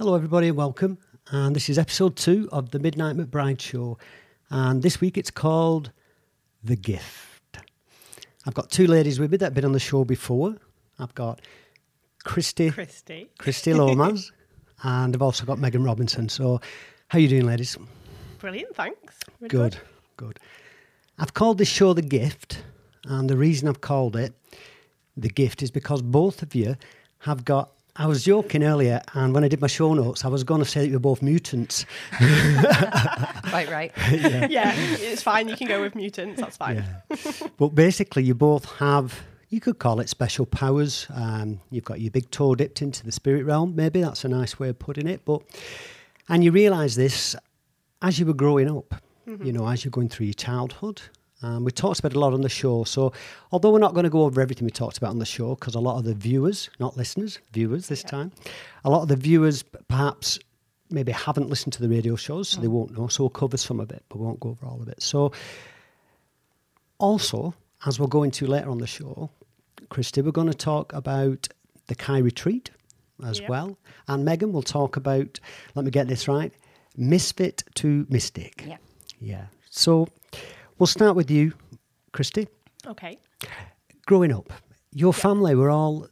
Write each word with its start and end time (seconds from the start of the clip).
Hello, 0.00 0.14
everybody, 0.14 0.48
and 0.48 0.56
welcome. 0.56 0.96
And 1.30 1.54
this 1.54 1.68
is 1.68 1.78
episode 1.78 2.16
two 2.16 2.48
of 2.52 2.70
the 2.70 2.78
Midnight 2.78 3.18
McBride 3.18 3.60
Show. 3.60 3.98
And 4.48 4.82
this 4.82 4.98
week 4.98 5.18
it's 5.18 5.30
called 5.30 5.92
The 6.64 6.74
Gift. 6.74 7.58
I've 8.46 8.54
got 8.54 8.70
two 8.70 8.86
ladies 8.86 9.20
with 9.20 9.30
me 9.30 9.36
that 9.36 9.44
have 9.44 9.54
been 9.54 9.66
on 9.66 9.72
the 9.72 9.78
show 9.78 10.06
before. 10.06 10.56
I've 10.98 11.14
got 11.14 11.42
Kristy, 12.24 12.72
Kristy. 12.72 13.28
Kristy 13.38 13.76
Lomas, 13.76 14.32
and 14.84 15.14
I've 15.14 15.20
also 15.20 15.44
got 15.44 15.58
Megan 15.58 15.84
Robinson. 15.84 16.30
So, 16.30 16.62
how 17.08 17.18
are 17.18 17.20
you 17.20 17.28
doing, 17.28 17.44
ladies? 17.44 17.76
Brilliant, 18.38 18.74
thanks. 18.74 19.18
Really 19.38 19.50
Good, 19.50 19.76
good. 20.16 20.40
I've 21.18 21.34
called 21.34 21.58
this 21.58 21.68
show 21.68 21.92
The 21.92 22.00
Gift, 22.00 22.64
and 23.04 23.28
the 23.28 23.36
reason 23.36 23.68
I've 23.68 23.82
called 23.82 24.16
it 24.16 24.32
The 25.14 25.28
Gift 25.28 25.62
is 25.62 25.70
because 25.70 26.00
both 26.00 26.42
of 26.42 26.54
you 26.54 26.76
have 27.18 27.44
got. 27.44 27.72
I 27.96 28.06
was 28.06 28.24
joking 28.24 28.62
earlier, 28.62 29.02
and 29.14 29.34
when 29.34 29.44
I 29.44 29.48
did 29.48 29.60
my 29.60 29.66
show 29.66 29.92
notes, 29.94 30.24
I 30.24 30.28
was 30.28 30.44
going 30.44 30.62
to 30.62 30.68
say 30.68 30.80
that 30.80 30.88
you're 30.88 31.00
both 31.00 31.22
mutants. 31.22 31.84
Quite 32.16 33.68
right. 33.70 33.92
yeah, 34.10 34.72
it's 34.76 35.22
fine. 35.22 35.48
You 35.48 35.56
can 35.56 35.66
go 35.68 35.80
with 35.80 35.94
mutants. 35.94 36.40
That's 36.40 36.56
fine. 36.56 36.84
Yeah. 37.10 37.30
but 37.58 37.74
basically, 37.74 38.22
you 38.22 38.34
both 38.34 38.64
have, 38.76 39.20
you 39.48 39.60
could 39.60 39.78
call 39.78 40.00
it 40.00 40.08
special 40.08 40.46
powers. 40.46 41.06
Um, 41.14 41.60
you've 41.70 41.84
got 41.84 42.00
your 42.00 42.10
big 42.10 42.30
toe 42.30 42.54
dipped 42.54 42.80
into 42.80 43.04
the 43.04 43.12
spirit 43.12 43.44
realm, 43.44 43.74
maybe 43.74 44.00
that's 44.00 44.24
a 44.24 44.28
nice 44.28 44.58
way 44.58 44.68
of 44.68 44.78
putting 44.78 45.06
it. 45.08 45.24
But, 45.24 45.42
and 46.28 46.44
you 46.44 46.52
realise 46.52 46.94
this 46.94 47.34
as 48.02 48.18
you 48.18 48.26
were 48.26 48.34
growing 48.34 48.70
up, 48.70 48.94
you 49.26 49.52
know, 49.52 49.68
as 49.68 49.84
you're 49.84 49.90
going 49.90 50.08
through 50.08 50.26
your 50.26 50.34
childhood. 50.34 51.02
Um, 51.42 51.64
we 51.64 51.70
talked 51.70 52.00
about 52.00 52.14
a 52.14 52.18
lot 52.18 52.34
on 52.34 52.42
the 52.42 52.48
show. 52.50 52.84
So, 52.84 53.12
although 53.50 53.70
we're 53.72 53.78
not 53.78 53.94
going 53.94 54.04
to 54.04 54.10
go 54.10 54.24
over 54.24 54.40
everything 54.40 54.66
we 54.66 54.70
talked 54.70 54.98
about 54.98 55.10
on 55.10 55.18
the 55.18 55.24
show, 55.26 55.54
because 55.54 55.74
a 55.74 55.80
lot 55.80 55.96
of 55.98 56.04
the 56.04 56.14
viewers, 56.14 56.68
not 56.78 56.96
listeners, 56.96 57.38
viewers 57.52 57.88
this 57.88 58.02
time, 58.02 58.32
a 58.84 58.90
lot 58.90 59.02
of 59.02 59.08
the 59.08 59.16
viewers 59.16 59.62
perhaps 59.62 60.38
maybe 60.90 61.12
haven't 61.12 61.48
listened 61.48 61.72
to 61.72 61.80
the 61.80 61.88
radio 61.88 62.14
shows, 62.16 62.48
so 62.50 62.60
they 62.60 62.68
won't 62.68 62.96
know. 62.96 63.08
So, 63.08 63.24
we'll 63.24 63.30
cover 63.30 63.56
some 63.56 63.80
of 63.80 63.90
it, 63.90 64.04
but 64.08 64.18
we 64.18 64.26
won't 64.26 64.40
go 64.40 64.50
over 64.50 64.66
all 64.66 64.82
of 64.82 64.88
it. 64.88 65.02
So, 65.02 65.32
also, 66.98 67.54
as 67.86 67.98
we're 67.98 68.06
going 68.06 68.30
to 68.32 68.46
later 68.46 68.70
on 68.70 68.78
the 68.78 68.86
show, 68.86 69.30
Kristy, 69.90 70.22
we're 70.22 70.32
going 70.32 70.46
to 70.50 70.54
talk 70.54 70.92
about 70.92 71.48
the 71.86 71.94
Kai 71.94 72.18
retreat 72.18 72.70
as 73.24 73.40
Yeah. 73.40 73.48
well. 73.48 73.78
And 74.08 74.24
Megan 74.24 74.52
will 74.52 74.62
talk 74.62 74.96
about, 74.96 75.40
let 75.74 75.84
me 75.84 75.90
get 75.90 76.08
this 76.08 76.28
right, 76.28 76.52
misfit 76.96 77.62
to 77.76 78.06
mystic. 78.10 78.64
Yeah. 78.66 78.76
Yeah. 79.20 79.46
So 79.70 80.08
we'll 80.80 80.86
start 80.86 81.14
with 81.14 81.30
you, 81.30 81.52
Kristy. 82.12 82.48
Okay. 82.86 83.18
Growing 84.06 84.32
up, 84.32 84.52
your 84.92 85.12
family 85.12 85.54
were 85.54 85.70
all 85.70 86.08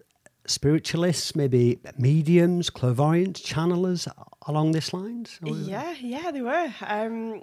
spiritualists, 0.47 1.35
maybe 1.35 1.81
mediums, 1.99 2.71
clairvoyants, 2.71 3.41
channelers 3.41 4.07
along 4.47 4.73
this 4.73 4.93
lines? 4.93 5.41
Yeah, 5.43 5.95
yeah, 6.01 6.31
they 6.31 6.43
were. 6.43 6.73
Um, 6.87 7.43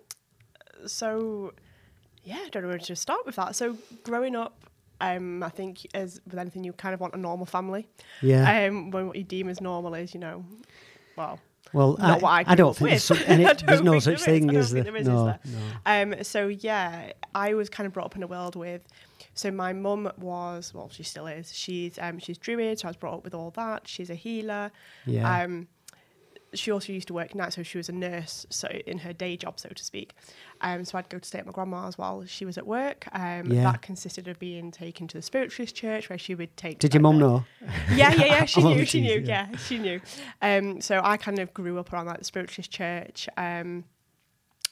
so, 0.85 1.53
yeah, 2.23 2.39
I 2.45 2.49
don't 2.49 2.63
know 2.63 2.69
where 2.69 2.77
to 2.77 2.95
start 2.95 3.25
with 3.25 3.35
that. 3.35 3.55
So, 3.55 3.77
growing 4.03 4.35
up, 4.35 4.63
um, 5.01 5.43
I 5.43 5.49
think 5.49 5.85
as 5.93 6.21
with 6.25 6.39
anything, 6.39 6.63
you 6.63 6.73
kind 6.73 6.93
of 6.93 7.01
want 7.01 7.15
a 7.15 7.17
normal 7.17 7.45
family. 7.45 7.87
Yeah. 8.21 8.67
Um, 8.67 8.91
when 8.91 9.07
what 9.07 9.17
you 9.17 9.23
deem 9.23 9.49
as 9.49 9.59
normal 9.59 9.93
is, 9.95 10.13
you 10.13 10.19
know, 10.19 10.45
well, 11.17 11.39
Well, 11.73 11.97
what 12.19 12.23
I, 12.31 12.43
grew 12.43 12.55
don't 12.55 12.75
think 12.75 12.89
there's, 12.89 13.09
with. 13.09 13.19
some, 13.19 13.27
any, 13.27 13.45
I 13.47 13.53
don't 13.53 13.83
no 13.83 13.99
such 13.99 14.23
there 14.23 14.35
thing 14.39 14.55
as 14.55 14.71
the, 14.71 14.81
there 14.81 14.95
is, 14.95 15.01
is 15.01 15.07
no, 15.07 15.25
there? 15.25 15.39
no. 15.45 16.15
Um, 16.17 16.23
so 16.23 16.47
yeah, 16.47 17.11
I 17.33 17.53
was 17.53 17.69
kind 17.69 17.85
of 17.87 17.93
brought 17.93 18.05
up 18.05 18.15
in 18.15 18.23
a 18.23 18.27
world 18.27 18.55
with. 18.55 18.87
So 19.37 19.51
my 19.51 19.73
mum 19.73 20.09
was, 20.17 20.73
well, 20.73 20.89
she 20.89 21.03
still 21.03 21.27
is. 21.27 21.53
She's 21.53 21.99
um, 21.99 22.19
she's 22.19 22.37
druid, 22.37 22.79
so 22.79 22.87
I 22.87 22.89
was 22.89 22.97
brought 22.97 23.15
up 23.15 23.23
with 23.25 23.33
all 23.33 23.51
that. 23.51 23.87
She's 23.87 24.09
a 24.09 24.15
healer. 24.15 24.71
Yeah. 25.05 25.43
Um, 25.43 25.67
she 26.57 26.71
also 26.71 26.91
used 26.93 27.07
to 27.07 27.13
work 27.13 27.35
night, 27.35 27.53
so 27.53 27.63
she 27.63 27.77
was 27.77 27.89
a 27.89 27.91
nurse, 27.91 28.45
so 28.49 28.67
in 28.85 28.99
her 28.99 29.13
day 29.13 29.37
job, 29.37 29.59
so 29.59 29.69
to 29.69 29.83
speak. 29.83 30.13
Um, 30.61 30.85
so 30.85 30.97
I'd 30.97 31.09
go 31.09 31.19
to 31.19 31.25
stay 31.25 31.39
at 31.39 31.45
my 31.45 31.51
grandma's 31.51 31.97
while 31.97 32.25
she 32.25 32.45
was 32.45 32.57
at 32.57 32.65
work. 32.65 33.07
Um, 33.11 33.51
Yeah. 33.51 33.63
That 33.71 33.81
consisted 33.81 34.27
of 34.27 34.39
being 34.39 34.71
taken 34.71 35.07
to 35.09 35.17
the 35.17 35.21
spiritualist 35.21 35.75
church, 35.75 36.09
where 36.09 36.17
she 36.17 36.35
would 36.35 36.55
take. 36.57 36.79
Did 36.79 36.93
your 36.93 37.01
mum 37.01 37.19
know? 37.19 37.45
yeah, 37.93 38.13
yeah, 38.13 38.25
yeah. 38.25 38.45
She 38.55 38.61
I'm 38.61 38.67
knew. 38.67 38.85
She 38.85 39.01
knew. 39.01 39.21
yeah. 39.23 39.47
Yeah, 39.51 39.57
she 39.57 39.77
knew. 39.77 40.01
Um, 40.41 40.81
so 40.81 41.01
I 41.03 41.17
kind 41.17 41.39
of 41.39 41.53
grew 41.53 41.77
up 41.79 41.91
around 41.91 42.05
like 42.07 42.19
the 42.19 42.25
spiritualist 42.25 42.71
church. 42.71 43.27
Um, 43.37 43.83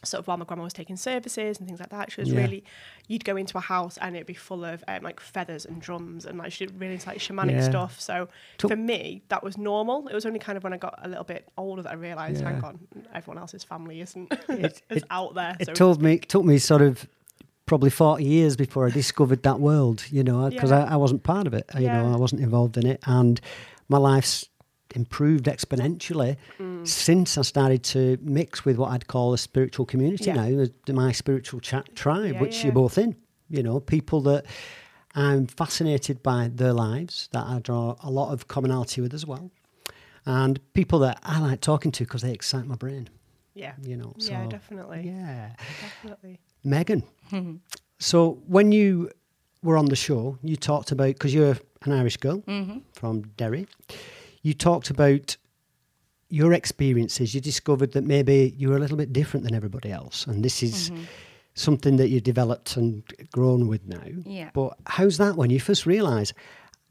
sort 0.03 0.19
of 0.19 0.27
while 0.27 0.37
my 0.37 0.45
grandma 0.45 0.63
was 0.63 0.73
taking 0.73 0.95
services 0.97 1.57
and 1.59 1.67
things 1.67 1.79
like 1.79 1.89
that. 1.89 2.11
She 2.11 2.21
was 2.21 2.31
Yeah. 2.31 2.41
really, 2.41 2.63
you'd 3.07 3.23
go 3.25 3.35
into 3.37 3.57
a 3.57 3.61
house 3.61 3.97
and 4.01 4.15
it'd 4.15 4.27
be 4.27 4.33
full 4.33 4.63
of 4.65 4.83
um, 4.87 5.01
like 5.03 5.19
feathers 5.19 5.65
and 5.65 5.81
drums 5.81 6.25
and 6.25 6.37
like 6.37 6.51
she 6.51 6.65
did 6.65 6.79
really 6.79 6.93
into, 6.93 7.07
like 7.09 7.19
shamanic 7.19 7.51
Yeah. 7.51 7.69
stuff. 7.69 7.99
So 8.01 8.27
To- 8.59 8.67
for 8.67 8.75
me, 8.75 9.23
that 9.29 9.43
was 9.43 9.57
normal. 9.57 10.07
It 10.07 10.13
was 10.13 10.25
only 10.25 10.39
kind 10.39 10.57
of 10.57 10.63
when 10.63 10.73
I 10.73 10.77
got 10.77 10.99
a 11.03 11.07
little 11.07 11.23
bit 11.23 11.49
older 11.57 11.81
that 11.83 11.91
I 11.91 11.95
realised, 11.95 12.41
Yeah. 12.41 12.51
hang 12.51 12.63
on, 12.63 12.79
everyone 13.13 13.39
else's 13.39 13.63
family 13.63 14.01
isn't 14.01 14.31
It- 14.49 14.81
is 14.89 14.97
it- 14.97 15.03
out 15.09 15.35
there. 15.35 15.55
It 15.59 15.67
so 15.67 15.73
told 15.73 16.01
me, 16.01 16.13
it 16.15 16.29
took 16.29 16.43
me 16.45 16.57
sort 16.57 16.81
of 16.81 17.07
probably 17.65 17.89
40 17.89 18.23
years 18.25 18.57
before 18.57 18.85
I 18.87 18.89
discovered 18.89 19.43
that 19.43 19.59
world, 19.59 20.05
you 20.09 20.23
know, 20.23 20.49
because. 20.49 20.71
I, 20.71 20.83
I 20.83 20.95
wasn't 20.97 21.23
part 21.23 21.47
of 21.47 21.53
it, 21.53 21.69
you 21.75 21.87
know, 21.87 22.13
I 22.13 22.17
wasn't 22.17 22.41
involved 22.41 22.75
in 22.77 22.85
it. 22.85 22.99
And 23.05 23.39
my 23.87 23.97
life's 23.97 24.49
improved 24.95 25.45
exponentially 25.45 26.37
Mm. 26.59 26.87
since 26.87 27.37
I 27.37 27.41
started 27.43 27.83
to 27.85 28.17
mix 28.21 28.63
with 28.65 28.77
what 28.77 28.91
I'd 28.91 29.07
call 29.07 29.33
a 29.33 29.37
spiritual 29.37 29.85
community 29.85 30.25
Yeah. 30.25 30.35
now, 30.49 30.65
my 30.93 31.11
spiritual 31.11 31.59
chat 31.59 31.95
tribe, 31.95 32.33
Yeah, 32.33 32.41
which 32.41 32.57
yeah. 32.57 32.65
you're 32.65 32.73
both 32.73 32.97
in, 32.97 33.15
you 33.49 33.63
know, 33.63 33.79
people 33.79 34.21
that 34.21 34.45
I'm 35.15 35.45
fascinated 35.47 36.23
by 36.23 36.49
their 36.53 36.73
lives, 36.73 37.29
that 37.33 37.45
I 37.45 37.59
draw 37.59 37.95
a 38.01 38.09
lot 38.09 38.31
of 38.33 38.47
commonality 38.47 39.01
with 39.01 39.13
as 39.13 39.25
well. 39.27 39.51
And 40.25 40.59
people 40.73 40.99
that 40.99 41.19
I 41.23 41.39
like 41.39 41.61
talking 41.61 41.91
to 41.91 42.03
because 42.03 42.21
they 42.21 42.31
excite 42.33 42.65
my 42.65 42.75
brain, 42.75 43.09
yeah, 43.53 43.73
you 43.81 43.95
know. 43.97 44.13
yeah, 44.17 44.47
definitely, 44.47 45.01
Yeah. 45.05 45.55
definitely. 45.81 46.39
Megan. 46.63 47.03
so 47.99 48.41
when 48.47 48.71
you 48.71 49.09
were 49.61 49.77
on 49.77 49.85
the 49.85 49.95
show, 49.95 50.37
you 50.41 50.55
talked 50.55 50.91
about 50.91 51.07
because 51.07 51.33
you're 51.33 51.57
an 51.83 51.91
Irish 51.91 52.17
girl 52.17 52.41
from 52.93 53.21
Derry. 53.37 53.67
You 54.43 54.53
talked 54.53 54.89
about 54.89 55.37
your 56.29 56.53
experiences. 56.53 57.33
You 57.33 57.41
discovered 57.41 57.93
that 57.93 58.03
maybe 58.03 58.53
you 58.57 58.69
were 58.69 58.77
a 58.77 58.79
little 58.79 58.97
bit 58.97 59.11
different 59.13 59.45
than 59.45 59.55
everybody 59.55 59.91
else, 59.91 60.27
and 60.27 60.43
this 60.43 60.61
is 60.61 60.91
mm-hmm. 60.91 61.03
something 61.55 61.97
that 61.97 62.09
you 62.09 62.21
developed 62.21 62.77
and 62.77 63.03
grown 63.31 63.67
with 63.67 63.87
now. 63.87 64.03
Yeah. 64.25 64.51
But 64.53 64.77
how's 64.85 65.17
that 65.17 65.35
when 65.35 65.49
you 65.49 65.59
first 65.59 65.85
realise 65.85 66.33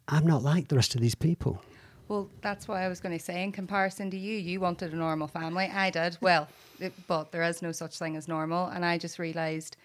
I'm 0.09 0.27
not 0.27 0.43
like 0.43 0.69
the 0.69 0.77
rest 0.77 0.95
of 0.95 1.01
these 1.01 1.15
people? 1.15 1.63
Well, 2.09 2.29
that's 2.41 2.69
what 2.69 2.79
I 2.79 2.89
was 2.89 3.01
going 3.01 3.17
to 3.17 3.25
say. 3.25 3.43
In 3.43 3.53
comparison 3.53 4.11
to 4.11 4.19
you, 4.19 4.37
you 4.37 4.61
wanted 4.61 4.93
a 4.93 4.97
normal 4.97 5.29
family. 5.29 5.65
I 5.65 5.91
did. 5.91 6.19
Well, 6.21 6.49
it, 6.81 6.93
but 7.07 7.33
there 7.33 7.43
is 7.43 7.63
no 7.63 7.73
such 7.73 7.99
thing 7.99 8.17
as 8.17 8.29
normal. 8.29 8.67
And 8.67 8.85
I 8.85 8.99
just 8.99 9.19
realised 9.19 9.77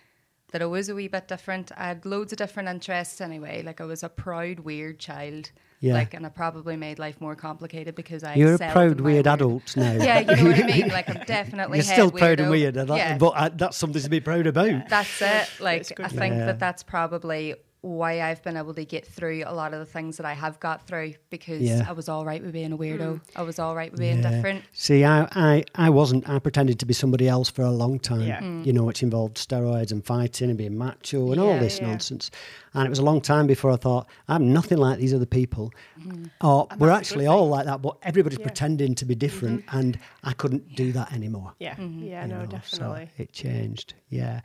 that 0.52 0.62
I 0.62 0.66
was 0.66 0.90
a 0.90 0.96
wee 0.96 1.08
bit 1.08 1.28
different. 1.28 1.72
I 1.78 1.88
had 1.88 2.06
loads 2.06 2.34
of 2.34 2.38
different 2.38 2.70
interests 2.70 3.22
anyway. 3.22 3.64
Like 3.64 3.82
I 3.82 3.86
was 3.86 4.04
a 4.04 4.10
proud, 4.10 4.60
weird 4.60 5.00
child. 5.00 5.52
Yeah. 5.80 5.94
Like, 5.94 6.16
and 6.16 6.26
I 6.26 6.30
probably 6.30 6.76
made 6.76 6.98
life 6.98 7.22
more 7.22 7.36
complicated 7.36 7.94
because 7.94 8.24
I. 8.24 8.34
You're 8.34 8.56
a 8.56 8.58
proud, 8.58 8.98
in 8.98 9.04
my 9.04 9.12
weird 9.12 9.28
adult 9.28 9.76
now. 9.78 9.92
Yeah, 10.04 10.20
you 10.20 10.36
know 10.36 10.46
what 10.46 10.64
I 10.64 10.66
mean. 10.68 10.88
Like 10.98 11.10
I'm 11.10 11.24
definitely. 11.26 11.78
You're 11.80 11.84
still 11.84 12.10
proud 12.12 12.40
and 12.40 12.50
weird, 12.50 12.78
and 12.78 12.90
that- 12.90 12.98
Yeah. 12.98 13.18
but 13.18 13.34
I, 13.36 13.50
that's 13.50 13.78
something 13.78 14.02
to 14.02 14.10
be 14.10 14.20
proud 14.20 14.48
about. 14.48 14.90
That's 14.90 15.22
it. 15.22 15.50
Like 15.60 15.88
good 15.96 16.06
I 16.06 16.10
think 16.10 16.36
know. 16.36 16.46
that 16.48 16.60
that's 16.60 16.82
probably 16.82 17.56
why 17.82 18.22
I've 18.22 18.42
been 18.44 18.58
able 18.58 18.74
to 18.74 18.84
get 18.84 19.06
through 19.06 19.44
a 19.46 19.54
lot 19.54 19.72
of 19.74 19.80
the 19.80 19.86
things 19.86 20.18
that 20.18 20.26
I 20.26 20.34
have 20.34 20.60
got 20.60 20.88
through 20.88 21.14
because 21.30 21.62
Yeah. 21.62 21.86
I 21.88 21.92
was 21.94 22.10
all 22.10 22.26
right 22.26 22.42
with 22.42 22.52
being 22.52 22.74
a 22.74 22.78
weirdo. 22.78 23.22
I 23.36 23.44
was 23.44 23.60
all 23.60 23.76
right 23.76 23.92
with 23.92 24.00
being 24.00 24.22
Yeah. 24.22 24.32
different. 24.32 24.64
See, 24.74 25.06
I, 25.06 25.28
I, 25.32 25.64
I 25.76 25.90
wasn't. 25.90 26.28
I 26.28 26.40
pretended 26.40 26.80
to 26.80 26.86
be 26.86 26.94
somebody 26.94 27.28
else 27.30 27.50
for 27.50 27.62
a 27.62 27.72
long 27.72 28.00
time. 28.00 28.22
Yeah. 28.22 28.42
Mm. 28.42 28.66
You 28.66 28.74
know, 28.74 28.84
which 28.84 29.04
involved 29.04 29.38
steroids 29.38 29.92
and 29.92 30.04
fighting 30.06 30.50
and 30.50 30.58
being 30.58 30.78
macho 30.78 31.32
and 31.32 31.40
all 31.40 31.58
this 31.60 31.80
yeah. 31.80 31.88
nonsense. 31.88 32.32
And 32.74 32.86
it 32.86 32.90
was 32.90 33.00
a 33.00 33.04
long 33.04 33.22
time 33.22 33.48
before 33.48 33.72
I 33.72 33.76
thought, 33.78 34.08
I'm 34.28 34.52
nothing 34.52 34.78
like 34.80 35.00
these 35.00 35.14
other 35.14 35.26
people. 35.26 35.72
Or 36.06 36.08
we're 36.08 36.14
Mm. 36.14 36.30
that's 36.40 36.74
a 36.74 36.78
good 36.78 36.90
actually 36.90 37.26
all 37.28 37.48
like 37.48 37.66
that, 37.66 37.82
but 37.82 37.98
everybody's 38.02 38.40
Yeah. 38.40 38.44
Mm-hmm. 38.46 38.48
pretending 38.50 38.96
to 38.96 39.06
be 39.06 39.16
different. 39.16 39.64
And 39.72 39.98
I 40.24 40.34
couldn't 40.34 40.76
do 40.76 40.92
that 40.94 41.14
anymore. 41.14 41.54
Yeah, 41.60 41.76
yeah, 41.80 42.24
you 42.24 42.28
no, 42.28 42.40
know, 42.40 42.46
definitely. 42.48 43.06
So 43.06 43.08
it 43.24 43.32
changed. 43.34 43.94
Yeah. 44.10 44.42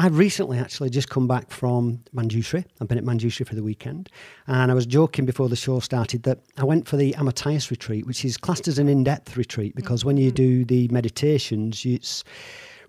I've 0.00 0.16
recently 0.16 0.58
actually 0.58 0.90
just 0.90 1.10
come 1.10 1.26
back 1.26 1.50
from 1.50 2.04
Manjushri. 2.14 2.64
I've 2.80 2.86
been 2.86 2.98
at 2.98 3.04
Manjushri 3.04 3.44
for 3.44 3.56
the 3.56 3.64
weekend. 3.64 4.08
And 4.46 4.70
I 4.70 4.74
was 4.74 4.86
joking 4.86 5.26
before 5.26 5.48
the 5.48 5.56
show 5.56 5.80
started 5.80 6.22
that 6.22 6.38
I 6.56 6.62
went 6.62 6.86
for 6.86 6.96
the 6.96 7.16
Amitayus 7.18 7.68
retreat, 7.68 8.06
which 8.06 8.24
is 8.24 8.36
classed 8.36 8.68
as 8.68 8.78
an 8.78 8.88
in 8.88 9.02
depth 9.02 9.36
retreat 9.36 9.74
because 9.74 10.04
when 10.04 10.16
you 10.16 10.28
mm-hmm. 10.28 10.36
do 10.36 10.64
the 10.64 10.86
meditations, 10.88 11.84
it's 11.84 12.22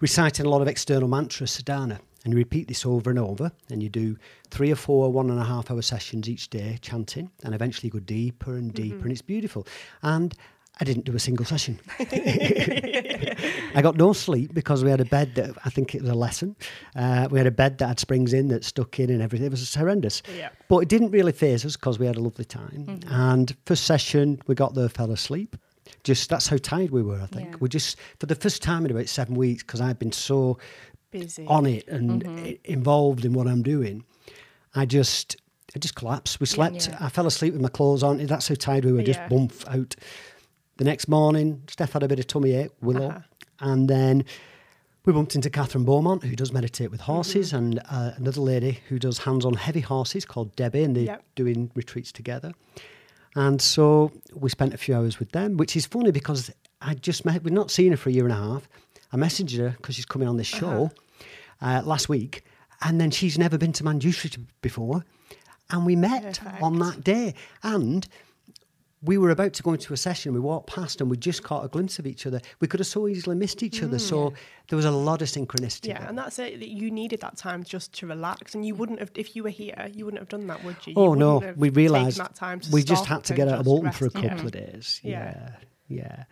reciting 0.02 0.46
a 0.46 0.50
lot 0.50 0.62
of 0.62 0.68
external 0.68 1.08
mantras, 1.08 1.50
sadhana. 1.50 2.00
And 2.24 2.34
you 2.34 2.38
repeat 2.38 2.68
this 2.68 2.86
over 2.86 3.10
and 3.10 3.18
over, 3.18 3.52
and 3.72 3.82
you 3.82 3.90
do 3.90 4.16
three 4.52 4.72
or 4.72 4.76
four 4.76 5.12
one 5.12 5.32
and 5.32 5.40
a 5.40 5.44
half 5.44 5.72
hour 5.72 5.82
sessions 5.82 6.30
each 6.30 6.50
day 6.50 6.78
chanting, 6.82 7.32
and 7.44 7.56
eventually 7.56 7.88
you 7.88 7.94
go 7.94 8.00
deeper 8.00 8.56
and 8.56 8.74
mm-hmm. 8.74 8.84
deeper, 8.84 9.04
and 9.04 9.12
it's 9.12 9.22
beautiful. 9.22 9.66
And 10.04 10.36
I 10.82 10.86
didn't 10.86 11.04
do 11.06 11.14
a 11.16 11.20
single 11.20 11.46
session. 11.46 11.78
I 12.00 13.82
got 13.82 13.98
no 13.98 14.14
sleep 14.14 14.54
because 14.54 14.84
we 14.84 14.90
had 14.90 15.02
a 15.02 15.06
bed 15.06 15.36
that 15.36 15.56
I 15.66 15.70
think 15.70 15.94
it 15.96 16.02
was 16.02 16.10
a 16.10 16.16
lesson. 16.16 16.56
Uh, 16.96 17.28
we 17.30 17.38
had 17.38 17.48
a 17.48 17.52
bed 17.52 17.78
that 17.80 17.88
had 17.88 18.00
springs 18.00 18.34
in 18.34 18.48
that 18.50 18.64
stuck 18.64 19.00
in 19.00 19.10
and 19.10 19.22
everything. 19.22 19.48
It 19.48 19.52
was 19.52 19.74
horrendous. 19.76 20.22
Yeah. 20.38 20.50
But 20.68 20.80
it 20.80 20.90
didn't 20.90 21.12
really 21.12 21.32
phase 21.32 21.66
us 21.66 21.76
because 21.76 22.00
we 22.00 22.06
had 22.06 22.16
a 22.16 22.22
lovely 22.22 22.46
time. 22.46 23.00
And 23.08 23.56
first 23.66 23.86
session, 23.86 24.42
we 24.48 24.56
got 24.56 24.74
there, 24.74 24.90
fell 24.90 25.12
asleep. 25.12 25.56
Just 26.04 26.30
that's 26.30 26.48
how 26.48 26.58
tired 26.58 26.92
we 26.92 27.02
were. 27.02 27.20
I 27.22 27.26
think 27.26 27.50
Yeah. 27.52 27.56
we 27.60 27.70
just 27.70 27.98
for 28.20 28.26
the 28.28 28.36
first 28.36 28.62
time 28.64 28.86
in 28.86 28.92
about 28.92 29.08
seven 29.10 29.36
weeks 29.36 29.64
because 29.64 29.82
I've 29.82 30.00
been 30.00 30.12
so 30.12 30.60
Busy. 31.12 31.46
on 31.48 31.66
it 31.66 31.88
and 31.88 32.24
Mm-hmm. 32.24 32.54
involved 32.72 33.26
in 33.26 33.34
what 33.34 33.48
I'm 33.48 33.64
doing. 33.64 34.04
I 34.76 34.86
just 34.86 35.36
I 35.76 35.80
just 35.80 35.96
collapsed. 35.96 36.40
We 36.40 36.46
slept. 36.48 36.88
Yeah. 36.88 36.98
I 37.00 37.10
fell 37.10 37.28
asleep 37.28 37.54
with 37.54 37.62
my 37.62 37.70
clothes 37.70 38.02
on. 38.02 38.18
That's 38.26 38.48
how 38.48 38.56
tired 38.56 38.86
we 38.86 38.92
were. 38.92 39.04
Just 39.04 39.20
Yeah. 39.20 39.28
bump 39.28 39.54
out. 39.68 39.96
The 40.80 40.86
next 40.86 41.08
morning, 41.10 41.62
Steph 41.68 41.92
had 41.92 42.04
a 42.04 42.08
bit 42.08 42.20
of 42.20 42.28
tummy 42.28 42.54
ache, 42.54 42.72
Willow, 42.82 43.10
Uh-huh. 43.10 43.20
and 43.60 43.90
then 43.90 44.24
we 45.06 45.12
bumped 45.14 45.36
into 45.36 45.50
Catherine 45.50 45.84
Beaumont, 45.84 46.24
who 46.24 46.36
does 46.38 46.54
meditate 46.54 46.90
with 46.90 47.02
horses, 47.02 47.48
Mm-hmm. 47.52 47.58
and 47.58 47.80
uh, 47.90 48.12
another 48.16 48.40
lady 48.42 48.80
who 48.88 48.98
does 48.98 49.18
hands 49.20 49.44
on 49.44 49.56
heavy 49.56 49.82
horses 49.82 50.24
called 50.26 50.56
Debbie, 50.56 50.84
and 50.84 50.96
they're 50.96 51.04
Yep. 51.04 51.24
doing 51.36 51.72
retreats 51.76 52.12
together. 52.14 52.54
And 53.36 53.62
so 53.62 54.12
we 54.34 54.50
spent 54.50 54.74
a 54.74 54.78
few 54.78 54.96
hours 54.96 55.20
with 55.20 55.32
them, 55.34 55.58
which 55.58 55.76
is 55.76 55.86
funny 55.86 56.12
because 56.12 56.50
I 56.82 56.94
just 56.96 57.26
met, 57.26 57.44
we'd 57.44 57.54
not 57.54 57.72
seen 57.72 57.92
her 57.92 57.98
for 57.98 58.10
a 58.10 58.14
year 58.14 58.24
and 58.24 58.34
a 58.34 58.38
half. 58.38 58.70
I 59.12 59.18
messaged 59.18 59.58
her 59.58 59.72
because 59.78 59.96
she's 59.96 60.06
coming 60.06 60.28
on 60.30 60.38
this 60.38 60.48
show 60.48 60.92
uh 61.62 61.82
last 61.86 62.08
week, 62.08 62.44
and 62.82 63.02
then 63.02 63.12
she's 63.12 63.38
never 63.38 63.58
been 63.58 63.74
to 63.74 63.84
Manjushri 63.84 64.40
before. 64.62 65.04
And 65.72 65.86
we 65.86 65.96
met 65.98 66.40
on 66.62 66.80
that 66.80 67.04
day. 67.04 67.34
And 67.64 68.08
we 69.02 69.18
were 69.18 69.30
about 69.30 69.54
to 69.54 69.64
go 69.64 69.74
into 69.74 69.94
a 69.94 69.98
session. 69.98 70.34
We 70.34 70.40
walked 70.40 70.68
past 70.68 71.00
and 71.00 71.10
we 71.10 71.16
just 71.18 71.42
caught 71.44 71.64
a 71.64 71.70
glimpse 71.70 72.00
of 72.00 72.06
each 72.06 72.26
other. 72.26 72.42
We 72.60 72.68
could 72.68 72.80
have 72.80 72.88
so 72.88 73.08
easily 73.08 73.36
missed 73.36 73.64
each 73.64 73.82
other. 73.82 73.98
So 73.98 74.32
mm. 74.32 74.36
there 74.68 74.76
was 74.76 74.86
a 74.86 74.92
lot 74.92 75.22
of 75.22 75.30
synchronicity. 75.30 75.88
Yeah, 75.88 76.00
there. 76.00 76.10
and 76.10 76.18
that's 76.18 76.38
it. 76.40 76.60
You 76.60 76.92
needed 76.92 77.22
that 77.22 77.38
time 77.38 77.64
just 77.64 77.94
to 78.00 78.08
relax, 78.08 78.56
and 78.56 78.66
you 78.66 78.76
wouldn't 78.76 79.00
have 79.00 79.12
if 79.16 79.36
you 79.36 79.44
were 79.44 79.50
here. 79.50 79.90
You 79.94 80.06
wouldn't 80.06 80.20
have 80.20 80.30
done 80.30 80.48
that, 80.48 80.64
would 80.64 80.76
you? 80.86 80.94
Oh 80.98 81.14
you 81.14 81.20
no, 81.20 81.54
we 81.56 81.70
realised 81.70 82.18
that 82.18 82.36
time 82.36 82.60
to 82.60 82.72
we 82.72 82.84
just 82.84 83.06
had 83.06 83.24
to 83.26 83.34
get 83.34 83.48
out 83.48 83.60
of 83.60 83.66
Bolton 83.66 83.92
for 83.92 84.06
a 84.06 84.10
couple 84.10 84.30
Yeah. 84.30 84.46
of 84.46 84.52
days. 84.52 85.00
Yeah. 85.04 85.10
Yeah, 85.10 85.50
yeah. 85.88 86.24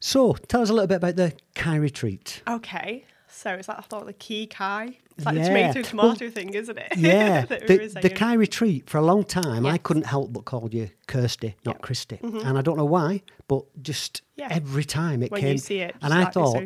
So 0.00 0.32
tell 0.32 0.62
us 0.62 0.70
a 0.70 0.72
little 0.72 0.88
bit 0.88 0.96
about 0.96 1.16
the 1.16 1.32
Kai 1.54 1.76
retreat. 1.76 2.42
Okay, 2.48 3.04
so 3.42 3.50
it's 3.54 3.68
like 3.68 3.78
I 3.78 3.82
thought 3.82 4.06
the 4.06 4.12
key 4.12 4.46
Kai. 4.46 4.96
It's 5.16 5.26
like 5.26 5.36
Yeah. 5.36 5.42
the 5.72 5.82
tomato 5.82 5.82
tomato 5.82 6.30
thing, 6.30 6.54
isn't 6.54 6.78
it? 6.78 6.92
Yeah, 6.96 7.44
we 7.50 7.56
the, 7.66 8.00
the. 8.02 8.10
Kai 8.10 8.34
retreat 8.34 8.88
for 8.88 8.98
a 8.98 9.02
long 9.02 9.24
time, 9.24 9.66
I 9.66 9.78
couldn't 9.78 10.06
help 10.06 10.32
but 10.32 10.44
call 10.44 10.68
you 10.72 10.88
Kirsty, 11.06 11.54
not 11.64 11.76
Yeah. 11.76 11.78
Mm-hmm. 11.80 12.26
Kristy, 12.36 12.46
and 12.48 12.58
I 12.58 12.62
don't 12.62 12.76
know 12.76 12.84
why, 12.98 13.22
but 13.48 13.62
just 13.82 14.22
Yeah. 14.36 14.48
every 14.50 14.84
time 14.84 15.22
it 15.22 15.30
When 15.30 15.40
came, 15.40 15.56
it, 15.56 15.96
and 16.02 16.12
I 16.14 16.24
thought. 16.26 16.56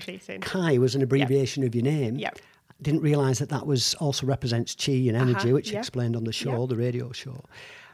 Kai 0.43 0.79
was 0.79 0.95
an 0.95 1.03
abbreviation 1.03 1.65
of 1.65 1.75
your 1.75 1.85
name. 1.85 2.17
Yep. 2.17 2.39
Didn't 2.83 3.01
realise 3.01 3.39
that 3.39 3.49
that 3.49 3.67
was 3.67 3.95
also 3.95 4.27
represents 4.27 4.75
chi 4.75 4.93
and 4.93 5.17
energy, 5.17 5.49
Uh-huh, 5.49 5.55
which 5.55 5.71
you 5.73 5.79
explained 5.79 6.15
on 6.15 6.25
the 6.25 6.33
show, 6.33 6.61
Yep. 6.61 6.69
the 6.69 6.77
radio 6.77 7.11
show, 7.13 7.45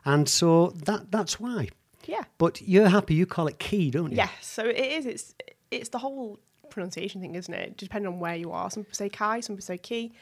and 0.05 0.29
so 0.29 0.70
that 0.87 1.11
that's 1.11 1.38
why. 1.38 1.69
Yeah. 2.06 2.25
But 2.38 2.61
you're 2.62 2.88
happy 2.88 3.14
you 3.14 3.26
call 3.26 3.46
it 3.46 3.58
key, 3.61 3.90
don't 3.93 4.11
you? 4.11 4.17
Yes, 4.17 4.32
so 4.40 4.64
it 4.64 4.76
is. 4.99 5.06
It's 5.06 5.34
it's 5.70 5.88
the 5.90 5.99
whole 5.99 6.40
pronunciation 6.72 7.20
thing, 7.20 7.34
isn't 7.34 7.52
it? 7.54 7.76
Depending 7.76 8.12
on 8.12 8.19
where 8.19 8.34
you 8.36 8.50
are. 8.52 8.70
Some 8.70 8.82
people 8.84 8.94
say 8.94 9.08
kai, 9.08 9.40
some 9.40 9.56
people 9.56 9.64
say 9.66 9.78
ki. 9.78 10.12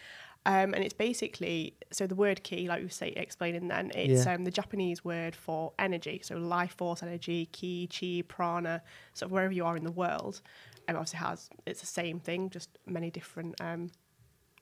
Um, 0.47 0.73
and 0.73 0.83
it's 0.83 0.95
basically 0.95 1.75
so 1.91 2.07
the 2.07 2.15
word 2.15 2.43
ki, 2.43 2.67
like 2.67 2.83
we 2.83 2.89
say 2.89 3.09
explaining 3.11 3.69
then, 3.69 3.91
it's 3.95 4.25
Yeah. 4.25 4.35
um, 4.35 4.45
the 4.45 4.51
Japanese 4.51 5.05
word 5.05 5.37
for 5.37 5.73
energy. 5.79 6.21
So 6.25 6.37
life 6.37 6.75
force 6.79 7.03
energy, 7.03 7.47
ki, 7.53 7.89
chi, 7.89 8.23
prana, 8.27 8.83
sort 9.13 9.27
of 9.29 9.33
wherever 9.33 9.53
you 9.53 9.65
are 9.67 9.77
in 9.77 9.85
the 9.85 9.93
world. 9.93 10.41
And 10.89 10.97
obviously 10.97 11.19
has 11.19 11.51
it's 11.67 11.81
the 11.81 11.87
same 11.87 12.19
thing, 12.21 12.49
just 12.51 12.71
many 12.87 13.11
different 13.11 13.61
um, 13.61 13.91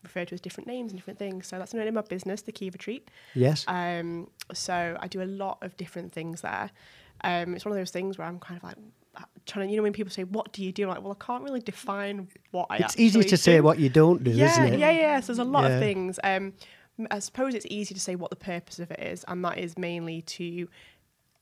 referred 0.03 0.29
to 0.29 0.35
as 0.35 0.41
different 0.41 0.67
names 0.67 0.91
and 0.93 0.99
different 0.99 1.19
things. 1.19 1.47
So 1.47 1.59
that's 1.59 1.73
name 1.75 1.87
of 1.89 1.95
my 1.95 2.01
business, 2.03 2.43
the 2.43 2.53
KI 2.53 2.71
Retreat. 2.71 3.09
Yes. 3.35 3.65
Um, 3.69 4.29
so 4.53 4.97
I 5.01 5.07
do 5.09 5.23
a 5.23 5.31
lot 5.45 5.59
of 5.63 5.77
different 5.77 6.13
things 6.13 6.41
there. 6.41 6.71
Um, 7.25 7.55
it's 7.55 7.65
one 7.65 7.73
of 7.73 7.79
those 7.79 7.91
things 7.91 8.19
where 8.19 8.27
I'm 8.27 8.39
kind 8.41 8.57
of 8.59 8.65
like 8.65 8.77
trying 9.47 9.67
to, 9.67 9.71
you 9.73 9.77
know, 9.79 9.83
when 9.83 9.93
people 9.93 10.11
say, 10.11 10.25
"What 10.25 10.53
do 10.53 10.65
you 10.65 10.73
do?" 10.73 10.85
I'm 10.85 10.89
like, 10.91 11.03
well, 11.03 11.17
I 11.21 11.25
can't 11.25 11.43
really 11.43 11.61
define 11.61 12.29
what 12.51 12.67
I. 12.71 12.77
it's 12.79 12.99
easy 12.99 13.23
to 13.25 13.37
say 13.37 13.61
what 13.61 13.79
you 13.79 13.89
don't 13.89 14.23
do, 14.25 14.31
Yeah, 14.31 14.47
isn't 14.47 14.75
it? 14.75 14.79
yeah, 14.79 14.91
yeah. 14.91 15.21
So 15.21 15.27
there's 15.29 15.39
a 15.39 15.45
lot 15.45 15.65
Yeah. 15.65 15.71
of 15.77 15.81
things. 15.81 16.21
Um, 16.23 16.53
I 17.11 17.21
suppose 17.21 17.55
it's 17.55 17.67
easy 17.71 17.95
to 17.95 18.01
say 18.01 18.17
what 18.17 18.31
the 18.31 18.37
purpose 18.37 18.79
of 18.79 18.91
it 18.91 19.01
is, 19.01 19.25
and 19.29 19.45
that 19.45 19.59
is 19.59 19.79
mainly 19.79 20.23
to 20.23 20.69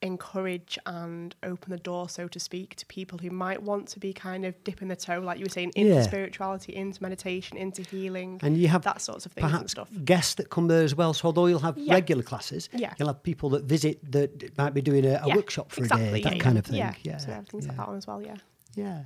encourage 0.06 0.78
and 0.86 1.34
open 1.42 1.70
the 1.70 1.78
door, 1.78 2.08
so 2.08 2.28
to 2.28 2.40
speak, 2.40 2.76
to 2.76 2.86
people 2.86 3.18
who 3.18 3.30
might 3.30 3.62
want 3.62 3.88
to 3.88 3.98
be 3.98 4.12
kind 4.12 4.44
of 4.44 4.62
dipping 4.64 4.88
the 4.88 4.96
toe, 4.96 5.18
like 5.20 5.38
you 5.38 5.44
were 5.44 5.50
saying, 5.50 5.72
into 5.74 5.94
Yeah. 5.94 6.02
spirituality, 6.02 6.74
into 6.74 7.02
meditation, 7.02 7.56
into 7.58 7.82
healing, 7.82 8.38
And 8.42 8.56
you 8.56 8.68
have 8.68 8.82
that 8.82 9.00
sorts 9.00 9.26
of 9.26 9.32
things 9.32 9.44
and 9.44 9.52
perhaps 9.52 9.72
stuff. 9.72 9.88
guests 10.04 10.34
that 10.36 10.48
come 10.50 10.68
there 10.68 10.82
as 10.82 10.94
well. 10.94 11.12
So 11.12 11.26
although 11.26 11.46
you'll 11.46 11.58
have 11.60 11.76
Yeah. 11.76 11.94
regular 11.94 12.22
classes, 12.22 12.68
Yeah. 12.72 12.94
you'll 12.98 13.08
have 13.08 13.22
people 13.22 13.50
that 13.50 13.64
visit 13.64 13.98
that 14.12 14.56
might 14.56 14.72
be 14.74 14.80
doing 14.82 15.04
a, 15.04 15.20
a 15.22 15.28
Yeah, 15.28 15.36
workshop 15.36 15.70
for 15.72 15.80
exactly, 15.82 16.08
a 16.08 16.12
day, 16.12 16.22
that 16.22 16.40
kind 16.40 16.56
of 16.58 16.64
thing. 16.66 16.76
Yeah, 16.76 16.94
Yeah, 17.02 17.18
so 17.18 17.44
things 17.50 17.66
like 17.68 17.76
that 17.76 17.88
one 17.88 17.96
as 17.96 18.06
well. 18.06 18.22
Yeah. 18.22 18.36
yeah. 18.74 19.02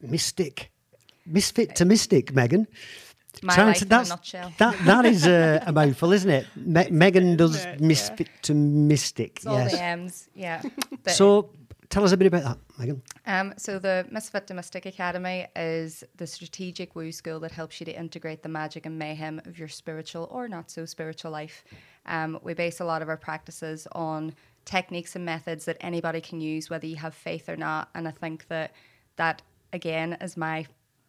Mystic, 0.00 0.70
misfit 1.26 1.76
to 1.76 1.84
mystic, 1.84 2.34
Megan. 2.34 2.66
My 3.42 3.54
Trying 3.54 3.66
life 3.68 3.76
to- 3.78 3.82
in 3.84 3.86
a 3.86 3.90
that's- 3.90 4.08
nutshell. 4.08 4.52
That 4.58 4.78
that 4.84 5.04
is 5.06 5.26
a, 5.26 5.62
a 5.66 5.72
mouthful, 5.72 6.12
isn't 6.12 6.30
it? 6.30 6.46
Me- 6.56 6.90
Megan 6.90 7.36
does 7.36 7.56
Isn't 7.56 7.90
it? 7.90 8.20
Yeah. 8.20 8.26
to 8.42 8.54
mystic. 8.54 9.36
It's 9.38 9.46
all 9.46 9.58
yes. 9.58 9.72
the 9.72 9.82
M's, 9.82 10.28
yeah. 10.34 10.62
But- 11.04 11.12
So 11.14 11.50
tell 11.88 12.04
us 12.04 12.12
a 12.12 12.16
bit 12.16 12.26
about 12.26 12.42
that, 12.44 12.58
Megan. 12.78 13.02
Um, 13.26 13.54
so 13.56 13.78
the 13.78 14.06
Misfit 14.10 14.46
to 14.48 14.54
Mystic 14.54 14.86
Academy 14.86 15.46
is 15.56 16.04
the 16.16 16.26
strategic 16.26 16.94
woo 16.94 17.10
school 17.12 17.40
that 17.40 17.52
helps 17.52 17.80
you 17.80 17.86
to 17.86 17.98
integrate 17.98 18.42
the 18.42 18.48
magic 18.48 18.86
and 18.86 18.98
mayhem 18.98 19.40
of 19.46 19.58
your 19.58 19.68
spiritual 19.68 20.28
or 20.30 20.46
not 20.48 20.70
so 20.70 20.84
spiritual 20.84 21.30
life. 21.30 21.64
Um, 22.06 22.38
we 22.42 22.54
base 22.54 22.80
a 22.80 22.84
lot 22.84 23.02
of 23.02 23.08
our 23.08 23.16
practices 23.16 23.86
on 23.92 24.34
techniques 24.64 25.16
and 25.16 25.24
methods 25.24 25.64
that 25.64 25.76
anybody 25.80 26.20
can 26.20 26.40
use, 26.40 26.68
whether 26.70 26.86
you 26.86 26.96
have 26.96 27.14
faith 27.14 27.48
or 27.48 27.56
not. 27.56 27.88
And 27.94 28.06
I 28.06 28.10
think 28.12 28.46
that 28.48 28.72
that 29.16 29.42
again 29.72 30.16
is 30.20 30.36
my 30.36 30.66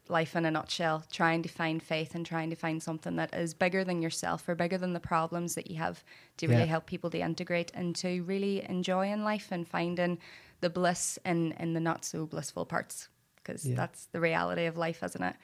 life 0.10 0.36
in 0.36 0.46
a 0.46 0.52
nutshell 0.52 1.04
trying 1.12 1.42
to 1.42 1.50
find 1.50 1.82
faith 1.82 2.14
and 2.16 2.26
trying 2.26 2.50
to 2.50 2.56
find 2.56 2.84
something 2.84 3.16
that 3.16 3.34
is 3.34 3.54
bigger 3.54 3.84
than 3.84 4.02
yourself 4.02 4.48
or 4.50 4.56
bigger 4.56 4.78
than 4.78 4.94
the 4.94 5.00
problems 5.00 5.56
that 5.56 5.70
you 5.72 5.78
have 5.78 6.04
to 6.38 6.48
really 6.48 6.62
Yeah. 6.62 6.66
help 6.66 6.86
people 6.88 7.10
to 7.12 7.20
integrate 7.20 7.72
and 7.74 7.96
to 7.98 8.22
really 8.24 8.64
enjoying 8.70 9.24
life 9.24 9.48
and 9.52 9.68
finding 9.68 10.18
the 10.62 10.70
bliss 10.70 11.18
in, 11.26 11.54
in 11.54 11.74
the 11.74 11.80
not 11.80 12.04
so 12.06 12.26
blissful 12.26 12.66
parts 12.66 13.08
because 13.38 13.66
Yeah. 13.66 13.76
that's 13.76 14.06
the 14.12 14.20
reality 14.20 14.66
of 14.66 14.78
life 14.78 15.02
isn't 15.04 15.24
it 15.24 15.36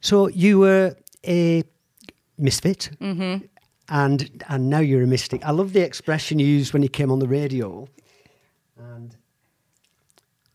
So 0.00 0.28
you 0.28 0.58
were 0.58 0.94
a 1.26 1.64
misfit, 2.38 2.90
mm-hmm. 3.00 3.44
and 3.88 4.44
and 4.48 4.70
now 4.70 4.78
you're 4.80 5.02
a 5.02 5.06
mystic. 5.06 5.44
I 5.44 5.50
love 5.50 5.72
the 5.72 5.80
expression 5.80 6.38
you 6.38 6.46
used 6.46 6.72
when 6.72 6.82
you 6.82 6.88
came 6.88 7.10
on 7.10 7.18
the 7.18 7.26
radio, 7.26 7.88
and 8.76 9.16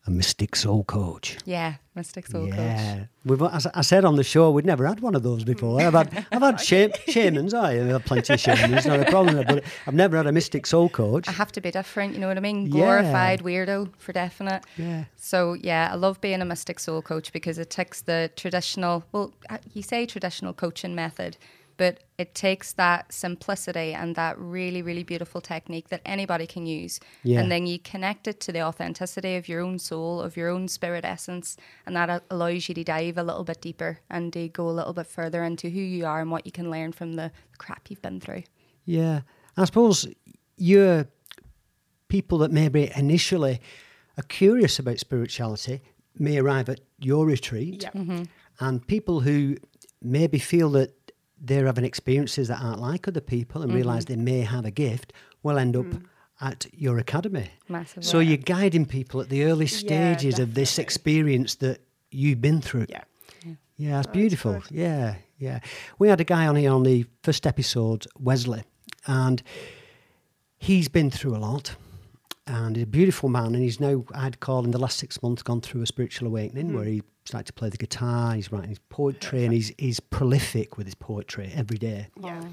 a 0.07 0.11
mystic 0.11 0.55
soul 0.55 0.83
coach. 0.83 1.37
yeah 1.45 1.75
mystic 1.93 2.25
soul 2.25 2.47
coach 2.47 2.55
yeah, 2.57 3.05
we've 3.25 3.41
as 3.41 3.67
I 3.67 3.81
said 3.81 4.05
on 4.05 4.15
the 4.15 4.23
show, 4.23 4.49
we'd 4.49 4.65
never 4.65 4.87
had 4.87 5.01
one 5.01 5.13
of 5.13 5.23
those 5.23 5.43
before. 5.43 5.81
I've 5.81 5.93
had 5.93 6.25
I've 6.31 6.41
had 6.41 6.59
sha- 6.59 6.87
shamans. 7.07 7.53
I 7.53 7.73
have 7.75 7.87
had 7.87 8.05
plenty 8.05 8.33
of 8.33 8.39
shamans, 8.39 8.85
not 8.85 9.01
a 9.01 9.05
problem. 9.05 9.43
But 9.45 9.63
I've 9.85 9.93
never 9.93 10.15
had 10.17 10.25
a 10.25 10.31
mystic 10.31 10.65
soul 10.65 10.87
coach. 10.89 11.27
I 11.27 11.33
have 11.33 11.51
to 11.51 11.61
be 11.61 11.69
different, 11.69 12.13
you 12.13 12.19
know 12.19 12.29
what 12.29 12.37
I 12.37 12.39
mean? 12.39 12.67
Yeah. 12.67 12.71
Glorified 12.71 13.41
weirdo 13.43 13.89
for 13.97 14.13
definite. 14.13 14.63
Yeah. 14.77 15.03
So 15.17 15.53
yeah, 15.53 15.89
I 15.91 15.95
love 15.95 16.21
being 16.21 16.41
a 16.41 16.45
mystic 16.45 16.79
soul 16.79 17.01
coach 17.01 17.33
because 17.33 17.57
it 17.57 17.69
takes 17.69 18.01
the 18.01 18.31
traditional, 18.37 19.03
well, 19.11 19.33
uh, 19.49 19.57
you 19.73 19.83
say 19.83 20.05
traditional 20.05 20.53
coaching 20.53 20.95
method, 20.95 21.37
but 21.81 22.03
it 22.19 22.35
takes 22.35 22.73
that 22.73 23.11
simplicity 23.11 23.91
and 23.91 24.15
that 24.15 24.37
really, 24.37 24.83
really 24.83 25.01
beautiful 25.01 25.41
technique 25.41 25.89
that 25.89 25.99
anybody 26.05 26.45
can 26.45 26.67
use. 26.67 26.99
Yeah. 27.23 27.39
And 27.39 27.51
then 27.51 27.65
you 27.65 27.79
connect 27.79 28.27
it 28.27 28.39
to 28.41 28.51
the 28.51 28.61
authenticity 28.61 29.35
of 29.35 29.49
your 29.49 29.61
own 29.61 29.79
soul, 29.79 30.21
of 30.21 30.37
your 30.37 30.49
own 30.49 30.67
spirit 30.67 31.03
essence, 31.03 31.57
and 31.87 31.95
that 31.95 32.07
uh, 32.07 32.19
allows 32.29 32.69
you 32.69 32.75
to 32.75 32.83
dive 32.83 33.17
a 33.17 33.23
little 33.23 33.43
bit 33.43 33.61
deeper 33.61 33.97
and 34.11 34.31
to 34.33 34.47
go 34.49 34.69
a 34.69 34.77
little 34.79 34.93
bit 34.93 35.07
further 35.07 35.43
into 35.43 35.69
who 35.71 35.79
you 35.79 36.05
are 36.05 36.21
and 36.21 36.29
what 36.29 36.45
you 36.45 36.51
can 36.51 36.69
learn 36.69 36.91
from 36.91 37.13
the 37.13 37.31
crap 37.57 37.89
you've 37.89 38.03
been 38.03 38.19
through. 38.19 38.43
Yeah, 38.85 39.21
I 39.57 39.65
suppose 39.65 40.07
you're 40.57 41.07
people 42.09 42.37
that 42.37 42.51
maybe 42.51 42.91
initially 42.95 43.59
are 44.19 44.23
curious 44.27 44.77
about 44.77 44.99
spirituality 44.99 45.81
may 46.19 46.37
arrive 46.37 46.69
at 46.69 46.81
your 46.99 47.25
retreat, 47.25 47.81
Yeah. 47.81 47.99
Mm-hmm. 47.99 48.23
and 48.59 48.85
people 48.85 49.21
who 49.21 49.57
maybe 50.03 50.37
feel 50.37 50.69
that 50.71 50.93
they're 51.43 51.65
having 51.65 51.83
experiences 51.85 52.47
that 52.49 52.61
aren't 52.61 52.79
like 52.79 53.07
other 53.07 53.21
people 53.21 53.63
and 53.63 53.73
realise 53.73 54.05
mm-hmm. 54.05 54.25
they 54.25 54.31
may 54.31 54.41
have 54.41 54.65
a 54.65 54.71
gift 54.71 55.11
will 55.43 55.57
end 55.57 55.75
up 55.75 55.85
mm. 55.85 56.03
at 56.39 56.67
your 56.71 56.99
academy. 56.99 57.49
Massively. 57.67 58.03
So 58.03 58.19
you're 58.19 58.37
guiding 58.37 58.85
people 58.85 59.21
at 59.21 59.29
the 59.29 59.43
early 59.45 59.67
stages 59.67 60.37
of 60.37 60.53
this 60.53 60.77
experience 60.77 61.55
that 61.55 61.81
you've 62.11 62.41
been 62.41 62.61
through. 62.61 62.85
Yeah. 62.89 63.03
Yeah, 63.77 63.95
oh, 63.95 63.99
it's 63.99 64.07
Oh, 64.09 64.11
beautiful. 64.11 64.53
good. 64.53 64.63
Yeah, 64.69 65.15
yeah. 65.39 65.59
We 65.97 66.07
had 66.07 66.21
a 66.21 66.23
guy 66.23 66.45
on 66.45 66.55
here 66.55 66.71
on 66.71 66.83
the 66.83 67.05
first 67.23 67.47
episode, 67.47 68.05
Wesley, 68.19 68.63
and 69.07 69.41
he's 70.59 70.87
been 70.87 71.09
through 71.09 71.35
a 71.35 71.39
lot. 71.39 71.75
And 72.53 72.75
he's 72.75 72.83
a 72.83 72.87
beautiful 72.87 73.29
man, 73.29 73.55
and 73.55 73.63
he's 73.63 73.79
now, 73.79 74.03
I'd 74.13 74.39
call 74.41 74.65
in 74.65 74.71
the 74.71 74.77
last 74.77 74.97
six 74.97 75.21
months, 75.23 75.41
gone 75.41 75.61
through 75.61 75.83
a 75.83 75.85
spiritual 75.87 76.27
awakening 76.27 76.73
where 76.73 76.83
he 76.83 77.01
started 77.23 77.47
to 77.47 77.53
play 77.53 77.69
the 77.69 77.77
guitar, 77.77 78.33
he's 78.35 78.51
writing 78.51 78.69
his 78.69 78.79
poetry, 78.89 79.45
and 79.45 79.53
he's, 79.53 79.71
he's 79.77 79.99
prolific 80.01 80.75
with 80.77 80.85
his 80.87 80.95
poetry 80.95 81.51
every 81.55 81.77
day. 81.77 82.07
Yeah. 82.21 82.43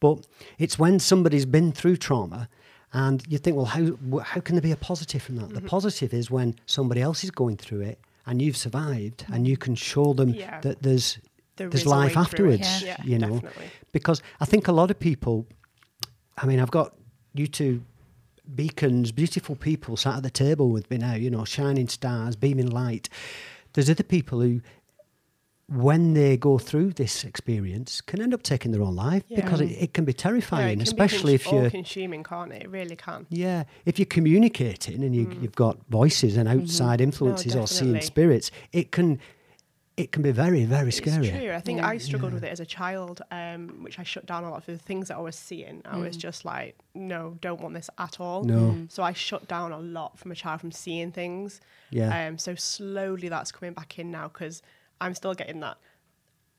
But 0.00 0.26
it's 0.58 0.78
when 0.78 0.98
somebody's 0.98 1.46
been 1.46 1.72
through 1.72 1.96
trauma 1.96 2.48
And 2.92 3.22
you 3.28 3.38
think, 3.38 3.56
well, 3.56 3.64
how 3.76 3.96
how 4.22 4.40
can 4.42 4.54
there 4.54 4.60
be 4.62 4.72
a 4.72 4.76
positive 4.76 5.22
from 5.22 5.36
that? 5.36 5.46
Mm-hmm. 5.46 5.54
The 5.54 5.68
positive 5.76 6.12
is 6.12 6.30
when 6.30 6.54
somebody 6.66 7.00
else 7.00 7.24
is 7.24 7.30
going 7.30 7.56
through 7.56 7.80
it 7.82 7.98
and 8.26 8.42
you've 8.42 8.56
survived, 8.56 9.24
and 9.32 9.48
you 9.48 9.56
can 9.56 9.74
show 9.74 10.12
them 10.14 10.28
Yeah. 10.34 10.60
that 10.60 10.82
there's 10.82 11.18
There 11.56 11.68
there's 11.70 11.82
is 11.82 11.86
a 11.86 11.90
way 11.90 11.96
life 11.96 12.16
afterwards. 12.16 12.82
Yeah. 12.82 12.96
You 13.04 13.12
Yeah, 13.12 13.18
know, 13.18 13.34
definitely. 13.40 13.70
because 13.92 14.22
I 14.40 14.44
think 14.44 14.68
a 14.68 14.72
lot 14.72 14.90
of 14.90 14.98
people. 14.98 15.46
I 16.42 16.46
mean, 16.46 16.60
I've 16.60 16.70
got 16.70 16.88
you 17.34 17.46
two 17.46 17.80
beacons, 18.54 19.12
beautiful 19.12 19.56
people 19.56 19.96
sat 19.96 20.16
at 20.16 20.22
the 20.22 20.30
table 20.30 20.70
with 20.70 20.90
me 20.90 20.98
now. 20.98 21.14
You 21.14 21.30
know, 21.30 21.44
shining 21.44 21.88
stars, 21.88 22.36
beaming 22.36 22.70
light. 22.70 23.08
There's 23.74 23.88
other 23.90 24.02
people 24.02 24.40
who 24.40 24.60
when 25.68 26.12
they 26.12 26.36
go 26.36 26.58
through 26.58 26.92
this 26.92 27.24
experience, 27.24 28.02
can 28.02 28.20
end 28.20 28.34
up 28.34 28.42
taking 28.42 28.72
their 28.72 28.82
own 28.82 28.94
life 28.94 29.22
because 29.34 29.60
it, 29.60 29.70
it 29.70 29.94
can 29.94 30.04
be 30.04 30.12
Yeah, 30.12 30.16
terrifying, 30.18 30.66
it 30.80 30.84
can 30.84 30.96
be 30.96 31.02
especially 31.02 31.32
cons- 31.38 31.46
if 31.46 31.52
you're 31.52 31.64
all-consuming, 31.64 32.24
can't 32.24 32.52
it? 32.52 32.62
It 32.64 32.68
really 32.70 32.96
can. 32.96 33.26
yeah, 33.30 33.64
if 33.86 33.98
you're 33.98 34.04
communicating 34.06 35.02
and 35.02 35.16
you, 35.16 35.30
you've 35.40 35.54
got 35.54 35.78
voices 35.88 36.36
and 36.36 36.46
outside 36.48 37.00
influences 37.00 37.56
or 37.56 37.66
seeing 37.66 37.92
Mm-hmm. 37.94 38.00
spirits, 38.00 38.50
it 38.72 38.92
can 38.92 39.18
it 40.02 40.12
can 40.12 40.22
be 40.22 40.30
very 40.32 40.64
very 40.64 40.92
scary. 40.92 41.28
It's 41.28 41.36
true. 41.38 41.52
I 41.52 41.60
think 41.60 41.78
Yeah. 41.78 41.88
I 41.88 41.98
struggled 41.98 42.32
with 42.34 42.44
it 42.44 42.52
as 42.52 42.60
a 42.60 42.66
child, 42.66 43.22
um, 43.30 43.82
which 43.82 43.98
I 43.98 44.02
shut 44.02 44.26
down 44.26 44.44
a 44.44 44.50
lot 44.50 44.62
for 44.64 44.72
the 44.72 44.78
things 44.78 45.08
that 45.08 45.16
I 45.16 45.20
was 45.20 45.36
seeing. 45.36 45.82
I 45.84 45.96
was 45.98 46.16
just 46.16 46.44
like, 46.44 46.76
no, 46.94 47.36
don't 47.40 47.60
want 47.60 47.74
this 47.74 47.88
at 47.98 48.20
all. 48.20 48.44
No. 48.44 48.86
So 48.88 49.02
I 49.02 49.12
shut 49.12 49.48
down 49.48 49.72
a 49.72 49.78
lot 49.78 50.18
from 50.18 50.30
a 50.32 50.34
child 50.34 50.60
from 50.60 50.72
seeing 50.72 51.12
things. 51.12 51.60
Yeah. 51.90 52.26
Um, 52.28 52.38
so 52.38 52.54
slowly 52.54 53.28
that's 53.28 53.52
coming 53.52 53.72
back 53.74 53.98
in 53.98 54.10
now 54.10 54.28
because 54.28 54.62
I'm 55.00 55.14
still 55.14 55.34
getting 55.34 55.60
that. 55.60 55.78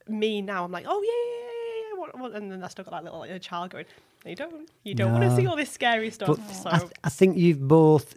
Me 0.08 0.42
now, 0.42 0.66
I'm 0.66 0.72
like, 0.72 0.86
oh 0.88 1.02
yeah, 1.02 1.32
yeah, 1.32 1.50
yeah, 1.50 1.90
yeah. 1.94 2.00
What, 2.00 2.20
what? 2.20 2.42
And 2.42 2.52
then 2.52 2.64
I 2.64 2.68
still 2.68 2.84
got 2.86 2.92
that 2.92 3.04
little 3.06 3.20
like, 3.20 3.42
child 3.42 3.70
going, 3.72 3.86
no, 4.26 4.30
you 4.30 4.36
don't, 4.36 4.70
you 4.84 4.94
don't 4.96 5.12
want 5.12 5.24
to 5.24 5.30
No. 5.30 5.36
see 5.38 5.46
all 5.48 5.56
this 5.56 5.70
scary 5.70 6.10
stuff. 6.12 6.28
But 6.28 6.40
so 6.54 6.70
I, 6.70 6.80
th- 6.80 6.92
I 7.04 7.10
think 7.10 7.38
you've 7.38 7.66
both 7.68 8.16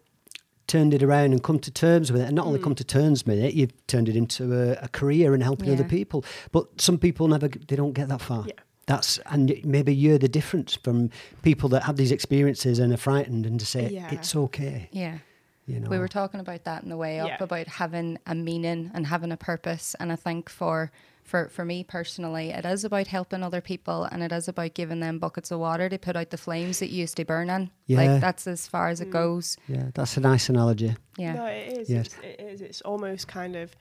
turned 0.67 0.93
it 0.95 1.03
around 1.03 1.33
and 1.33 1.43
come 1.43 1.59
to 1.61 1.71
terms 1.71 2.11
with 2.13 2.21
it, 2.21 2.27
and 2.27 2.35
not 2.37 2.45
Mm. 2.45 2.49
only 2.49 2.61
come 2.61 2.75
to 2.75 2.85
terms 2.85 3.25
with 3.25 3.39
it, 3.39 3.55
you've 3.55 3.73
turned 3.87 4.09
it 4.09 4.17
into 4.17 4.53
a, 4.55 4.73
a 4.85 4.89
career 4.89 5.33
and 5.35 5.43
helping 5.43 5.71
other 5.73 5.85
people. 5.85 6.25
But 6.53 6.81
some 6.81 6.99
people 6.99 7.29
never, 7.29 7.49
they 7.49 7.77
don't 7.77 7.93
get 7.93 8.09
that 8.09 8.21
far. 8.21 8.45
Yeah. 8.47 8.55
That's 8.87 9.19
and 9.27 9.53
maybe 9.65 9.93
you're 9.95 10.19
the 10.19 10.29
difference 10.29 10.75
from 10.77 11.11
people 11.43 11.69
that 11.71 11.83
have 11.85 11.97
these 11.97 12.13
experiences 12.13 12.79
and 12.79 12.93
are 12.93 12.97
frightened 12.97 13.45
and 13.47 13.59
to 13.59 13.67
say 13.67 13.91
Yeah. 13.91 14.11
it's 14.13 14.35
okay. 14.37 14.89
Yeah. 14.93 15.19
You 15.67 15.81
know, 15.81 15.91
We 15.91 15.99
were 15.99 16.07
talking 16.07 16.39
about 16.39 16.63
that 16.65 16.85
in 16.85 16.89
the 16.91 16.97
way 16.97 17.19
up 17.19 17.29
Yeah. 17.29 17.39
about 17.41 17.67
having 17.67 18.19
a 18.27 18.35
meaning 18.37 18.93
and 18.95 19.07
having 19.09 19.33
a 19.33 19.37
purpose. 19.37 19.97
And 19.99 20.13
I 20.13 20.17
think 20.17 20.49
for 20.49 20.93
for 21.27 21.49
for 21.49 21.65
me 21.65 21.83
personally, 21.85 22.51
it 22.51 22.65
is 22.65 22.85
about 22.85 23.09
helping 23.09 23.43
other 23.43 23.61
people 23.61 24.05
and 24.05 24.23
it 24.23 24.33
is 24.33 24.49
about 24.49 24.75
giving 24.75 25.01
them 25.01 25.19
buckets 25.19 25.51
of 25.51 25.59
water 25.61 25.89
to 25.89 25.99
put 25.99 26.17
out 26.17 26.31
the 26.31 26.37
flames 26.39 26.79
that 26.79 26.91
used 26.91 27.17
to 27.17 27.25
burn 27.25 27.51
in. 27.51 27.71
Yeah. 27.87 27.99
Like 27.99 28.21
that's 28.21 28.47
as 28.47 28.67
far 28.69 28.89
Mm. 28.89 28.93
as 28.93 29.01
it 29.01 29.11
goes. 29.11 29.57
yeah, 29.69 29.91
that's 29.95 30.17
a 30.17 30.21
nice 30.21 30.49
analogy. 30.49 30.95
Yeah. 31.19 31.33
No, 31.35 31.47
it 31.47 31.79
is. 31.79 31.91
Yes. 31.91 32.07
It's, 32.07 32.17
it 32.23 32.41
is. 32.41 32.61
It's 32.61 32.81
almost 32.83 33.27
kind 33.29 33.57
of. 33.57 33.75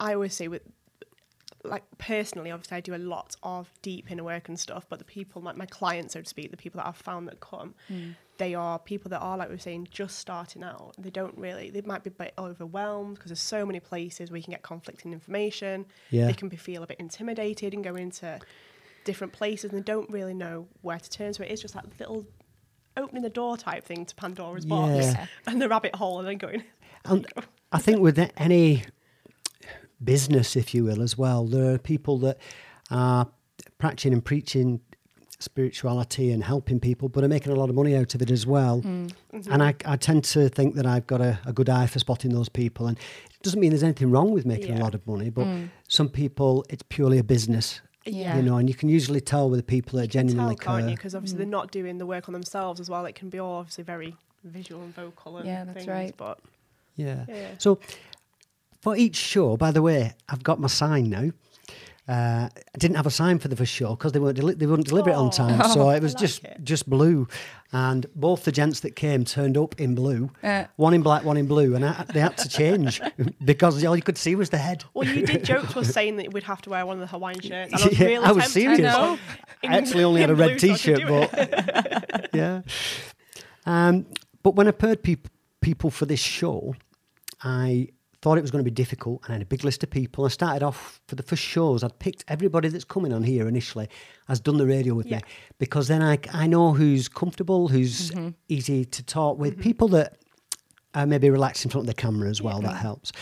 I 0.00 0.14
always 0.14 0.34
say 0.34 0.48
with, 0.48 0.62
like 1.64 1.82
personally, 1.98 2.50
obviously, 2.50 2.76
I 2.76 2.80
do 2.80 2.94
a 2.94 2.98
lot 2.98 3.34
of 3.42 3.68
deep 3.82 4.10
inner 4.10 4.24
work 4.24 4.48
and 4.48 4.58
stuff. 4.58 4.86
But 4.88 4.98
the 5.00 5.04
people, 5.04 5.42
like 5.42 5.56
my 5.56 5.66
clients, 5.66 6.14
so 6.14 6.22
to 6.22 6.28
speak, 6.28 6.50
the 6.50 6.56
people 6.56 6.78
that 6.80 6.86
I've 6.86 6.96
found 6.96 7.26
that 7.28 7.40
come, 7.40 7.74
they 8.38 8.54
are 8.54 8.78
people 8.78 9.08
that 9.10 9.18
are 9.20 9.36
like 9.36 9.48
we 9.48 9.54
were 9.56 9.60
saying, 9.60 9.88
just 9.90 10.18
starting 10.18 10.62
out. 10.62 10.94
They 10.96 11.10
don't 11.10 11.36
really. 11.36 11.70
They 11.70 11.82
might 11.82 12.04
be 12.04 12.08
a 12.08 12.12
bit 12.12 12.34
overwhelmed 12.38 13.16
because 13.16 13.30
there's 13.30 13.40
so 13.40 13.66
many 13.66 13.80
places 13.80 14.30
where 14.30 14.38
you 14.38 14.44
can 14.44 14.52
get 14.52 14.62
conflicting 14.62 15.12
information. 15.12 15.84
Yeah. 16.10 16.26
They 16.26 16.32
can 16.32 16.48
be 16.48 16.56
feel 16.56 16.82
a 16.82 16.86
bit 16.86 16.98
intimidated 17.00 17.74
and 17.74 17.84
go 17.84 17.96
into 17.96 18.38
different 19.04 19.32
places 19.32 19.70
and 19.70 19.78
they 19.78 19.84
don't 19.84 20.08
really 20.10 20.34
know 20.34 20.68
where 20.82 20.98
to 20.98 21.10
turn. 21.10 21.34
So 21.34 21.42
it 21.42 21.50
is 21.50 21.60
just 21.60 21.74
that 21.74 21.86
little 21.98 22.26
opening 22.96 23.22
the 23.22 23.30
door 23.30 23.56
type 23.56 23.84
thing 23.84 24.04
to 24.06 24.14
Pandora's 24.14 24.66
box 24.66 25.06
Yeah. 25.06 25.26
and 25.46 25.60
the 25.60 25.68
rabbit 25.68 25.94
hole 25.94 26.18
and 26.18 26.28
then 26.28 26.38
going. 26.38 26.62
And 27.04 27.26
I 27.72 27.78
think 27.78 28.00
with 28.00 28.18
any 28.36 28.84
business, 30.02 30.56
if 30.56 30.74
you 30.74 30.84
will, 30.84 31.00
as 31.00 31.16
well, 31.16 31.46
there 31.46 31.72
are 31.72 31.78
people 31.78 32.18
that 32.18 32.38
are 32.90 33.28
practicing 33.78 34.12
and 34.12 34.22
preaching 34.22 34.80
spirituality 35.40 36.32
and 36.32 36.42
helping 36.42 36.80
people, 36.80 37.08
but 37.08 37.22
are 37.22 37.28
making 37.28 37.52
a 37.52 37.54
lot 37.54 37.68
of 37.68 37.74
money 37.74 37.96
out 37.96 38.14
of 38.14 38.22
it 38.22 38.30
as 38.30 38.46
well. 38.46 38.82
Mm. 38.82 39.12
Mm-hmm. 39.32 39.52
And 39.52 39.62
I, 39.62 39.74
I 39.84 39.96
tend 39.96 40.24
to 40.24 40.48
think 40.48 40.74
that 40.74 40.86
I've 40.86 41.06
got 41.06 41.20
a, 41.20 41.38
a 41.46 41.52
good 41.52 41.68
eye 41.68 41.86
for 41.86 41.98
spotting 41.98 42.32
those 42.32 42.48
people. 42.48 42.86
And 42.86 42.98
it 42.98 43.42
doesn't 43.42 43.60
mean 43.60 43.70
there's 43.70 43.84
anything 43.84 44.10
wrong 44.10 44.32
with 44.32 44.44
making 44.44 44.76
a 44.78 44.80
lot 44.80 44.94
of 44.94 45.06
money, 45.06 45.30
but 45.30 45.46
mm. 45.46 45.70
some 45.86 46.08
people, 46.08 46.64
it's 46.68 46.82
purely 46.88 47.18
a 47.18 47.24
business. 47.24 47.80
Yeah. 48.04 48.36
You 48.36 48.42
know, 48.42 48.56
and 48.56 48.68
you 48.68 48.74
can 48.74 48.88
usually 48.88 49.20
tell 49.20 49.48
with 49.50 49.60
the 49.60 49.64
people 49.64 49.98
that 49.98 50.14
You 50.14 50.20
can 50.20 50.28
genuinely 50.28 50.56
tell, 50.56 50.74
can't 50.74 50.86
care. 50.86 50.96
Because 50.96 51.14
obviously 51.14 51.36
mm. 51.36 51.38
they're 51.38 51.46
not 51.46 51.70
doing 51.70 51.98
the 51.98 52.06
work 52.06 52.28
on 52.28 52.32
themselves 52.32 52.80
as 52.80 52.90
well. 52.90 53.04
It 53.06 53.14
can 53.14 53.28
be 53.28 53.38
all 53.38 53.58
obviously 53.58 53.84
very 53.84 54.16
visual 54.44 54.82
and 54.82 54.94
vocal 54.94 55.36
and 55.36 55.46
Yeah, 55.46 55.64
that's 55.64 55.78
things, 55.78 55.88
right. 55.88 56.14
But 56.16 56.40
Yeah. 56.96 57.26
Yeah. 57.28 57.50
So 57.58 57.78
for 58.80 58.96
each 58.96 59.16
show, 59.16 59.56
by 59.56 59.70
the 59.70 59.82
way, 59.82 60.14
I've 60.28 60.42
got 60.42 60.58
my 60.58 60.68
sign 60.68 61.10
now. 61.10 61.30
Uh, 62.08 62.48
I 62.54 62.78
didn't 62.78 62.96
have 62.96 63.06
a 63.06 63.10
sign 63.10 63.38
for 63.38 63.48
the 63.48 63.56
first 63.56 63.70
show 63.72 63.90
because 63.90 64.12
they 64.12 64.18
weren't 64.18 64.36
deli- 64.36 64.54
they 64.54 64.64
wouldn't 64.64 64.88
deliver 64.88 65.10
it 65.10 65.14
on 65.16 65.26
Oh. 65.26 65.30
time, 65.30 65.62
so 65.70 65.90
it 65.96 66.02
was 66.02 66.14
like 66.14 66.20
just 66.22 66.42
it. 66.42 66.58
just 66.64 66.88
blue, 66.88 67.28
and 67.70 68.06
both 68.16 68.44
the 68.44 68.52
gents 68.52 68.80
that 68.80 68.96
came 68.96 69.26
turned 69.26 69.58
up 69.58 69.78
in 69.78 69.94
blue, 69.94 70.30
Uh. 70.42 70.64
one 70.76 70.94
in 70.94 71.02
black, 71.02 71.24
one 71.24 71.36
in 71.36 71.46
blue, 71.46 71.74
and 71.74 71.84
I, 71.84 72.04
they 72.14 72.20
had 72.20 72.38
to 72.38 72.48
change 72.48 73.02
because 73.44 73.84
all 73.84 73.94
you 73.94 74.00
could 74.02 74.16
see 74.16 74.34
was 74.36 74.48
the 74.48 74.56
head. 74.56 74.84
well, 74.94 75.06
you 75.06 75.26
did 75.26 75.44
joke 75.44 75.68
to 75.68 75.80
us 75.80 75.88
saying 75.92 76.16
that 76.16 76.32
we'd 76.32 76.44
have 76.44 76.62
to 76.62 76.70
wear 76.70 76.86
one 76.86 76.96
of 76.96 77.00
the 77.02 77.06
Hawaiian 77.08 77.40
shirts. 77.40 77.72
And 77.74 77.82
I 77.82 77.86
was 77.88 77.98
Yeah, 77.98 78.06
really 78.06 78.24
I 78.24 78.32
was 78.32 78.52
serious. 78.52 78.94
I 78.94 79.12
in- 79.12 79.18
I 79.70 79.76
actually 79.76 80.04
only 80.04 80.22
had 80.22 80.30
a 80.30 80.34
red 80.34 80.58
blue 80.58 80.76
so 80.76 80.92
I 80.92 80.96
could 80.96 80.96
T-shirt, 80.96 81.00
do 81.00 82.08
but 82.16 82.30
yeah. 82.32 82.62
Um, 83.66 84.06
but 84.42 84.54
when 84.54 84.66
I 84.66 84.70
paired 84.70 85.02
peop- 85.02 85.28
people 85.60 85.90
for 85.90 86.06
this 86.06 86.20
show, 86.20 86.74
I 87.42 87.88
thought 88.20 88.38
it 88.38 88.42
was 88.42 88.50
going 88.50 88.64
to 88.64 88.70
be 88.70 88.74
difficult, 88.74 89.22
and 89.24 89.30
I 89.30 89.32
had 89.34 89.42
a 89.42 89.46
big 89.46 89.64
list 89.64 89.82
of 89.82 89.90
people. 89.90 90.24
I 90.24 90.28
started 90.28 90.62
off 90.64 91.00
for 91.06 91.14
the 91.14 91.22
first 91.22 91.42
shows. 91.42 91.84
I'd 91.84 91.98
picked 91.98 92.24
everybody 92.28 92.68
that's 92.68 92.84
coming 92.84 93.12
on 93.12 93.22
here 93.22 93.46
initially 93.46 93.88
has 94.26 94.40
done 94.40 94.56
the 94.56 94.66
radio 94.66 94.94
with 94.94 95.06
Yeah. 95.06 95.18
me 95.18 95.22
because 95.58 95.88
then 95.88 96.02
I 96.02 96.18
I 96.32 96.46
know 96.46 96.72
who's 96.74 97.08
comfortable, 97.08 97.68
who's 97.68 98.10
mm-hmm. 98.10 98.30
easy 98.48 98.84
to 98.84 99.02
talk 99.02 99.38
with. 99.38 99.54
Mm-hmm. 99.54 99.62
People 99.62 99.88
that 99.88 100.18
are 100.94 101.06
maybe 101.06 101.30
relaxed 101.30 101.64
in 101.64 101.70
front 101.70 101.88
of 101.88 101.94
the 101.94 102.00
camera 102.00 102.28
as 102.28 102.42
well. 102.42 102.60
That 102.60 102.76
helps. 102.76 103.12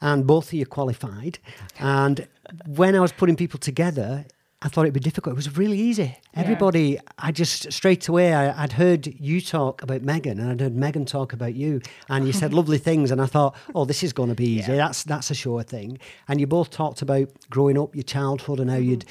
And 0.00 0.26
both 0.26 0.48
of 0.48 0.54
you 0.54 0.66
qualified. 0.66 1.38
And 1.78 2.28
when 2.66 2.94
I 2.94 3.00
was 3.00 3.12
putting 3.12 3.36
people 3.36 3.58
together, 3.58 4.24
I 4.64 4.68
thought 4.68 4.82
it'd 4.82 4.94
be 4.94 5.00
difficult. 5.00 5.32
It 5.32 5.36
was 5.36 5.56
really 5.56 5.78
easy. 5.78 6.16
Everybody, 6.34 6.98
I 7.18 7.32
just 7.32 7.72
straight 7.72 8.06
away, 8.06 8.32
I, 8.32 8.62
I'd 8.62 8.72
heard 8.72 9.06
you 9.06 9.40
talk 9.40 9.82
about 9.82 10.02
Megan, 10.02 10.38
and 10.38 10.50
I'd 10.50 10.60
heard 10.60 10.76
Megan 10.76 11.04
talk 11.04 11.32
about 11.32 11.54
you, 11.54 11.80
and 12.08 12.26
you 12.26 12.32
said 12.32 12.54
lovely 12.54 12.78
things, 12.78 13.10
and 13.10 13.20
I 13.20 13.26
thought, 13.26 13.56
oh, 13.74 13.84
this 13.84 14.04
is 14.04 14.12
going 14.12 14.28
to 14.28 14.34
be 14.36 14.46
easy. 14.46 14.74
That's 14.76 15.02
that's 15.02 15.30
a 15.30 15.34
sure 15.34 15.62
thing. 15.62 15.98
And 16.28 16.40
you 16.40 16.46
both 16.46 16.70
talked 16.70 17.02
about 17.02 17.28
growing 17.50 17.76
up, 17.76 17.94
your 17.94 18.04
childhood, 18.04 18.60
and 18.60 18.70
how 18.70 18.76
mm-hmm. 18.76 18.90
you'd 18.90 19.04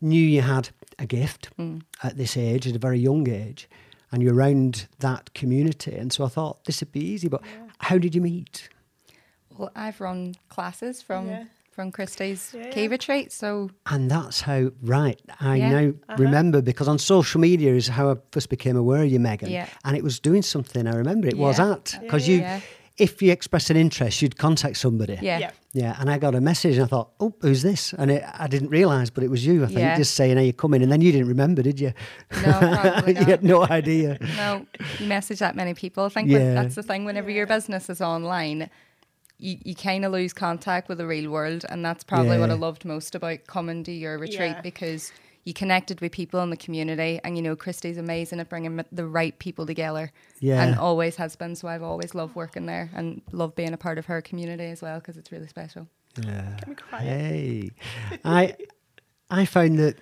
knew 0.00 0.24
you 0.24 0.42
had 0.42 0.70
a 0.98 1.06
gift 1.06 1.50
mm. 1.58 1.82
at 2.02 2.16
this 2.16 2.36
age, 2.36 2.66
at 2.68 2.76
a 2.76 2.78
very 2.78 2.98
young 2.98 3.28
age, 3.28 3.68
and 4.12 4.22
you're 4.22 4.34
around 4.34 4.86
that 5.00 5.34
community. 5.34 5.96
And 5.96 6.12
so 6.12 6.24
I 6.24 6.28
thought 6.28 6.64
this 6.64 6.80
would 6.80 6.92
be 6.92 7.04
easy. 7.04 7.28
But 7.28 7.42
how 7.78 7.98
did 7.98 8.14
you 8.14 8.20
meet? 8.20 8.68
Well, 9.56 9.70
I've 9.74 10.00
run 10.00 10.36
classes 10.48 11.02
from 11.02 11.28
Yeah. 11.28 11.44
From 11.72 11.90
Kristy's 11.90 12.52
Yeah, 12.54 12.68
Key 12.70 12.82
yeah. 12.84 12.88
Retreat, 12.90 13.32
so 13.32 13.70
And 13.86 14.10
that's 14.10 14.42
how, 14.42 14.70
right, 14.82 15.18
I 15.40 15.56
Yeah. 15.56 15.70
now 15.70 15.88
uh-huh. 15.88 16.16
remember 16.18 16.60
because 16.60 16.86
on 16.86 16.98
social 16.98 17.40
media 17.40 17.74
is 17.74 17.88
how 17.88 18.10
I 18.12 18.16
first 18.30 18.50
became 18.50 18.76
aware 18.76 19.02
of 19.02 19.10
you, 19.10 19.18
Megan. 19.18 19.50
Yeah. 19.50 19.66
And 19.84 19.96
it 19.96 20.04
was 20.04 20.20
doing 20.20 20.42
something, 20.42 20.86
I 20.86 20.92
remember 20.94 21.28
it 21.28 21.38
was 21.38 21.58
at. 21.58 21.96
Because 22.02 22.28
Yeah, 22.28 22.34
you, 22.34 22.40
yeah. 22.42 22.60
if 22.98 23.22
you 23.22 23.32
expressed 23.32 23.70
an 23.70 23.78
interest, 23.78 24.20
you'd 24.20 24.36
contact 24.36 24.76
somebody. 24.76 25.18
yeah. 25.22 25.38
Yeah. 25.38 25.50
Yeah, 25.74 25.96
and 25.98 26.10
I 26.10 26.18
got 26.18 26.34
a 26.34 26.40
message 26.42 26.74
and 26.76 26.84
I 26.84 26.86
thought, 26.86 27.12
oh, 27.18 27.32
who's 27.40 27.62
this? 27.62 27.94
And 27.94 28.10
it, 28.10 28.22
I 28.38 28.46
didn't 28.46 28.68
realise, 28.68 29.08
but 29.08 29.24
it 29.24 29.30
was 29.30 29.46
you, 29.46 29.64
I 29.64 29.68
think, 29.68 29.78
Yeah. 29.78 29.96
just 29.96 30.12
saying, 30.14 30.36
are 30.36 30.42
you 30.42 30.52
coming? 30.52 30.82
And 30.82 30.92
then 30.92 31.00
you 31.00 31.10
didn't 31.12 31.28
remember, 31.28 31.62
did 31.62 31.80
you? 31.80 31.94
No, 32.44 32.52
probably 32.82 33.14
you 33.18 33.24
had 33.24 33.42
no 33.42 33.64
idea. 33.64 34.18
No, 34.36 34.66
you 34.98 35.06
message 35.06 35.38
that 35.38 35.56
many 35.56 35.72
people. 35.72 36.04
I 36.04 36.10
think 36.10 36.28
Yeah. 36.28 36.52
that's 36.52 36.74
the 36.74 36.82
thing. 36.82 37.06
Whenever 37.06 37.30
your 37.30 37.46
business 37.46 37.88
is 37.88 38.02
online, 38.02 38.68
you, 39.42 39.58
you 39.64 39.74
kind 39.74 40.04
of 40.04 40.12
lose 40.12 40.32
contact 40.32 40.88
with 40.88 40.98
the 40.98 41.06
real 41.06 41.30
world, 41.30 41.64
and 41.68 41.84
that's 41.84 42.04
probably 42.04 42.38
what 42.38 42.50
I 42.50 42.54
loved 42.54 42.84
most 42.84 43.14
about 43.14 43.46
coming 43.46 43.82
to 43.84 43.92
your 43.92 44.16
retreat 44.18 44.52
Yeah. 44.56 44.60
because 44.60 45.12
you 45.44 45.52
connected 45.52 46.00
with 46.00 46.12
people 46.12 46.40
in 46.42 46.50
the 46.50 46.56
community, 46.56 47.20
and 47.24 47.36
you 47.36 47.42
know 47.42 47.56
Kristy's 47.56 47.98
amazing 47.98 48.38
at 48.38 48.48
bringing 48.48 48.80
the 48.92 49.06
right 49.06 49.36
people 49.40 49.66
together, 49.66 50.12
Yeah. 50.40 50.62
and 50.62 50.78
always 50.78 51.16
has 51.16 51.34
been. 51.36 51.56
So 51.56 51.66
I've 51.68 51.82
always 51.82 52.14
loved 52.14 52.36
working 52.36 52.66
there 52.66 52.90
and 52.94 53.20
love 53.32 53.54
being 53.56 53.72
a 53.72 53.76
part 53.76 53.98
of 53.98 54.06
her 54.06 54.22
community 54.22 54.66
as 54.66 54.80
well 54.82 55.00
because 55.00 55.16
it's 55.16 55.32
really 55.32 55.48
special. 55.48 55.88
Yeah. 56.24 56.56
me 56.68 56.74
cry. 56.76 57.00
Hey, 57.00 57.70
I 58.24 58.54
I 59.30 59.44
found 59.44 59.78
that 59.80 59.96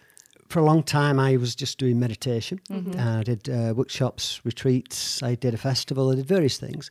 for 0.48 0.58
a 0.58 0.64
long 0.64 0.82
time 0.82 1.18
I 1.20 1.36
was 1.38 1.54
just 1.54 1.78
doing 1.78 1.98
meditation. 2.00 2.60
I 2.98 3.22
did 3.22 3.48
uh, 3.48 3.72
workshops, 3.74 4.40
retreats. 4.44 5.22
I 5.22 5.36
did 5.36 5.54
a 5.54 5.58
festival. 5.58 6.10
I 6.10 6.16
did 6.16 6.26
various 6.26 6.58
things, 6.58 6.90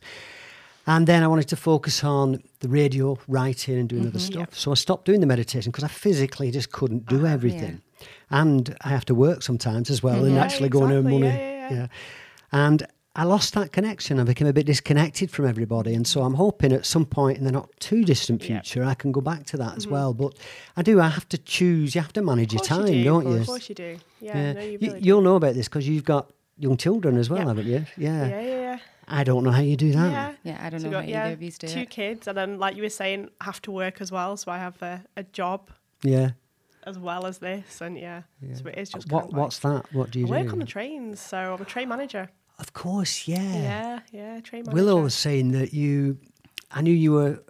and 0.86 1.06
then 1.06 1.22
I 1.22 1.28
wanted 1.28 1.48
to 1.48 1.56
focus 1.56 2.02
on 2.04 2.42
the 2.60 2.68
radio, 2.68 3.18
writing, 3.28 3.78
and 3.78 3.88
doing 3.88 4.02
other 4.02 4.18
mm-hmm, 4.18 4.32
stuff. 4.32 4.54
So 4.54 4.70
I 4.70 4.74
stopped 4.74 5.04
doing 5.04 5.20
the 5.20 5.26
meditation 5.26 5.70
because 5.70 5.84
I 5.84 5.88
physically 5.88 6.50
just 6.50 6.72
couldn't 6.72 7.06
do 7.06 7.26
ah, 7.26 7.30
everything, 7.30 7.82
and 8.30 8.76
I 8.82 8.88
have 8.88 9.04
to 9.06 9.14
work 9.14 9.42
sometimes 9.42 9.90
as 9.90 10.02
well, 10.02 10.16
and 10.16 10.26
mm-hmm. 10.26 10.36
Yeah, 10.36 10.44
actually 10.44 10.68
go 10.68 10.84
and 10.84 10.92
earn 10.92 11.04
money. 11.04 11.26
Yeah, 11.26 11.36
yeah, 11.36 11.72
yeah. 11.72 11.86
And 12.52 12.86
I 13.16 13.24
lost 13.24 13.54
that 13.54 13.72
connection. 13.72 14.20
I 14.20 14.24
became 14.24 14.46
a 14.46 14.52
bit 14.52 14.66
disconnected 14.66 15.32
from 15.32 15.46
everybody. 15.46 15.94
And 15.94 16.06
so 16.06 16.22
I'm 16.22 16.34
hoping 16.34 16.72
at 16.72 16.86
some 16.86 17.04
point 17.04 17.38
in 17.38 17.44
the 17.44 17.50
not 17.50 17.68
too 17.80 18.04
distant 18.04 18.40
Yeah. 18.42 18.60
future, 18.60 18.84
I 18.84 18.94
can 18.94 19.10
go 19.10 19.20
back 19.20 19.46
to 19.46 19.56
that 19.56 19.76
as 19.76 19.84
mm-hmm. 19.84 19.94
well. 19.94 20.14
But 20.14 20.36
I 20.76 20.82
do, 20.82 21.00
I 21.00 21.08
have 21.08 21.28
to 21.30 21.38
choose, 21.38 21.94
you 21.94 22.00
have 22.00 22.12
to 22.12 22.22
manage 22.22 22.52
your 22.52 22.62
time, 22.62 22.86
you 22.86 23.02
do. 23.02 23.04
don't 23.04 23.28
you? 23.28 23.36
Of 23.38 23.46
course 23.46 23.68
you 23.68 23.74
do. 23.74 23.98
Yeah, 24.20 24.52
no, 24.52 24.60
you 24.60 24.78
really 24.80 25.00
you, 25.00 25.14
will 25.14 25.22
know 25.22 25.36
about 25.36 25.54
this 25.54 25.66
because 25.68 25.88
you've 25.88 26.04
got 26.04 26.30
young 26.56 26.76
children 26.76 27.16
as 27.16 27.28
well, 27.28 27.40
Yeah. 27.40 27.46
haven't 27.46 27.66
you? 27.66 27.86
Yeah. 27.96 28.28
Yeah, 28.28 28.40
yeah, 28.40 28.60
yeah. 28.60 28.78
I 29.12 29.24
don't 29.24 29.42
know 29.44 29.50
how 29.50 29.60
you 29.62 29.76
do 29.76 29.90
that. 29.92 30.10
Yeah. 30.12 30.32
Yeah, 30.44 30.58
I 30.62 30.70
don't 30.70 30.80
So 30.80 30.86
know 30.86 30.92
got, 30.92 31.04
how 31.04 31.10
yeah, 31.10 31.24
either 31.24 31.32
of 31.34 31.42
you 31.42 31.50
do 31.50 31.66
two 31.68 31.80
it. 31.80 31.90
kids, 31.90 32.28
and 32.28 32.36
then 32.38 32.58
like 32.58 32.76
you 32.76 32.82
were 32.82 32.88
saying, 32.88 33.28
I 33.40 33.44
have 33.44 33.60
to 33.62 33.70
work 33.72 34.00
as 34.00 34.10
well. 34.12 34.36
So 34.36 34.50
I 34.52 34.58
have 34.58 34.80
a, 34.82 35.02
a 35.16 35.24
job 35.24 35.68
Yeah. 36.02 36.30
as 36.86 36.96
well 36.98 37.26
as 37.26 37.38
this, 37.38 37.80
and 37.80 37.98
yeah, 37.98 38.22
so 38.54 38.68
it 38.68 38.78
is 38.78 38.88
just 38.90 39.10
What, 39.10 39.22
kind 39.22 39.32
of 39.32 39.38
what's 39.38 39.58
that? 39.60 39.92
What 39.92 40.10
do 40.12 40.20
you 40.20 40.26
I 40.26 40.28
do? 40.28 40.44
work 40.44 40.52
on 40.52 40.58
the 40.60 40.64
trains, 40.66 41.20
so 41.20 41.36
I'm 41.54 41.60
a 41.60 41.64
train 41.64 41.88
manager. 41.88 42.30
Of 42.58 42.72
course, 42.72 43.26
yeah. 43.26 43.40
Yeah, 43.42 44.00
yeah, 44.12 44.40
train 44.40 44.62
manager. 44.64 44.74
Willow 44.84 45.02
was 45.02 45.14
saying 45.14 45.52
that 45.52 45.72
you, 45.74 46.18
I 46.70 46.80
knew 46.82 46.92
you 46.94 47.12
were. 47.12 47.42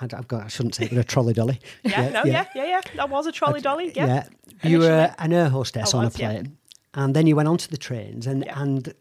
I'd- 0.00 0.14
I've 0.16 0.26
got. 0.28 0.44
I 0.44 0.48
shouldn't 0.48 0.74
say, 0.74 0.84
it, 0.86 0.90
but 0.90 0.98
a 0.98 1.04
trolley 1.04 1.32
dolly. 1.34 1.60
Yeah, 1.84 2.08
no, 2.10 2.24
yeah, 2.24 2.46
yeah, 2.54 2.64
yeah. 2.66 2.80
That 2.96 3.10
was 3.10 3.26
a 3.26 3.32
trolley 3.32 3.60
dolly. 3.60 3.92
Yeah, 3.94 4.06
yeah. 4.06 4.68
You 4.68 4.78
were 4.80 5.14
an 5.18 5.32
air 5.32 5.48
hostess 5.48 5.94
I 5.94 5.98
on 5.98 6.04
a 6.04 6.06
was, 6.08 6.18
yeah. 6.18 6.30
plane, 6.32 6.56
and 6.94 7.14
then 7.14 7.26
you 7.26 7.36
went 7.36 7.48
onto 7.48 7.68
the 7.68 7.76
trains, 7.76 8.26
and 8.26 8.44
Yeah. 8.44 8.60
and 8.62 8.94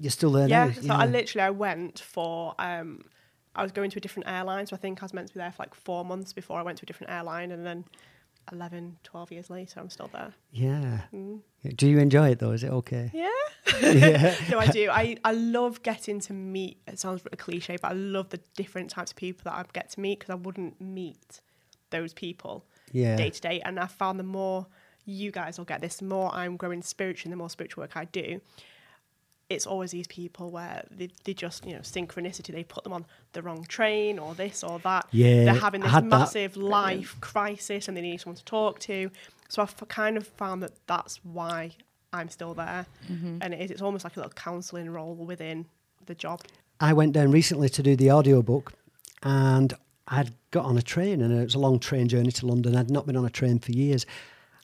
you're 0.00 0.10
still 0.10 0.32
there 0.32 0.48
yeah. 0.48 0.66
now. 0.66 0.72
So 0.72 0.94
I 0.94 1.06
literally 1.06 1.44
I 1.44 1.50
went 1.50 2.00
for 2.00 2.54
um, 2.58 3.04
I 3.54 3.62
was 3.62 3.72
going 3.72 3.90
to 3.90 3.98
a 3.98 4.00
different 4.00 4.28
airline, 4.28 4.66
so 4.66 4.76
I 4.76 4.78
think 4.78 5.02
I 5.02 5.04
was 5.04 5.14
meant 5.14 5.28
to 5.28 5.34
be 5.34 5.38
there 5.38 5.52
for 5.52 5.62
like 5.62 5.74
four 5.74 6.04
months 6.04 6.32
before 6.32 6.58
I 6.58 6.62
went 6.62 6.78
to 6.78 6.84
a 6.84 6.86
different 6.86 7.12
airline, 7.12 7.50
and 7.50 7.64
then 7.64 7.84
11, 8.52 8.98
12 9.02 9.32
years 9.32 9.50
later, 9.50 9.80
I'm 9.80 9.90
still 9.90 10.08
there. 10.12 10.32
yeah. 10.52 11.00
Yeah. 11.12 11.72
Do 11.74 11.88
you 11.88 11.98
enjoy 11.98 12.30
it 12.30 12.38
though? 12.38 12.52
Is 12.52 12.62
it 12.62 12.70
okay? 12.70 13.10
Yeah. 13.12 13.28
yeah. 13.82 14.36
no, 14.50 14.58
I 14.58 14.68
do. 14.68 14.88
I, 14.88 15.16
I 15.24 15.32
love 15.32 15.82
getting 15.82 16.20
to 16.20 16.32
meet. 16.32 16.78
It 16.86 17.00
sounds 17.00 17.22
a 17.30 17.36
cliche, 17.36 17.76
but 17.80 17.90
I 17.90 17.94
love 17.94 18.28
the 18.28 18.40
different 18.56 18.88
types 18.90 19.10
of 19.10 19.16
people 19.16 19.42
that 19.44 19.54
I 19.54 19.64
get 19.72 19.90
to 19.90 20.00
meet 20.00 20.20
because 20.20 20.32
I 20.32 20.36
wouldn't 20.36 20.80
meet 20.80 21.40
those 21.90 22.14
people 22.14 22.64
Yeah. 22.92 23.16
day 23.16 23.30
to 23.30 23.40
day. 23.40 23.60
And 23.64 23.80
I 23.80 23.86
found 23.86 24.20
the 24.20 24.24
more 24.24 24.68
you 25.04 25.32
guys 25.32 25.58
will 25.58 25.64
get 25.64 25.80
this, 25.80 25.96
the 25.96 26.04
more 26.04 26.32
I'm 26.32 26.56
growing 26.56 26.82
spiritually, 26.82 27.32
and 27.32 27.32
the 27.32 27.42
more 27.42 27.50
spiritual 27.50 27.82
work 27.82 27.96
I 27.96 28.04
do. 28.04 28.40
It's 29.48 29.66
always 29.66 29.92
these 29.92 30.08
people 30.08 30.50
where 30.50 30.84
they, 30.90 31.08
they 31.24 31.32
just, 31.32 31.64
you 31.64 31.74
know, 31.74 31.80
synchronicity, 31.80 32.52
they 32.52 32.64
put 32.64 32.82
them 32.82 32.92
on 32.92 33.06
the 33.32 33.42
wrong 33.42 33.64
train 33.64 34.18
or 34.18 34.34
this 34.34 34.64
or 34.64 34.80
that. 34.80 35.06
Yeah, 35.12 35.44
They're 35.44 35.54
having 35.54 35.82
this 35.82 35.90
had 35.92 36.04
that. 36.04 36.18
massive 36.18 36.56
life 36.56 37.16
crisis 37.20 37.86
and 37.86 37.96
they 37.96 38.00
need 38.00 38.20
someone 38.20 38.36
to 38.36 38.44
talk 38.44 38.80
to. 38.80 39.10
So 39.48 39.62
I've 39.62 39.76
kind 39.88 40.16
of 40.16 40.26
found 40.26 40.62
that 40.64 40.72
that's 40.88 41.20
why 41.24 41.70
I'm 42.12 42.28
still 42.28 42.54
there. 42.54 42.86
Mm-hmm. 43.08 43.38
And 43.40 43.54
it 43.54 43.60
is, 43.60 43.70
it's 43.70 43.82
almost 43.82 44.02
like 44.04 44.16
a 44.16 44.20
little 44.20 44.32
counselling 44.32 44.90
role 44.90 45.14
within 45.14 45.66
the 46.06 46.14
job. 46.14 46.40
I 46.80 46.92
went 46.92 47.12
down 47.12 47.30
recently 47.30 47.68
to 47.68 47.82
do 47.82 47.94
the 47.94 48.10
audiobook 48.10 48.72
and 49.22 49.74
I'd 50.08 50.32
got 50.50 50.64
on 50.64 50.76
a 50.76 50.82
train 50.82 51.22
and 51.22 51.32
it 51.32 51.44
was 51.44 51.54
a 51.54 51.58
long 51.58 51.78
train 51.78 52.08
journey 52.08 52.32
to 52.32 52.46
London. 52.46 52.76
I'd 52.76 52.90
not 52.90 53.06
been 53.06 53.16
on 53.16 53.24
a 53.24 53.30
train 53.30 53.58
for 53.60 53.72
years. 53.72 54.06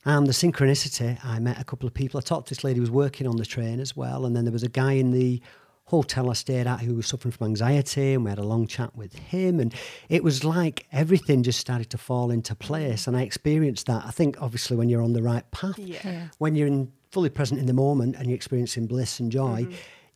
And 0.05 0.27
the 0.27 0.33
synchronicity, 0.33 1.25
I 1.25 1.39
met 1.39 1.61
a 1.61 1.65
couple 1.65 1.87
of 1.87 1.95
people. 1.95 2.19
I 2.19 2.23
talked 2.23 2.49
to 2.49 2.55
this 2.55 2.65
lady 2.65 2.77
who 2.79 2.83
was 2.83 2.91
working 2.91 3.27
on 3.27 3.37
the 3.37 3.47
train 3.47 3.79
as 3.81 3.97
well. 3.97 4.27
And 4.27 4.35
then 4.35 4.45
there 4.45 4.53
was 4.53 4.65
a 4.65 4.69
guy 4.69 4.93
in 4.93 5.13
the 5.13 5.41
hotel 5.85 6.31
I 6.31 6.33
stayed 6.33 6.67
at 6.67 6.81
who 6.81 6.95
was 6.95 7.07
suffering 7.07 7.31
from 7.33 7.47
anxiety 7.49 8.15
and 8.15 8.25
we 8.25 8.31
had 8.31 8.39
a 8.39 8.45
long 8.45 8.67
chat 8.67 8.97
with 8.97 9.15
him. 9.15 9.61
And 9.61 9.73
it 10.09 10.25
was 10.25 10.43
like 10.43 10.87
everything 10.91 11.43
just 11.45 11.61
started 11.61 11.89
to 11.91 11.99
fall 11.99 12.31
into 12.33 12.55
place. 12.57 13.07
And 13.07 13.17
I 13.17 13.23
experienced 13.23 13.87
that. 13.87 14.05
I 14.05 14.11
think 14.11 14.41
obviously 14.43 14.77
when 14.77 14.89
you're 14.89 15.03
on 15.03 15.13
the 15.13 15.23
right 15.23 15.49
path, 15.53 15.79
Yeah. 15.79 16.01
Yeah. 16.05 16.29
when 16.39 16.57
you're 16.57 16.67
in, 16.69 16.91
fully 17.13 17.31
present 17.31 17.61
in 17.61 17.67
the 17.67 17.73
moment 17.75 18.17
and 18.17 18.27
you're 18.27 18.35
experiencing 18.37 18.87
bliss 18.87 19.21
and 19.21 19.31
joy, 19.31 19.63
Mm-hmm. 19.65 19.73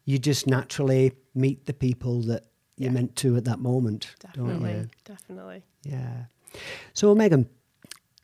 you 0.07 0.18
just 0.18 0.46
naturally 0.49 1.12
meet 1.35 1.66
the 1.66 1.75
people 1.75 2.22
that 2.22 2.44
you're 2.77 2.92
meant 2.92 3.14
to 3.16 3.37
at 3.37 3.44
that 3.44 3.59
moment, 3.61 4.14
don't 4.35 4.46
Definitely. 4.49 4.72
you? 4.81 4.88
Definitely. 5.05 5.62
Yeah. 5.85 6.25
So, 6.94 7.14
Megan, 7.14 7.49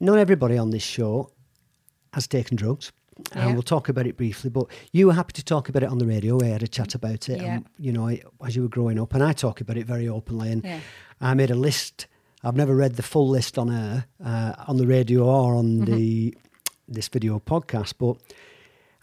not 0.01 0.19
everybody 0.19 0.59
on 0.59 0.71
this 0.71 0.83
show 0.83 1.31
has 2.13 2.27
taken 2.27 2.57
drugs. 2.57 2.93
And 3.33 3.53
we'll 3.53 3.63
talk 3.63 3.89
about 3.91 4.07
it 4.07 4.17
briefly, 4.17 4.49
but 4.51 4.67
you 4.93 5.07
were 5.07 5.13
happy 5.13 5.33
to 5.35 5.45
talk 5.45 5.69
about 5.69 5.83
it 5.83 5.91
on 5.91 5.99
the 5.99 6.07
radio. 6.07 6.37
We 6.37 6.49
had 6.49 6.63
a 6.63 6.67
chat 6.69 6.95
about 6.95 7.29
it, 7.29 7.41
Yeah. 7.43 7.57
and, 7.57 7.67
you 7.79 7.93
know, 7.93 8.09
as 8.45 8.57
you 8.57 8.63
were 8.63 8.69
growing 8.69 8.99
up, 8.99 9.13
and 9.15 9.23
I 9.23 9.33
talk 9.33 9.61
about 9.61 9.77
it 9.77 9.87
very 9.87 10.09
openly. 10.09 10.51
And 10.51 10.65
Yeah. 10.65 10.81
I 11.21 11.35
made 11.35 11.51
a 11.51 11.55
list. 11.55 12.07
I've 12.43 12.57
never 12.57 12.75
read 12.75 12.97
the 12.97 13.03
full 13.03 13.29
list 13.29 13.59
on 13.59 13.71
air, 13.71 14.07
uh, 14.25 14.55
on 14.67 14.79
the 14.79 14.87
radio 14.87 15.25
or 15.25 15.55
on 15.55 15.67
Mm-hmm. 15.83 15.85
the 15.95 16.37
this 16.89 17.09
video 17.09 17.39
podcast, 17.39 17.95
but 17.99 18.17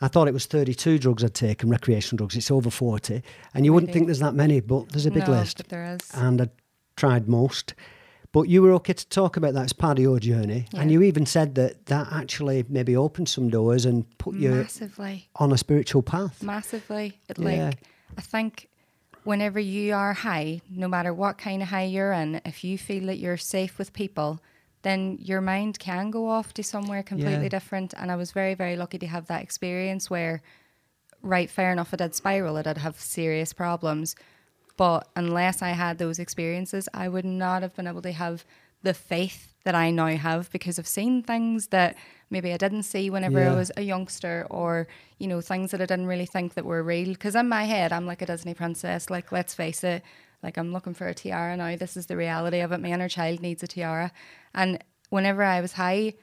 I 0.02 0.08
thought 0.08 0.28
it 0.28 0.34
was 0.34 0.46
32 0.46 0.98
drugs 1.00 1.24
I'd 1.24 1.34
taken, 1.34 1.70
recreational 1.70 2.18
drugs. 2.18 2.36
It's 2.36 2.52
over 2.52 2.70
40. 2.70 3.22
And 3.54 3.66
you 3.66 3.74
wouldn't 3.74 3.92
think 3.94 4.08
there's 4.08 4.20
that 4.20 4.36
many, 4.36 4.60
but 4.60 4.90
there's 4.90 5.06
a 5.06 5.12
big 5.12 5.28
No, 5.28 5.34
list. 5.34 5.58
but 5.58 5.70
there 5.70 5.86
is. 5.96 6.02
And 6.14 6.42
I 6.42 6.50
tried 6.98 7.28
most. 7.28 7.74
But 8.32 8.44
you 8.44 8.62
were 8.62 8.74
okay 8.74 8.94
to 8.94 9.08
talk 9.10 9.38
about 9.38 9.54
that 9.56 9.64
as 9.66 9.74
part 9.74 9.98
of 9.98 10.04
your 10.04 10.20
journey. 10.20 10.68
And 10.76 10.92
you 10.92 11.02
even 11.02 11.26
said 11.26 11.56
that 11.56 11.88
that 11.88 12.08
actually 12.12 12.64
maybe 12.70 12.96
opened 12.96 13.28
some 13.28 13.50
doors 13.50 13.86
and 13.86 14.06
put 14.20 14.36
you 14.36 14.52
Massively. 14.52 15.30
on 15.38 15.52
a 15.52 15.58
spiritual 15.58 16.04
path. 16.04 16.44
Massively. 16.44 17.20
It, 17.28 17.40
Yeah. 17.40 17.66
Like, 17.70 17.78
I 18.18 18.22
think 18.22 18.70
whenever 19.24 19.60
you 19.60 19.94
are 19.96 20.14
high, 20.14 20.62
no 20.70 20.88
matter 20.88 21.12
what 21.14 21.38
kind 21.40 21.62
of 21.64 21.70
high 21.70 21.86
you're 21.86 22.12
in, 22.12 22.40
if 22.46 22.64
you 22.64 22.78
feel 22.78 23.08
that 23.08 23.18
you're 23.18 23.38
safe 23.38 23.80
with 23.80 23.94
people, 23.94 24.40
then 24.84 25.18
your 25.20 25.42
mind 25.42 25.80
can 25.80 26.12
go 26.12 26.30
off 26.30 26.54
to 26.54 26.64
somewhere 26.64 27.02
completely 27.04 27.44
Yeah. 27.44 27.50
different. 27.50 27.94
And 27.98 28.12
I 28.12 28.16
was 28.16 28.32
very, 28.32 28.54
very 28.54 28.76
lucky 28.76 29.00
to 29.00 29.08
have 29.08 29.26
that 29.28 29.42
experience 29.42 30.10
where, 30.10 30.42
right, 31.24 31.50
fair 31.50 31.72
enough, 31.72 31.94
I 31.94 31.98
did 31.98 32.14
spiral, 32.16 32.58
I 32.58 32.62
did 32.62 32.78
have 32.78 33.00
serious 33.00 33.54
problems. 33.54 34.16
But 34.80 35.10
unless 35.22 35.62
I 35.62 35.72
had 35.72 35.98
those 35.98 36.20
experiences, 36.20 36.88
I 36.94 37.10
would 37.10 37.26
not 37.26 37.64
have 37.64 37.76
been 37.76 37.86
able 37.86 38.02
to 38.04 38.14
have 38.14 38.46
the 38.82 38.94
faith 38.94 39.54
that 39.66 39.76
I 39.76 39.92
now 39.92 40.16
have 40.16 40.50
because 40.54 40.80
I've 40.80 40.88
seen 40.88 41.22
things 41.22 41.68
that 41.68 41.98
maybe 42.30 42.54
I 42.54 42.58
didn't 42.58 42.84
see 42.84 43.10
whenever 43.10 43.42
Yeah. 43.42 43.52
I 43.52 43.56
was 43.56 43.74
a 43.76 43.82
youngster 43.82 44.48
or, 44.50 44.88
you 45.18 45.28
know, 45.28 45.42
things 45.42 45.72
that 45.72 45.82
I 45.82 45.86
didn't 45.86 46.06
really 46.14 46.26
think 46.26 46.54
that 46.54 46.64
were 46.64 46.82
real. 46.82 47.10
Because 47.10 47.36
in 47.36 47.50
my 47.50 47.66
head, 47.66 47.92
I'm 47.92 48.06
like 48.06 48.22
a 48.22 48.26
Disney 48.26 48.54
princess. 48.54 49.10
Like, 49.10 49.34
let's 49.34 49.54
face 49.54 49.84
it, 49.84 50.02
like 50.42 50.56
I'm 50.58 50.72
looking 50.72 50.94
for 50.94 51.08
a 51.08 51.14
tiara 51.14 51.58
now. 51.58 51.76
This 51.76 51.98
is 51.98 52.06
the 52.06 52.16
reality 52.16 52.62
of 52.62 52.72
it. 52.72 52.80
My 52.80 52.92
inner 52.96 53.10
child 53.10 53.42
needs 53.42 53.62
a 53.64 53.68
tiara. 53.68 54.14
And 54.56 54.82
whenever 55.10 55.44
I 55.44 55.60
was 55.60 55.74
high, 55.74 56.14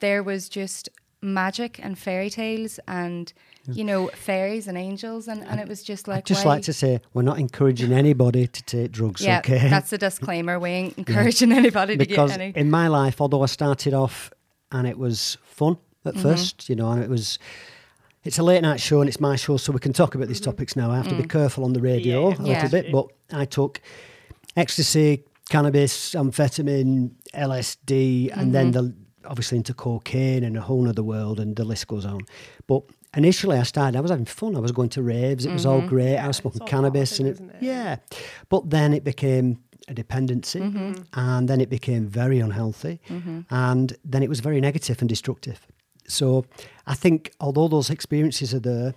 there 0.00 0.22
was 0.22 0.48
just 0.48 0.88
magic 1.20 1.78
and 1.84 1.98
fairy 1.98 2.30
tales 2.30 2.80
and, 2.88 3.34
you 3.70 3.84
know, 3.84 4.08
fairies 4.08 4.66
and 4.68 4.76
angels. 4.76 5.28
And, 5.28 5.44
and 5.44 5.60
it 5.60 5.68
was 5.68 5.82
just 5.82 6.08
like, 6.08 6.18
I'd 6.18 6.26
just 6.26 6.44
like 6.44 6.62
to 6.64 6.72
say 6.72 7.00
we're 7.14 7.22
not 7.22 7.38
encouraging 7.38 7.92
anybody 7.92 8.46
to 8.46 8.62
take 8.64 8.92
drugs, 8.92 9.20
yeah, 9.20 9.38
okay? 9.38 9.68
that's 9.68 9.90
the 9.90 9.98
disclaimer. 9.98 10.58
We 10.58 10.70
ain't 10.70 10.98
encouraging 11.02 11.52
anybody 11.52 11.94
to 11.94 11.98
because 11.98 12.30
get 12.32 12.40
any. 12.40 12.52
in 12.56 12.70
my 12.70 12.88
life, 12.88 13.20
although 13.20 13.42
I 13.42 13.46
started 13.46 13.94
off 13.94 14.30
and 14.70 14.86
it 14.86 14.98
was 14.98 15.38
fun 15.44 15.78
at 16.04 16.14
Mm-hmm. 16.14 16.22
first, 16.22 16.68
you 16.68 16.74
know, 16.76 16.90
and 16.90 17.02
it 17.02 17.08
was. 17.08 17.38
It's 18.24 18.38
a 18.38 18.42
late 18.44 18.62
night 18.62 18.80
show 18.80 19.00
and 19.00 19.08
it's 19.08 19.18
my 19.20 19.34
show, 19.34 19.56
so 19.56 19.72
we 19.72 19.80
can 19.80 19.92
talk 19.92 20.14
about 20.14 20.28
these 20.28 20.40
topics 20.40 20.76
now. 20.76 20.92
I 20.92 20.96
have 20.96 21.08
to 21.08 21.14
be 21.16 21.24
careful 21.26 21.64
on 21.64 21.72
the 21.72 21.80
radio 21.80 22.28
Yeah. 22.28 22.34
a 22.34 22.38
Mm. 22.38 22.46
Yeah. 22.46 22.52
little 22.62 22.70
bit, 22.82 22.92
but 22.92 23.06
I 23.32 23.44
took 23.44 23.80
ecstasy, 24.56 25.24
cannabis, 25.48 26.14
amphetamine, 26.14 27.10
LSD, 27.34 28.30
and 28.36 28.54
then 28.54 28.72
Mm-hmm. 28.72 28.86
the 28.86 28.94
obviously 29.24 29.56
into 29.58 29.72
cocaine 29.72 30.42
and 30.42 30.56
a 30.56 30.60
whole 30.60 30.88
other 30.88 31.02
world, 31.02 31.38
and 31.38 31.54
the 31.56 31.64
list 31.64 31.86
goes 31.86 32.04
on. 32.04 32.20
But 32.66 32.82
initially, 33.16 33.56
I 33.58 33.62
started. 33.64 33.96
I 33.96 34.00
was 34.00 34.10
having 34.10 34.26
fun. 34.26 34.56
I 34.56 34.60
was 34.60 34.72
going 34.72 34.88
to 34.90 35.02
raves. 35.02 35.44
It 35.46 35.52
was 35.52 35.64
Mm-hmm. 35.64 35.82
all 35.82 35.88
great. 35.88 36.16
I 36.18 36.26
was 36.26 36.36
smoking 36.36 36.66
cannabis, 36.66 37.18
and 37.18 37.28
positive, 37.28 37.50
it, 37.50 37.56
it? 37.56 37.62
yeah. 37.66 37.96
But 38.48 38.70
then 38.70 38.92
it 38.94 39.04
became 39.04 39.58
a 39.88 39.94
dependency, 39.94 40.60
Mm-hmm. 40.60 41.02
and 41.14 41.48
then 41.48 41.60
it 41.60 41.68
became 41.68 42.06
very 42.06 42.38
unhealthy, 42.40 43.00
and 43.50 43.96
then 44.04 44.22
it 44.22 44.28
was 44.28 44.40
very 44.40 44.60
negative 44.60 45.00
and 45.00 45.08
destructive. 45.08 45.66
So 46.08 46.44
I 46.86 46.94
think 46.94 47.32
although 47.40 47.68
those 47.68 47.90
experiences 47.90 48.52
are 48.54 48.60
there, 48.60 48.94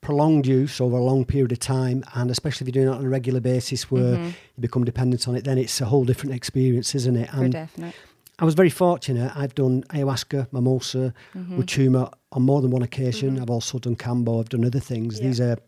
prolonged 0.00 0.46
use 0.46 0.80
over 0.80 0.96
a 0.96 1.02
long 1.02 1.24
period 1.24 1.52
of 1.52 1.58
time, 1.58 2.02
and 2.14 2.30
especially 2.30 2.66
if 2.66 2.74
you're 2.74 2.84
doing 2.84 2.94
it 2.94 2.98
on 2.98 3.04
a 3.04 3.08
regular 3.08 3.40
basis 3.40 3.90
where 3.90 4.14
Mm-hmm. 4.16 4.24
you 4.56 4.60
become 4.60 4.84
dependent 4.84 5.28
on 5.28 5.36
it, 5.36 5.44
then 5.44 5.58
it's 5.58 5.80
a 5.80 5.84
whole 5.86 6.04
different 6.04 6.34
experience, 6.34 6.94
isn't 6.94 7.16
it? 7.16 7.30
For 7.30 7.42
And 7.44 7.52
definite. 7.52 7.94
I 8.40 8.44
was 8.44 8.54
very 8.54 8.70
fortunate. 8.70 9.30
I've 9.36 9.54
done 9.54 9.82
ayahuasca, 9.90 10.52
mimosa, 10.52 11.12
Mm-hmm. 11.34 11.60
huachuma 11.60 12.12
on 12.32 12.42
more 12.42 12.60
than 12.62 12.70
one 12.70 12.82
occasion. 12.82 13.38
I've 13.40 13.50
also 13.50 13.78
done 13.78 13.96
kambo. 13.96 14.40
I've 14.40 14.48
done 14.48 14.64
other 14.64 14.80
things. 14.80 15.18
Yeah. 15.18 15.26
These 15.26 15.40
are 15.40 15.58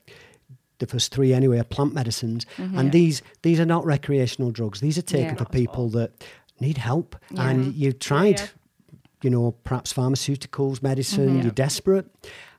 the 0.79 0.87
first 0.87 1.15
three 1.15 1.33
anyway, 1.35 1.59
are 1.59 1.65
plant 1.65 1.95
medicines, 1.95 2.47
and 2.59 2.91
these 2.93 3.23
these 3.43 3.61
are 3.61 3.67
not 3.67 3.85
recreational 3.85 4.51
drugs. 4.51 4.81
These 4.81 4.99
are 4.99 5.03
taken 5.03 5.37
Mm-hmm. 5.37 5.37
Yeah. 5.37 5.45
for 5.45 5.45
Not 5.45 5.55
at 5.55 5.59
all. 5.59 5.67
people 5.67 5.89
that 6.01 6.11
need 6.61 6.79
help, 6.79 7.17
and 7.37 7.75
you've 7.75 7.99
tried, 7.99 8.41
you 9.23 9.31
know, 9.31 9.53
perhaps 9.65 9.93
pharmaceuticals, 9.93 10.83
medicine. 10.83 11.29
Mm-hmm. 11.29 11.43
You're 11.43 11.53
desperate, 11.67 12.07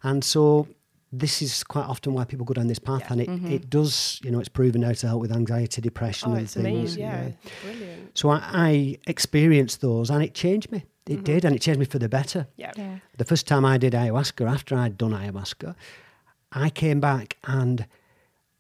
and 0.04 0.24
so. 0.24 0.68
This 1.16 1.42
is 1.44 1.64
quite 1.64 1.86
often 1.86 2.14
why 2.16 2.26
people 2.26 2.44
go 2.46 2.56
down 2.56 2.68
this 2.68 2.80
path, 2.80 3.02
Yeah. 3.02 3.12
and 3.12 3.22
it, 3.22 3.30
Mm-hmm. 3.30 3.52
it 3.52 3.70
does, 3.70 4.20
you 4.24 4.32
know, 4.32 4.40
it's 4.40 4.50
proven 4.50 4.82
now 4.82 4.94
to 4.94 5.08
help 5.08 5.22
with 5.22 5.32
anxiety, 5.32 5.80
depression, 5.80 6.32
Oh, 6.32 6.34
and 6.36 6.44
it's 6.44 6.56
things. 6.56 6.66
amazing. 6.66 7.02
Yeah, 7.04 7.22
it's 7.44 7.52
brilliant. 7.64 8.18
So 8.18 8.30
I, 8.32 8.42
I 8.70 8.98
experienced 9.06 9.82
those 9.82 10.10
and 10.10 10.24
it 10.24 10.34
changed 10.34 10.72
me. 10.72 10.86
It 11.06 11.24
did, 11.24 11.46
and 11.46 11.54
it 11.56 11.62
changed 11.62 11.80
me 11.80 11.86
for 11.86 12.00
the 12.00 12.10
better. 12.10 12.48
Yeah. 12.56 12.72
Yeah. 12.78 13.00
The 13.18 13.26
first 13.26 13.46
time 13.46 13.64
I 13.66 13.78
did 13.78 13.94
ayahuasca, 13.94 14.50
after 14.50 14.76
I'd 14.76 14.98
done 14.98 15.12
ayahuasca, 15.12 15.76
I 16.54 16.70
came 16.70 17.00
back 17.00 17.38
and 17.44 17.86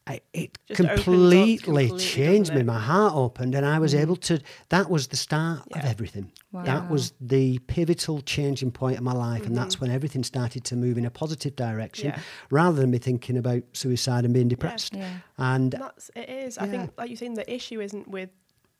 I, 0.05 0.19
it 0.33 0.57
Just 0.67 0.81
up 0.81 0.95
completely, 0.97 1.57
completely, 1.57 1.97
changed 1.97 2.53
me. 2.53 2.59
it? 2.59 2.65
My 2.65 2.79
heart 2.79 3.13
opened, 3.15 3.55
and 3.55 3.65
I 3.65 3.79
was 3.79 3.93
mm. 3.93 4.01
able 4.01 4.17
to. 4.17 4.41
That 4.67 4.89
was 4.89 5.07
the 5.07 5.15
start 5.15 5.61
of 5.71 5.85
everything. 5.85 6.31
Wow. 6.51 6.63
That 6.63 6.89
was 6.89 7.13
the 7.21 7.57
pivotal 7.67 8.19
changing 8.21 8.71
point 8.71 8.97
of 8.97 9.03
my 9.03 9.13
life, 9.13 9.43
and 9.43 9.55
Mm-hmm. 9.55 9.55
that's 9.55 9.79
when 9.79 9.91
everything 9.91 10.23
started 10.25 10.65
to 10.65 10.75
move 10.75 10.97
in 10.97 11.05
a 11.05 11.09
positive 11.09 11.55
direction, 11.55 12.07
Yeah. 12.07 12.19
rather 12.49 12.81
than 12.81 12.91
me 12.91 12.97
thinking 12.97 13.37
about 13.37 13.63
suicide 13.71 14.25
and 14.25 14.33
being 14.33 14.49
depressed. 14.49 14.93
Yeah. 14.93 15.09
And 15.37 15.71
That's 15.71 16.11
it 16.15 16.29
is. 16.29 16.57
I 16.57 16.67
think, 16.67 16.91
like 16.97 17.09
you're 17.09 17.17
saying, 17.17 17.35
the 17.35 17.53
issue 17.53 17.79
isn't 17.79 18.09
with 18.09 18.29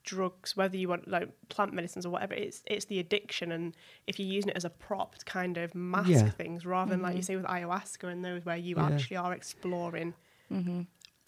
drugs, 0.04 0.58
whether 0.58 0.76
you 0.76 0.90
want 0.90 1.08
like 1.08 1.30
plant 1.48 1.74
medicines 1.74 2.06
or 2.06 2.10
whatever. 2.10 2.34
It's 2.34 2.62
it's 2.66 2.86
the 2.86 3.00
addiction, 3.00 3.54
and 3.54 3.76
if 4.08 4.20
you're 4.20 4.28
using 4.28 4.50
it 4.50 4.58
as 4.58 4.66
a 4.66 4.70
prop 4.70 5.16
to 5.16 5.24
kind 5.26 5.58
of 5.58 5.74
mask 5.74 6.10
Yeah. 6.10 6.30
things, 6.32 6.66
rather 6.66 6.92
than 6.92 7.02
like 7.02 7.14
you 7.16 7.22
mm-hmm. 7.22 7.26
say 7.26 7.36
with 7.38 7.46
ayahuasca 7.46 8.10
and 8.12 8.26
those 8.26 8.44
where 8.44 8.58
you 8.58 8.76
Yeah. 8.76 8.88
actually 8.88 9.18
are 9.18 9.34
exploring, 9.34 10.14
mm-hmm. 10.52 10.82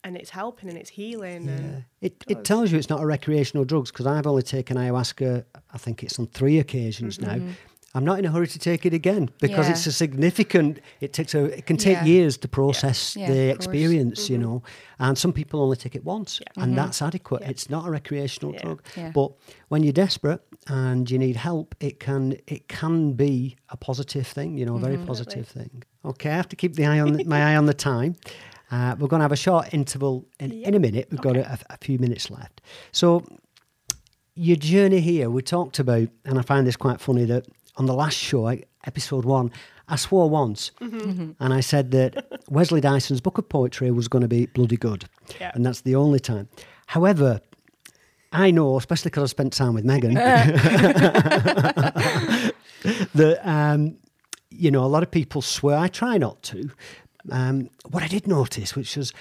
And 0.06 0.15
it's 0.15 0.30
helping 0.30 0.70
and 0.70 0.78
it's 0.78 0.89
healing. 0.89 1.46
Yeah. 1.46 1.52
And 1.52 1.84
It, 2.00 2.24
it 2.28 2.46
tells 2.46 2.72
you 2.72 2.78
it's 2.78 2.89
not 2.89 3.02
a 3.02 3.06
recreational 3.06 3.65
drugs 3.65 3.91
because 3.91 4.06
I've 4.06 4.28
only 4.28 4.44
taken 4.44 4.78
ayahuasca, 4.78 5.44
I 5.74 5.78
think 5.78 6.04
it's 6.04 6.20
on 6.20 6.28
three 6.28 6.60
occasions 6.60 7.20
now. 7.20 7.36
Mm-hmm. 7.36 7.52
I'm 7.96 8.04
not 8.04 8.20
in 8.20 8.26
a 8.26 8.30
hurry 8.30 8.48
to 8.48 8.60
take 8.60 8.86
it 8.86 8.94
again 8.94 9.30
because 9.39 9.68
Yeah. 9.68 9.72
it's 9.72 9.88
a 9.88 9.91
significant. 9.91 10.82
It 11.00 11.13
takes 11.13 11.34
a. 11.34 11.46
It 11.46 11.65
can 11.65 11.78
take 11.78 12.00
Yeah. 12.00 12.06
years 12.06 12.38
to 12.39 12.48
process 12.50 13.15
Yeah, 13.15 13.32
the 13.32 13.39
of 13.52 13.58
course. 13.58 13.65
experience, 13.65 14.30
you 14.30 14.38
mm-hmm. 14.38 14.48
know. 14.48 14.63
And 15.00 15.18
some 15.18 15.32
people 15.32 15.62
only 15.62 15.78
take 15.78 15.96
it 15.96 16.04
once, 16.04 16.41
Yeah. 16.41 16.62
and 16.62 16.74
mm-hmm. 16.74 16.76
that's 16.76 17.02
adequate. 17.02 17.44
Yeah. 17.44 17.52
It's 17.52 17.70
not 17.70 17.88
a 17.88 17.91
recreational 17.91 18.54
Yeah. 18.54 18.63
drug. 18.63 18.82
Yeah. 18.98 19.12
But 19.13 19.32
when 19.70 19.84
you're 19.84 19.94
desperate 20.06 20.41
and 20.68 21.10
you 21.10 21.18
need 21.18 21.38
help, 21.38 21.74
it 21.80 22.02
can 22.02 22.36
it 22.48 22.68
can 22.68 23.13
be 23.13 23.56
a 23.70 23.78
positive 23.78 24.28
thing, 24.28 24.58
you 24.58 24.65
know, 24.65 24.76
a 24.76 24.80
very 24.80 24.98
positive 24.98 25.48
thing. 25.48 25.84
Okay, 26.04 26.30
I 26.30 26.36
have 26.36 26.50
to 26.50 26.58
keep 26.58 26.76
the 26.76 26.86
eye 26.86 27.00
on 27.00 27.22
my 27.26 27.41
eye 27.50 27.56
on 27.56 27.65
the 27.65 27.74
time. 27.74 28.15
Uh, 28.71 28.95
we're 28.99 29.08
going 29.08 29.19
to 29.19 29.23
have 29.25 29.32
a 29.32 29.36
short 29.38 29.73
interval 29.73 30.25
in, 30.39 30.51
in 30.51 30.73
a 30.73 30.80
minute. 30.80 31.08
We've 31.12 31.21
got 31.21 31.38
a, 31.38 31.58
a 31.69 31.78
few 31.78 31.99
minutes 31.99 32.30
left. 32.32 32.62
So, 32.91 33.23
your 34.36 34.58
journey 34.58 34.99
here, 35.01 35.30
we 35.30 35.41
talked 35.41 35.80
about, 35.80 36.10
and 36.25 36.38
I 36.39 36.41
find 36.41 36.65
this 36.67 36.75
quite 36.75 36.99
funny 36.99 37.25
that 37.25 37.45
on 37.78 37.86
the 37.86 37.93
last 37.93 38.17
show, 38.17 38.47
episode 38.86 39.23
one, 39.25 39.51
I 39.88 39.95
swore 39.97 40.30
once, 40.30 40.71
and 40.82 41.36
I 41.39 41.60
said 41.60 41.91
that 41.91 42.41
Wesley 42.49 42.82
Dyson's 42.82 43.21
book 43.21 43.38
of 43.38 43.47
poetry 43.47 43.91
was 43.91 44.08
going 44.08 44.23
to 44.23 44.28
be 44.28 44.47
bloody 44.47 44.78
good, 44.78 45.06
Yeah. 45.39 45.51
and 45.54 45.63
that's 45.65 45.82
the 45.82 45.95
only 45.95 46.19
time. 46.19 46.49
However, 46.88 47.39
I 48.32 48.49
know, 48.51 48.78
especially 48.78 49.10
because 49.12 49.23
I 49.23 49.28
spent 49.28 49.54
time 49.54 49.75
with 49.75 49.86
Megan, 49.86 50.13
that 53.13 53.39
um, 53.43 53.97
you 54.49 54.71
know 54.71 54.84
a 54.84 54.88
lot 54.88 55.04
of 55.04 55.12
people 55.12 55.41
swear. 55.41 55.78
I 55.78 55.88
try 55.88 56.17
not 56.17 56.41
to. 56.43 56.69
Um, 57.32 57.70
what 57.90 58.04
I 58.04 58.08
did 58.08 58.28
notice, 58.28 58.76
which 58.76 58.96
was, 58.98 59.14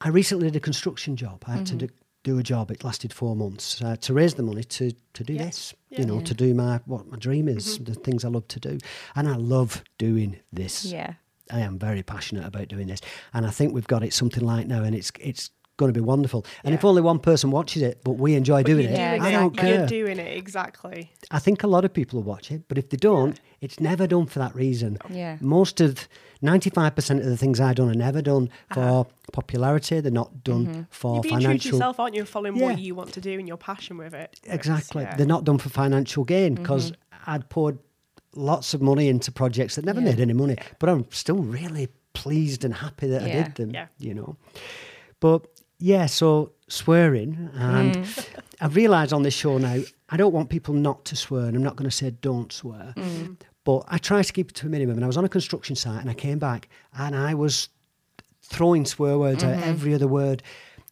I 0.00 0.08
recently 0.08 0.48
did 0.48 0.56
a 0.56 0.60
construction 0.60 1.16
job. 1.16 1.42
I 1.46 1.52
had 1.56 1.66
to 1.66 1.74
do, 1.76 1.88
do 2.22 2.38
a 2.38 2.42
job. 2.42 2.70
It 2.70 2.84
lasted 2.84 3.12
four 3.12 3.34
months 3.36 3.82
uh, 3.82 3.96
to 3.96 4.14
raise 4.14 4.34
the 4.34 4.42
money 4.42 4.64
to 4.64 4.92
to 5.14 5.24
do 5.24 5.32
Yeah. 5.34 5.44
this. 5.46 5.74
Yeah. 5.90 6.00
You 6.00 6.06
know, 6.06 6.20
to 6.20 6.34
do 6.34 6.54
my 6.54 6.80
what 6.86 7.06
my 7.08 7.16
dream 7.16 7.48
is, 7.48 7.78
the 7.78 7.94
things 7.94 8.24
I 8.24 8.28
love 8.28 8.46
to 8.48 8.60
do, 8.60 8.78
and 9.16 9.28
I 9.28 9.36
love 9.36 9.82
doing 9.98 10.38
this. 10.52 10.84
Yeah. 10.84 11.14
I 11.52 11.60
am 11.60 11.78
very 11.78 12.02
passionate 12.02 12.46
about 12.46 12.68
doing 12.68 12.86
this, 12.86 13.00
and 13.32 13.44
I 13.46 13.50
think 13.50 13.74
we've 13.74 13.86
got 13.88 14.04
it 14.04 14.12
something 14.14 14.44
like 14.44 14.66
now, 14.68 14.82
and 14.84 14.94
it's 14.94 15.10
it's 15.18 15.50
going 15.80 15.92
to 15.92 15.98
be 16.00 16.04
wonderful. 16.04 16.44
And 16.64 16.74
if 16.74 16.84
only 16.84 17.02
one 17.02 17.18
person 17.18 17.50
watches 17.50 17.82
it, 17.82 17.94
but 18.04 18.12
we 18.24 18.34
enjoy 18.34 18.60
But 18.62 18.66
doing 18.72 18.84
it, 18.86 18.96
doing 18.96 19.22
I 19.22 19.28
it. 19.28 19.32
don't 19.32 19.56
care. 19.56 19.74
You're 19.78 19.86
doing 19.86 20.18
it 20.18 20.36
exactly. 20.36 21.10
I 21.30 21.38
think 21.38 21.62
a 21.62 21.66
lot 21.66 21.84
of 21.84 21.92
people 21.92 22.18
will 22.18 22.28
watch 22.34 22.50
it, 22.50 22.62
but 22.68 22.78
if 22.78 22.90
they 22.90 22.96
don't, 22.96 23.40
it's 23.60 23.80
never 23.80 24.06
done 24.06 24.26
for 24.26 24.38
that 24.38 24.54
reason. 24.54 24.98
Yeah. 25.10 25.36
Most 25.40 25.80
of 25.80 26.08
95% 26.42 27.18
of 27.20 27.24
the 27.26 27.36
things 27.36 27.60
I've 27.60 27.76
done 27.76 27.90
are 27.90 27.94
never 28.08 28.22
done 28.22 28.48
for 28.72 28.80
Uh-huh. 28.80 29.04
popularity. 29.32 30.00
They're 30.00 30.10
not 30.24 30.44
done 30.44 30.86
for 30.90 31.14
You're 31.16 31.22
being 31.22 31.34
true 31.34 31.40
to 31.40 31.44
financial. 31.46 31.72
yourself, 31.72 32.00
aren't 32.00 32.14
you? 32.14 32.24
Following 32.24 32.56
Yeah. 32.56 32.66
what 32.66 32.78
you 32.78 32.94
want 32.94 33.12
to 33.14 33.20
do 33.20 33.38
and 33.38 33.46
your 33.48 33.56
passion 33.58 33.96
with 33.98 34.14
it. 34.14 34.40
Exactly. 34.44 35.02
yeah. 35.04 35.16
They're 35.16 35.26
not 35.36 35.44
done 35.44 35.58
for 35.58 35.68
financial 35.68 36.24
gain 36.24 36.54
because 36.54 36.92
I'd 37.26 37.48
poured 37.48 37.78
lots 38.34 38.74
of 38.74 38.80
money 38.80 39.08
into 39.08 39.32
projects 39.32 39.74
that 39.76 39.84
never 39.84 40.00
Yeah. 40.00 40.10
made 40.10 40.20
any 40.20 40.32
money, 40.34 40.56
but 40.78 40.88
I'm 40.88 41.04
still 41.10 41.38
really 41.58 41.88
pleased 42.12 42.64
and 42.64 42.74
happy 42.74 43.06
that 43.08 43.22
I 43.22 43.28
did 43.30 43.54
them, 43.56 43.70
Yeah. 43.72 43.86
you 43.98 44.14
know. 44.14 44.36
But 45.20 45.46
yeah, 45.80 46.06
so 46.06 46.52
swearing, 46.68 47.50
and 47.54 47.96
hmm. 47.96 48.20
I've 48.60 48.76
realised 48.76 49.12
on 49.12 49.22
this 49.22 49.34
show 49.34 49.58
now, 49.58 49.80
I 50.10 50.16
don't 50.16 50.32
want 50.32 50.50
people 50.50 50.74
not 50.74 51.04
to 51.06 51.16
swear, 51.16 51.46
and 51.46 51.56
I'm 51.56 51.62
not 51.62 51.76
going 51.76 51.88
to 51.88 51.96
say 51.96 52.10
don't 52.10 52.52
swear, 52.52 52.92
hmm. 52.96 53.32
but 53.64 53.84
I 53.88 53.98
try 53.98 54.22
to 54.22 54.32
keep 54.32 54.50
it 54.50 54.56
to 54.56 54.66
a 54.66 54.70
minimum. 54.70 54.96
And 54.96 55.04
I 55.04 55.06
was 55.06 55.16
on 55.16 55.24
a 55.24 55.28
construction 55.28 55.74
site, 55.74 56.00
and 56.00 56.10
I 56.10 56.14
came 56.14 56.38
back, 56.38 56.68
and 56.96 57.16
I 57.16 57.34
was 57.34 57.70
throwing 58.42 58.84
swear 58.84 59.16
words 59.18 59.42
out 59.42 59.54
mm-hmm. 59.54 59.68
every 59.68 59.94
other 59.94 60.08
word. 60.08 60.42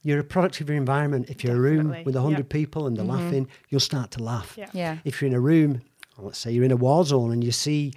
You're 0.02 0.20
a 0.20 0.24
product 0.24 0.60
of 0.60 0.68
your 0.68 0.78
environment. 0.78 1.28
If 1.28 1.42
you're 1.42 1.56
a 1.56 1.60
room 1.60 1.88
with 2.04 2.14
a 2.14 2.18
yeah. 2.18 2.22
hundred 2.22 2.48
people 2.48 2.86
and 2.86 2.96
they're 2.96 3.04
mm-hmm. 3.04 3.24
laughing, 3.24 3.48
you'll 3.68 3.80
start 3.80 4.12
to 4.12 4.22
laugh. 4.22 4.54
Yeah. 4.56 4.70
Yeah. 4.72 4.98
If 5.04 5.20
you're 5.20 5.28
in 5.28 5.34
a 5.34 5.40
room, 5.40 5.82
well, 6.16 6.28
let's 6.28 6.38
say 6.38 6.52
you're 6.52 6.64
in 6.64 6.70
a 6.70 6.76
war 6.76 7.04
zone 7.04 7.32
and 7.32 7.42
you 7.42 7.50
see 7.50 7.92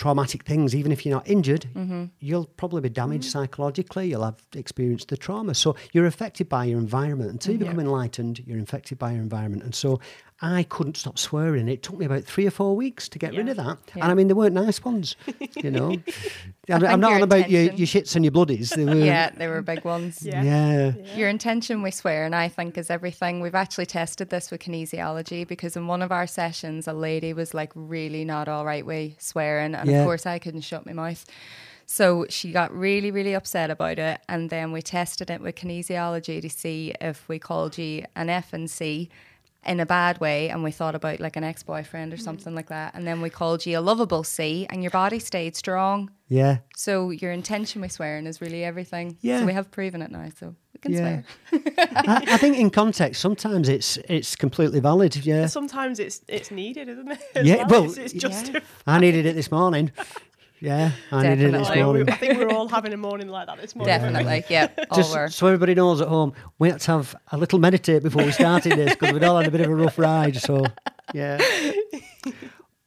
traumatic 0.00 0.44
things, 0.44 0.74
even 0.74 0.92
if 0.92 1.04
you're 1.04 1.14
not 1.14 1.28
injured, 1.28 1.66
mm-hmm. 1.74 2.06
you'll 2.20 2.46
probably 2.46 2.80
be 2.80 2.88
damaged 2.88 3.28
mm-hmm. 3.28 3.40
psychologically. 3.40 4.08
You'll 4.08 4.24
have 4.24 4.40
experienced 4.54 5.08
the 5.08 5.16
trauma. 5.18 5.54
So 5.54 5.76
you're 5.92 6.06
affected 6.06 6.48
by 6.48 6.64
your 6.64 6.78
environment. 6.78 7.30
Until 7.30 7.52
you 7.52 7.58
mm-hmm. 7.58 7.68
become 7.68 7.80
enlightened, 7.80 8.42
you're 8.46 8.56
infected 8.56 8.98
by 8.98 9.12
your 9.12 9.20
environment. 9.20 9.62
And 9.62 9.74
so 9.74 10.00
I 10.42 10.62
couldn't 10.62 10.96
stop 10.96 11.18
swearing. 11.18 11.68
It 11.68 11.82
took 11.82 11.98
me 11.98 12.06
about 12.06 12.24
three 12.24 12.46
or 12.46 12.50
four 12.50 12.74
weeks 12.74 13.10
to 13.10 13.18
get 13.18 13.34
rid 13.36 13.50
of 13.50 13.56
that. 13.58 13.76
Yeah. 13.94 14.04
And 14.04 14.10
I 14.10 14.14
mean, 14.14 14.28
they 14.28 14.32
weren't 14.34 14.54
nice 14.54 14.82
ones, 14.82 15.14
you 15.56 15.70
know. 15.70 15.96
I'm, 16.70 16.84
I'm 16.84 17.00
not 17.00 17.08
your 17.08 17.16
on 17.16 17.22
about 17.22 17.50
your, 17.50 17.64
your 17.64 17.86
shits 17.86 18.16
and 18.16 18.24
your 18.24 18.32
bloodies. 18.32 18.70
They 18.70 18.86
were, 18.86 18.94
Yeah, 18.94 19.30
they 19.30 19.48
were 19.48 19.60
big 19.60 19.84
ones. 19.84 20.22
Yeah. 20.30 20.42
yeah. 20.42 20.92
Your 21.16 21.28
intention, 21.28 21.82
we 21.82 21.90
swear, 21.90 22.24
and 22.24 22.34
I 22.34 22.48
think 22.48 22.78
is 22.78 22.88
everything. 22.88 23.40
We've 23.40 23.54
actually 23.54 23.86
tested 23.86 24.30
this 24.30 24.50
with 24.50 24.62
kinesiology 24.62 25.46
because 25.46 25.76
in 25.76 25.86
one 25.86 26.00
of 26.00 26.10
our 26.12 26.26
sessions, 26.26 26.88
a 26.88 26.92
lady 26.94 27.32
was 27.34 27.52
like 27.52 27.72
really 27.74 28.24
not 28.24 28.48
all 28.48 28.64
right 28.64 28.86
with 28.86 29.20
swearing, 29.20 29.74
and 29.74 29.90
Yeah. 29.90 30.00
of 30.00 30.06
course, 30.06 30.24
I 30.24 30.38
couldn't 30.38 30.62
shut 30.62 30.86
my 30.86 30.92
mouth. 30.94 31.26
So 31.84 32.24
she 32.30 32.52
got 32.52 32.72
really, 32.72 33.10
really 33.10 33.34
upset 33.34 33.68
about 33.70 33.98
it, 33.98 34.20
and 34.28 34.48
then 34.48 34.72
we 34.72 34.80
tested 34.80 35.28
it 35.28 35.40
with 35.42 35.56
kinesiology 35.56 36.40
to 36.40 36.48
see 36.48 36.94
if 37.00 37.28
we 37.28 37.38
called 37.40 37.76
you 37.76 38.04
an 38.14 38.30
F 38.30 38.52
and 38.52 38.70
C 38.70 39.10
in 39.66 39.78
a 39.80 39.86
bad 39.86 40.20
way, 40.20 40.48
and 40.48 40.64
we 40.64 40.70
thought 40.70 40.94
about 40.94 41.20
like 41.20 41.36
an 41.36 41.44
ex-boyfriend 41.44 42.14
or 42.14 42.16
mm. 42.16 42.22
something 42.22 42.54
like 42.54 42.68
that, 42.68 42.94
and 42.94 43.06
then 43.06 43.20
we 43.20 43.30
called 43.30 43.66
you 43.66 43.78
a 43.78 43.80
lovable 43.80 44.24
C, 44.24 44.66
and 44.70 44.82
your 44.82 44.90
body 44.90 45.18
stayed 45.18 45.54
strong. 45.56 46.10
Yeah. 46.28 46.58
So 46.76 47.10
your 47.10 47.32
intention 47.32 47.80
with 47.82 47.92
swearing 47.92 48.26
is 48.26 48.40
really 48.40 48.64
everything. 48.64 49.18
Yeah. 49.20 49.40
So 49.40 49.46
we 49.46 49.52
have 49.52 49.70
proven 49.70 50.00
it 50.00 50.10
now, 50.10 50.28
so 50.38 50.54
we 50.72 50.80
can 50.80 50.92
Yeah. 50.92 51.22
swear. 51.50 51.62
I, 51.96 52.24
I 52.32 52.36
think 52.38 52.56
in 52.56 52.70
context, 52.70 53.20
sometimes 53.20 53.68
it's 53.68 53.96
it's 54.08 54.36
completely 54.36 54.80
valid. 54.80 55.16
Yeah. 55.16 55.46
Sometimes 55.46 55.98
it's 55.98 56.22
it's 56.28 56.50
needed, 56.50 56.88
isn't 56.88 57.10
it? 57.10 57.20
as 57.34 57.46
Yeah, 57.46 57.66
well, 57.66 57.84
it's, 57.84 57.96
it's 57.98 58.12
just. 58.14 58.52
yeah. 58.52 58.60
I 58.86 58.98
needed 58.98 59.26
it 59.26 59.34
this 59.34 59.50
morning. 59.50 59.92
Yeah, 60.60 60.92
I 61.10 61.22
needed 61.22 61.40
it 61.48 61.52
this 61.52 61.68
Definitely. 61.68 61.82
morning. 61.84 62.10
I 62.10 62.16
think 62.16 62.38
we're 62.38 62.50
all 62.50 62.68
having 62.68 62.92
a 62.92 62.96
morning 62.98 63.28
like 63.28 63.46
that 63.46 63.60
this 63.60 63.74
morning. 63.74 63.98
weren't? 64.02 64.14
Definitely, 64.14 64.44
yeah. 64.50 64.68
All 64.90 64.96
Just 64.98 65.14
were. 65.14 65.28
so 65.30 65.46
everybody 65.46 65.74
knows 65.74 66.00
at 66.02 66.08
home, 66.08 66.34
we 66.58 66.68
had 66.68 66.80
to 66.80 66.92
have 66.92 67.16
a 67.32 67.38
little 67.38 67.58
meditate 67.58 68.02
before 68.02 68.24
we 68.24 68.30
started 68.32 68.72
this 68.72 68.90
because 68.94 69.12
we'd 69.14 69.24
all 69.24 69.38
had 69.38 69.46
a 69.46 69.50
bit 69.50 69.62
of 69.62 69.68
a 69.70 69.74
rough 69.74 69.98
ride. 69.98 70.36
So, 70.36 70.64
yeah. 71.14 71.40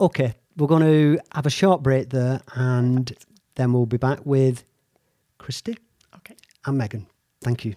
Okay, 0.02 0.34
we're 0.58 0.68
going 0.68 0.84
to 0.84 1.20
have 1.34 1.46
a 1.46 1.50
short 1.50 1.82
break 1.82 2.10
there 2.10 2.42
and 2.56 3.14
then 3.56 3.72
we'll 3.74 3.86
be 3.86 3.98
back 3.98 4.20
with 4.26 4.64
Kristy 5.40 5.78
Okay. 6.18 6.36
and 6.66 6.78
Megan. 6.78 7.08
Thank 7.42 7.64
you. 7.64 7.76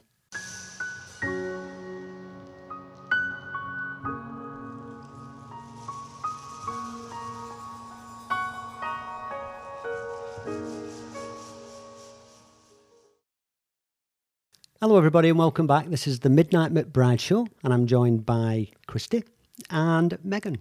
Hello, 14.81 14.99
everybody, 14.99 15.31
and 15.31 15.39
welcome 15.39 15.67
back. 15.67 15.87
This 15.89 16.07
is 16.07 16.21
the 16.21 16.29
Midnight 16.29 16.73
McBride 16.73 17.19
Show, 17.21 17.47
and 17.65 17.73
I'm 17.73 17.87
joined 17.87 18.27
by 18.27 18.69
Kristy 18.87 19.25
and 19.71 20.19
Megan. 20.23 20.59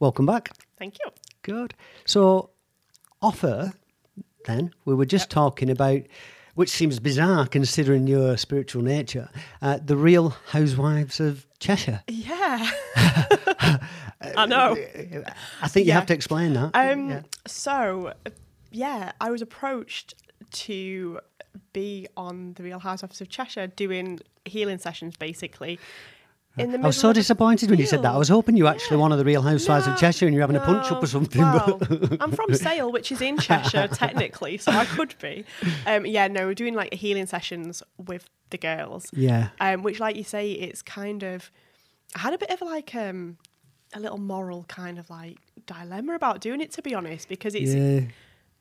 Welcome 0.00 0.26
back. 0.26 0.50
Thank 0.78 0.98
you. 1.02 1.10
Good. 1.42 1.74
So, 2.04 2.50
offer, 3.22 3.72
then, 4.44 4.74
we 4.84 4.94
were 4.94 5.06
just 5.06 5.30
talking 5.30 5.70
about, 5.70 6.02
which 6.56 6.68
seems 6.68 7.00
bizarre 7.00 7.46
considering 7.46 8.06
your 8.06 8.36
spiritual 8.36 8.82
nature, 8.82 9.30
uh, 9.62 9.78
the 9.82 9.96
real 9.96 10.36
housewives 10.48 11.18
of 11.18 11.46
Cheshire. 11.58 12.02
Yeah. 12.06 12.70
I 14.36 14.44
know. 14.46 14.76
I 15.62 15.68
think 15.68 15.86
you 15.86 15.92
have 15.92 16.06
to 16.06 16.14
explain 16.14 16.52
that. 16.52 16.72
Um, 16.74 17.08
Yeah. 17.10 17.22
So, 17.46 18.12
yeah, 18.70 19.12
I 19.22 19.30
was 19.30 19.40
approached 19.40 20.14
to 20.50 21.20
be 21.72 22.06
on 22.16 22.54
the 22.54 22.62
Real 22.62 22.78
Housewives 22.78 23.20
of 23.20 23.28
Cheshire 23.28 23.66
doing 23.66 24.20
healing 24.44 24.78
sessions, 24.78 25.16
basically. 25.16 25.78
in 26.56 26.72
the 26.72 26.78
I 26.78 26.86
was 26.88 26.96
so 26.96 27.12
disappointed 27.12 27.70
when 27.70 27.78
you 27.78 27.86
said 27.86 28.02
that. 28.02 28.12
I 28.12 28.16
was 28.16 28.28
hoping 28.28 28.56
you 28.56 28.64
were 28.64 28.70
actually 28.70 28.96
Yeah. 28.96 29.02
one 29.02 29.12
of 29.12 29.18
the 29.18 29.24
Real 29.24 29.42
Housewives 29.42 29.86
of 29.86 29.96
Cheshire 29.96 30.26
and 30.26 30.34
you're 30.34 30.42
having 30.42 30.56
a 30.56 30.60
punch 30.64 30.90
up 30.90 31.02
or 31.02 31.06
something. 31.06 31.40
Well, 31.40 31.78
I'm 32.20 32.32
from 32.32 32.52
Sale, 32.54 32.90
which 32.90 33.12
is 33.12 33.20
in 33.20 33.38
Cheshire 33.38 33.86
technically, 33.92 34.58
so 34.58 34.72
I 34.72 34.84
could 34.86 35.14
be. 35.20 35.44
Um, 35.86 36.04
yeah, 36.06 36.26
no, 36.26 36.46
we're 36.46 36.54
doing 36.54 36.74
like 36.74 36.92
healing 36.94 37.26
sessions 37.26 37.82
with 37.96 38.28
the 38.50 38.58
girls. 38.58 39.06
yeah, 39.12 39.50
Um, 39.60 39.82
which, 39.82 40.00
like 40.00 40.16
you 40.16 40.24
say, 40.24 40.50
it's 40.52 40.82
kind 40.82 41.22
of. 41.22 41.50
I 42.16 42.20
had 42.20 42.32
a 42.34 42.38
bit 42.38 42.50
of 42.50 42.60
like 42.62 42.94
um, 42.94 43.36
a 43.94 44.00
little 44.00 44.18
moral 44.18 44.64
kind 44.68 44.98
of 44.98 45.10
like 45.10 45.36
dilemma 45.66 46.14
about 46.14 46.40
doing 46.40 46.60
it, 46.60 46.72
to 46.72 46.82
be 46.82 46.94
honest, 46.94 47.28
because 47.28 47.54
it's. 47.54 47.72
yeah, 47.74 48.00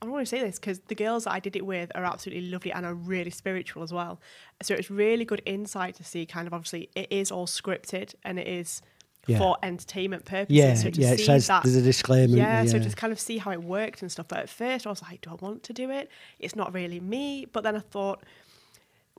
I 0.01 0.05
don't 0.05 0.13
want 0.13 0.27
to 0.27 0.29
say 0.29 0.41
this 0.41 0.59
because 0.59 0.79
the 0.87 0.95
girls 0.95 1.23
that 1.23 1.31
I 1.33 1.39
did 1.39 1.55
it 1.55 1.65
with 1.65 1.91
are 1.95 2.03
absolutely 2.03 2.49
lovely 2.49 2.71
and 2.71 2.85
are 2.85 2.93
really 2.93 3.31
spiritual 3.31 3.81
as 3.81 3.91
well. 3.91 4.19
So 4.61 4.75
it's 4.75 4.91
really 4.91 5.25
good 5.25 5.41
insight 5.45 5.95
to 5.95 6.03
see 6.03 6.25
kind 6.25 6.45
of 6.47 6.53
obviously 6.53 6.89
it 6.95 7.07
is 7.11 7.31
all 7.31 7.47
scripted 7.47 8.13
and 8.23 8.37
it 8.37 8.47
is 8.47 8.81
Yeah. 9.25 9.39
for 9.39 9.57
entertainment 9.63 10.23
purposes. 10.25 10.55
yeah, 10.55 10.73
so 10.75 10.89
to 10.91 11.01
yeah. 11.01 11.13
It 11.13 11.19
says 11.21 11.47
that, 11.47 11.63
there's 11.63 11.75
a 11.75 11.81
disclaimer. 11.81 12.37
yeah, 12.37 12.63
so 12.65 12.77
just 12.79 12.95
kind 12.95 13.11
of 13.11 13.19
see 13.19 13.39
how 13.39 13.51
it 13.51 13.63
worked 13.63 14.01
and 14.03 14.11
stuff. 14.11 14.27
But 14.27 14.37
at 14.39 14.49
first 14.49 14.85
I 14.85 14.89
was 14.91 15.01
like, 15.01 15.21
do 15.21 15.31
I 15.31 15.35
want 15.35 15.63
to 15.63 15.73
do 15.73 15.89
it? 15.89 16.09
It's 16.39 16.55
not 16.55 16.73
really 16.75 16.99
me. 16.99 17.45
But 17.51 17.63
then 17.63 17.75
I 17.75 17.79
thought, 17.79 18.23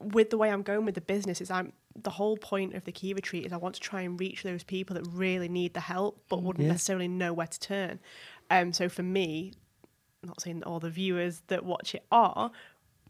with 0.01 0.31
the 0.31 0.39
way 0.39 0.51
I'm 0.51 0.63
going 0.63 0.85
with 0.85 0.95
the 0.95 1.01
business, 1.01 1.41
is 1.41 1.51
I'm 1.51 1.73
the 2.01 2.11
whole 2.11 2.37
point 2.37 2.75
of 2.75 2.85
the 2.85 2.93
KI 2.93 3.15
retreat 3.15 3.45
is 3.45 3.53
I 3.53 3.57
want 3.57 3.75
to 3.75 3.81
try 3.81 4.03
and 4.03 4.19
reach 4.21 4.45
those 4.45 4.63
people 4.63 4.95
that 4.95 5.05
really 5.13 5.49
need 5.49 5.75
the 5.75 5.81
help 5.81 6.23
but 6.29 6.41
wouldn't 6.43 6.65
Yeah. 6.65 6.71
necessarily 6.71 7.09
know 7.09 7.33
where 7.33 7.49
to 7.49 7.59
turn. 7.59 7.99
Um, 8.49 8.73
so 8.73 8.89
for 8.89 9.03
me, 9.03 9.55
I'm 10.23 10.29
not 10.29 10.41
saying 10.41 10.63
all 10.65 10.81
the 10.81 10.91
viewers 10.91 11.43
that 11.49 11.65
watch 11.65 11.95
it 11.95 12.05
are, 12.11 12.51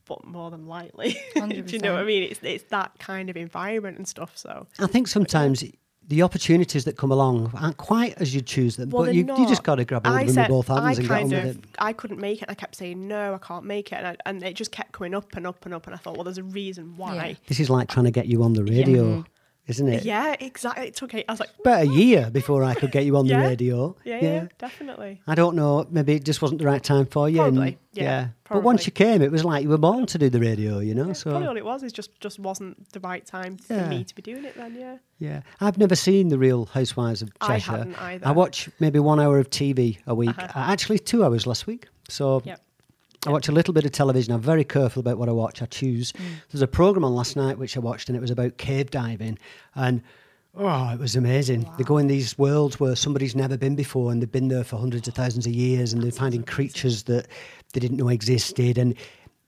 but 0.05 0.25
more 0.27 0.51
than 0.51 0.66
likely, 0.66 1.18
do 1.35 1.64
you 1.68 1.79
know 1.79 1.94
what 1.94 2.03
I 2.03 2.05
mean? 2.05 2.23
It's 2.25 2.40
it's 2.42 2.64
that 2.64 2.99
kind 2.99 3.31
of 3.31 3.37
environment 3.37 3.99
and 3.99 4.07
stuff. 4.07 4.33
So 4.37 4.66
I 4.79 4.87
think 4.87 5.07
uh, 5.09 5.11
sometimes 5.11 5.64
the 6.07 6.23
opportunities 6.23 6.85
that 6.85 6.97
come 6.97 7.12
along 7.12 7.51
aren't 7.55 7.77
quite 7.77 8.14
as 8.16 8.35
you 8.35 8.40
choose 8.40 8.77
them, 8.77 8.88
Well, 8.88 9.05
but 9.05 9.14
you, 9.14 9.27
you 9.27 9.47
just 9.47 9.62
got 9.62 9.75
to 9.75 9.85
grab 9.85 10.07
hold 10.07 10.16
I 10.16 10.23
of 10.23 10.27
them 10.29 10.35
said- 10.35 10.51
with 10.51 10.66
both 10.66 10.68
hands 10.68 10.81
I 10.81 10.90
and 10.92 10.97
get 11.03 11.11
on 11.11 11.18
kind 11.18 11.31
with 11.31 11.57
of, 11.57 11.64
it. 11.64 11.71
I 11.79 11.92
couldn't 11.92 12.21
make 12.21 12.42
it. 12.42 12.49
I 12.51 12.55
kept 12.55 12.77
saying 12.77 13.07
no, 13.07 13.35
I 13.35 13.38
can't 13.38 13.64
make 13.64 13.92
it, 13.92 13.97
and, 13.97 14.07
I, 14.07 14.16
and 14.25 14.42
it 14.42 14.55
just 14.55 14.73
kept 14.73 14.92
going 14.92 15.14
up 15.14 15.37
and 15.37 15.47
up 15.47 15.64
and 15.66 15.75
up. 15.75 15.87
And 15.87 15.94
I 15.94 15.99
thought, 15.99 16.16
well, 16.16 16.25
there's 16.25 16.38
a 16.38 16.42
reason 16.42 16.97
why. 16.97 17.37
This 17.47 17.61
is 17.61 17.68
like 17.68 17.88
trying 17.88 18.05
to 18.05 18.11
get 18.11 18.27
you 18.27 18.42
on 18.42 18.55
the 18.55 18.64
radio, 18.64 19.05
mm-hmm. 19.05 19.21
Isn't 19.68 19.87
it? 19.88 20.04
Yeah, 20.04 20.35
exactly. 20.40 20.88
It 20.88 20.96
took. 20.96 21.14
I 21.14 21.24
was 21.28 21.38
like, 21.40 21.50
About 21.61 21.83
a 21.83 21.87
year 21.87 22.31
before 22.31 22.64
I 22.64 22.74
could 22.74 22.90
get 22.90 23.04
you 23.04 23.16
on 23.16 23.26
Yeah. 23.28 23.40
the 23.42 23.48
radio. 23.48 23.96
yeah, 24.04 24.18
yeah, 24.22 24.46
definitely. 24.59 25.20
I 25.26 25.35
don't 25.35 25.54
know. 25.54 25.87
Maybe 25.90 26.14
it 26.14 26.24
just 26.24 26.42
wasn't 26.42 26.61
the 26.61 26.66
right 26.66 26.83
time 26.83 27.07
for 27.07 27.28
you. 27.28 27.42
and- 27.42 27.57
Probably, 27.57 27.78
yeah, 27.92 28.28
But 28.48 28.62
once 28.62 28.87
you 28.87 28.92
came, 28.92 29.22
it 29.22 29.31
was 29.33 29.44
like 29.44 29.62
you 29.64 29.68
were 29.68 29.78
born 29.78 30.07
to 30.07 30.18
do 30.18 30.28
the 30.31 30.40
radio. 30.40 30.78
You 30.81 30.94
know. 30.94 31.09
Yeah, 31.09 31.12
so 31.14 31.31
probably 31.31 31.48
all 31.48 31.57
it 31.57 31.64
was 31.64 31.83
is 31.83 31.92
just 31.92 32.18
just 32.20 32.38
wasn't 32.38 32.90
the 32.92 33.00
right 33.00 33.24
time 33.24 33.57
Yeah. 33.70 33.85
for 33.85 33.88
me 33.90 34.04
to 34.04 34.14
be 34.14 34.22
doing 34.22 34.44
it. 34.44 34.57
Then, 34.57 34.74
yeah. 34.78 34.96
Yeah, 35.18 35.40
I've 35.61 35.78
never 35.78 35.96
seen 35.96 36.28
the 36.28 36.38
Real 36.38 36.66
Housewives 36.66 37.22
of 37.22 37.31
Cheshire. 37.40 37.72
I 37.72 37.76
hadn't 37.78 38.02
either. 38.02 38.26
I 38.26 38.31
watch 38.33 38.68
maybe 38.81 38.98
one 39.00 39.20
hour 39.20 39.38
of 39.38 39.50
TV 39.50 39.98
a 40.07 40.14
week. 40.14 40.31
Uh-huh. 40.38 40.46
Uh, 40.61 40.72
actually, 40.72 40.98
two 41.00 41.24
hours 41.24 41.46
last 41.46 41.66
week. 41.66 41.88
So 42.09 42.40
Yep. 42.44 42.61
I 43.26 43.31
watch 43.31 43.48
a 43.48 43.52
little 43.52 43.74
bit 43.74 43.85
of 43.85 43.92
television. 43.92 44.33
I'm 44.33 44.40
very 44.40 44.64
careful 44.64 45.00
about 45.00 45.18
what 45.18 45.28
I 45.28 45.33
watch. 45.33 45.61
I 45.61 45.66
choose. 45.66 46.12
Mm. 46.12 46.20
There's 46.50 46.62
a 46.62 46.68
program 46.68 47.04
on 47.04 47.14
last 47.14 47.37
night 47.37 47.59
which 47.59 47.76
I 47.76 47.81
watched, 47.81 48.09
and 48.09 48.16
it 48.16 48.20
was 48.20 48.31
about 48.31 48.59
cave 48.59 48.90
diving, 48.90 49.38
and 49.74 50.02
oh, 50.57 50.90
it 50.92 51.00
was 51.00 51.16
amazing. 51.16 51.68
They 51.78 51.85
go 51.85 51.98
in 51.98 52.07
these 52.07 52.38
worlds 52.38 52.78
where 52.78 52.94
somebody's 52.94 53.35
never 53.35 53.57
been 53.57 53.74
before, 53.74 54.12
and 54.12 54.22
they've 54.22 54.31
been 54.31 54.48
there 54.48 54.62
for 54.64 54.76
hundreds 54.78 55.09
of 55.09 55.14
thousands 55.14 55.46
of 55.46 55.52
years, 55.52 55.92
and 55.92 56.02
they're 56.02 56.12
finding 56.12 56.44
creatures 56.44 57.04
that 57.04 57.26
they 57.72 57.81
didn't 57.81 57.96
know 57.96 58.09
existed, 58.09 58.78
and 58.78 58.94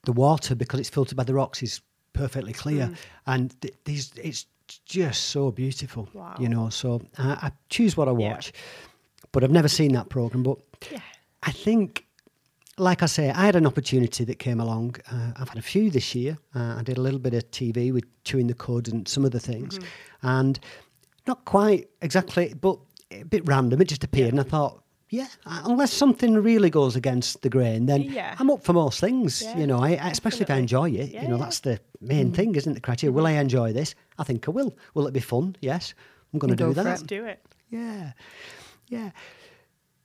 the 0.04 0.12
water 0.12 0.54
because 0.56 0.80
it's 0.80 0.90
filtered 0.90 1.16
by 1.16 1.24
the 1.24 1.34
rocks 1.34 1.62
is 1.62 1.80
perfectly 2.12 2.52
clear, 2.52 2.86
Mm. 2.88 2.96
and 3.26 3.60
th- 3.62 3.74
these 3.84 4.12
it's 4.16 4.46
just 4.84 5.24
so 5.28 5.50
beautiful. 5.52 6.08
Wow. 6.12 6.34
You 6.40 6.48
know, 6.48 6.70
so 6.70 7.02
I, 7.18 7.30
I 7.30 7.52
choose 7.70 7.96
what 7.96 8.08
I 8.08 8.12
Yeah. 8.12 8.32
watch, 8.32 8.52
but 9.30 9.44
I've 9.44 9.50
never 9.52 9.68
seen 9.68 9.92
that 9.92 10.08
program, 10.08 10.42
but. 10.42 10.58
Yeah. 10.90 10.98
I 11.42 11.52
think, 11.52 12.04
like 12.80 13.02
I 13.02 13.06
say, 13.06 13.30
I 13.30 13.44
had 13.46 13.56
an 13.56 13.66
opportunity 13.66 14.24
that 14.24 14.38
came 14.38 14.60
along. 14.60 14.96
Uh, 15.10 15.32
I've 15.36 15.48
had 15.48 15.58
a 15.58 15.62
few 15.62 15.90
this 15.90 16.14
year. 16.14 16.38
Uh, 16.54 16.76
I 16.78 16.82
did 16.82 16.98
a 16.98 17.00
little 17.00 17.18
bit 17.20 17.34
of 17.34 17.50
TV 17.50 17.92
with 17.92 18.04
Chewing 18.24 18.46
the 18.46 18.54
Cud 18.54 18.88
and 18.88 19.06
some 19.06 19.24
other 19.24 19.38
things, 19.38 19.78
Mm-hmm. 19.78 20.26
and 20.26 20.60
not 21.26 21.44
quite 21.44 21.88
exactly, 22.02 22.54
but 22.60 22.78
a 23.10 23.22
bit 23.24 23.42
random. 23.46 23.80
It 23.80 23.88
just 23.88 24.04
appeared, 24.04 24.30
and 24.32 24.40
I 24.40 24.44
thought, 24.44 24.82
yeah, 25.10 25.26
unless 25.44 25.92
something 25.92 26.34
really 26.34 26.70
goes 26.70 26.96
against 26.96 27.42
the 27.42 27.48
grain, 27.50 27.86
then 27.86 28.02
Yeah. 28.02 28.36
I'm 28.38 28.50
up 28.50 28.62
for 28.62 28.72
most 28.72 29.00
things. 29.00 29.42
Yeah, 29.42 29.58
you 29.58 29.66
know, 29.66 29.78
I, 29.78 29.90
I- 29.96 30.10
especially 30.10 30.42
if 30.42 30.50
I 30.50 30.56
enjoy 30.56 30.90
it. 30.90 31.10
Yeah, 31.10 31.22
you 31.22 31.28
know, 31.28 31.36
yeah. 31.36 31.42
that's 31.44 31.60
the 31.60 31.80
main 32.00 32.32
thing, 32.32 32.54
isn't 32.54 32.70
it? 32.72 32.74
The 32.76 32.80
criteria. 32.80 33.12
Will 33.12 33.26
I 33.26 33.32
enjoy 33.32 33.72
this? 33.72 33.94
I 34.18 34.24
think 34.24 34.48
I 34.48 34.52
will. 34.52 34.72
Will 34.94 35.06
it 35.06 35.12
be 35.12 35.20
fun? 35.20 35.56
Yes, 35.60 35.94
I'm 36.32 36.38
going 36.38 36.56
to 36.56 36.64
do 36.64 36.72
that. 36.74 36.84
Let's 36.84 37.02
do 37.02 37.24
it. 37.26 37.40
Yeah, 37.70 38.12
yeah. 38.88 39.10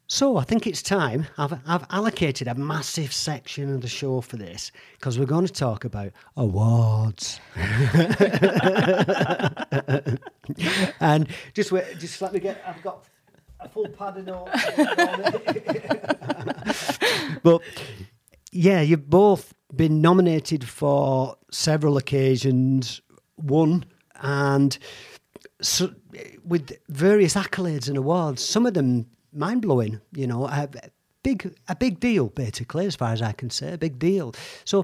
So 0.07 0.37
I 0.37 0.43
think 0.43 0.67
it's 0.67 0.83
time. 0.83 1.25
I've, 1.37 1.53
I've 1.65 1.85
allocated 1.89 2.47
a 2.47 2.53
massive 2.53 3.11
section 3.11 3.73
of 3.73 3.81
the 3.81 3.87
show 3.87 4.21
for 4.21 4.37
this 4.37 4.71
because 4.93 5.17
we're 5.17 5.25
going 5.25 5.47
to 5.47 5.53
talk 5.53 5.83
about 5.83 6.11
awards. 6.37 7.39
and 10.99 11.27
just 11.55 11.71
wait, 11.71 11.97
just 11.97 12.21
let 12.21 12.33
me 12.33 12.39
get. 12.39 12.61
I've 12.67 12.83
got 12.83 13.05
a 13.59 13.67
full 13.67 13.89
pad 13.89 14.17
of 14.17 14.25
notes. 14.25 14.51
but 17.43 17.63
yeah, 18.51 18.81
you've 18.81 19.09
both 19.09 19.55
been 19.75 20.01
nominated 20.01 20.63
for 20.63 21.35
several 21.51 21.97
occasions, 21.97 23.01
won, 23.37 23.85
and 24.21 24.77
so, 25.61 25.95
with 26.43 26.77
various 26.89 27.33
accolades 27.33 27.87
and 27.87 27.97
awards. 27.97 28.43
Some 28.43 28.67
of 28.67 28.75
them 28.75 29.07
mind 29.35 29.61
blowing. 29.61 30.01
You 30.13 30.27
know, 30.27 30.45
a 30.47 30.69
big 31.23 31.55
a 31.67 31.75
big 31.75 31.99
deal 31.99 32.27
basically, 32.29 32.85
as 32.85 32.95
far 32.95 33.11
as 33.13 33.21
I 33.21 33.31
can 33.33 33.49
say, 33.49 33.73
a 33.73 33.77
big 33.77 33.99
deal. 33.99 34.33
So, 34.63 34.83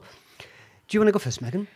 do 0.88 0.96
you 0.96 1.00
want 1.00 1.08
to 1.08 1.14
go 1.14 1.20
first, 1.20 1.42
Megan? 1.42 1.68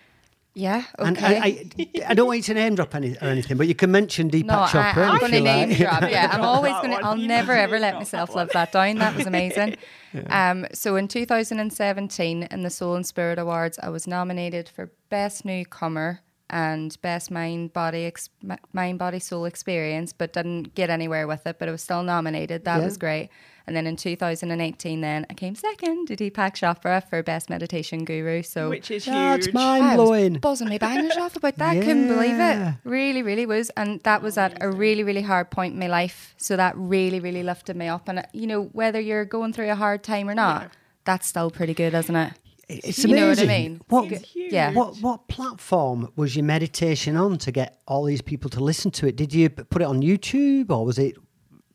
Yeah. 0.58 0.86
And 1.00 1.18
Okay. 1.18 1.38
I, 1.38 1.70
I, 1.78 2.12
I 2.12 2.14
don't 2.14 2.28
want 2.28 2.38
you 2.38 2.44
to 2.44 2.54
name 2.54 2.76
drop 2.76 2.96
any 2.96 3.18
or 3.18 3.28
anything, 3.28 3.58
but 3.58 3.68
you 3.68 3.76
can 3.76 3.92
mention 3.92 4.32
Deepak 4.32 4.46
no, 4.46 4.62
I, 4.62 4.68
Chopra 4.68 5.10
I'm 5.10 5.20
going 5.20 5.32
to 5.34 5.42
name 5.42 5.70
like. 5.70 5.78
drop. 5.80 6.02
Yeah, 6.10 6.30
I'm 6.32 6.42
always 6.54 6.72
going 6.76 6.92
to. 6.92 7.06
I'll 7.06 7.18
never 7.18 7.52
ever 7.52 7.78
let 7.78 7.96
myself 7.96 8.30
that 8.30 8.36
live 8.38 8.50
that 8.54 8.72
down. 8.72 8.96
That 8.98 9.16
was 9.16 9.28
amazing. 9.28 9.76
Um, 10.30 10.66
so 10.72 10.96
in 10.96 11.10
2017, 11.10 12.44
in 12.44 12.62
the 12.64 12.70
Soul 12.70 12.96
and 12.96 13.06
Spirit 13.06 13.38
Awards, 13.38 13.78
I 13.84 13.90
was 13.90 14.08
nominated 14.08 14.70
for 14.70 14.90
Best 15.10 15.44
Newcomer 15.44 16.22
and 16.50 16.96
Best 17.02 17.32
Mind 17.32 17.74
Body 17.74 18.06
Ex- 18.06 18.30
Mind 18.74 19.00
Body 19.00 19.20
Soul 19.20 19.46
Experience, 19.46 20.14
but 20.14 20.34
didn't 20.34 20.76
get 20.76 20.90
anywhere 20.90 21.28
with 21.28 21.46
it. 21.48 21.58
But 21.60 21.68
it 21.68 21.72
was 21.72 21.82
still 21.82 22.04
nominated. 22.04 22.66
That 22.66 22.80
Yeah. 22.80 22.86
was 22.86 22.98
great. 22.98 23.30
And 23.68 23.76
then 23.76 23.88
in 23.88 23.96
2018, 23.96 25.02
then 25.02 25.26
I 25.28 25.34
came 25.34 25.56
second 25.56 26.06
to 26.08 26.16
Deepak 26.16 26.54
Chopra 26.54 27.04
for 27.10 27.24
Best 27.24 27.50
Meditation 27.50 28.06
Guru. 28.06 28.44
So 28.44 28.70
Which 28.70 28.92
is 28.92 29.06
That's 29.06 29.46
huge. 29.48 29.56
mind 29.56 29.84
I 29.84 29.96
was 29.98 30.06
blowing. 30.08 30.34
buzzing 30.36 30.70
my 30.70 30.78
bangers 30.78 31.18
off 31.18 31.36
about 31.36 31.58
that. 31.58 31.74
Couldn't 31.82 32.08
believe 32.08 32.40
it. 32.40 32.76
Really, 32.84 33.24
really 33.24 33.48
was. 33.48 33.72
And 33.72 34.02
that 34.02 34.22
was 34.22 34.38
at 34.38 34.56
a 34.62 34.70
really, 34.70 35.02
really 35.04 35.24
hard 35.24 35.50
point 35.50 35.74
in 35.74 35.80
my 35.80 35.88
life. 35.88 36.36
So 36.38 36.56
that 36.58 36.78
really, 36.78 37.20
really 37.20 37.42
lifted 37.42 37.76
me 37.76 37.88
up. 37.88 38.08
And, 38.08 38.20
uh, 38.20 38.24
you 38.34 38.46
know, 38.46 38.66
whether 38.66 39.00
you're 39.00 39.26
going 39.26 39.52
through 39.52 39.72
a 39.72 39.76
hard 39.76 40.04
time 40.04 40.30
or 40.30 40.36
not, 40.36 40.62
Yeah. 40.62 40.68
that's 41.06 41.26
still 41.28 41.50
pretty 41.50 41.74
good, 41.74 41.96
isn't 41.96 42.16
it? 42.16 42.34
It's 42.68 43.04
You 43.04 43.16
know 43.16 43.30
what 43.30 43.40
I 43.40 43.44
amazing. 43.44 43.48
mean? 43.74 43.82
What, 43.90 44.06
huge. 44.12 44.52
Yeah. 44.54 44.72
what 44.74 44.98
what 44.98 45.28
platform 45.28 46.12
was 46.16 46.36
your 46.36 46.46
meditation 46.46 47.16
on 47.16 47.38
to 47.40 47.52
get 47.52 47.80
all 47.88 48.04
these 48.06 48.22
people 48.22 48.50
to 48.52 48.60
listen 48.64 48.90
to 48.92 49.08
it? 49.08 49.16
Did 49.16 49.34
you 49.34 49.50
put 49.50 49.82
it 49.82 49.86
on 49.86 50.02
YouTube 50.02 50.72
or 50.72 50.84
was 50.86 50.98
it 50.98 51.16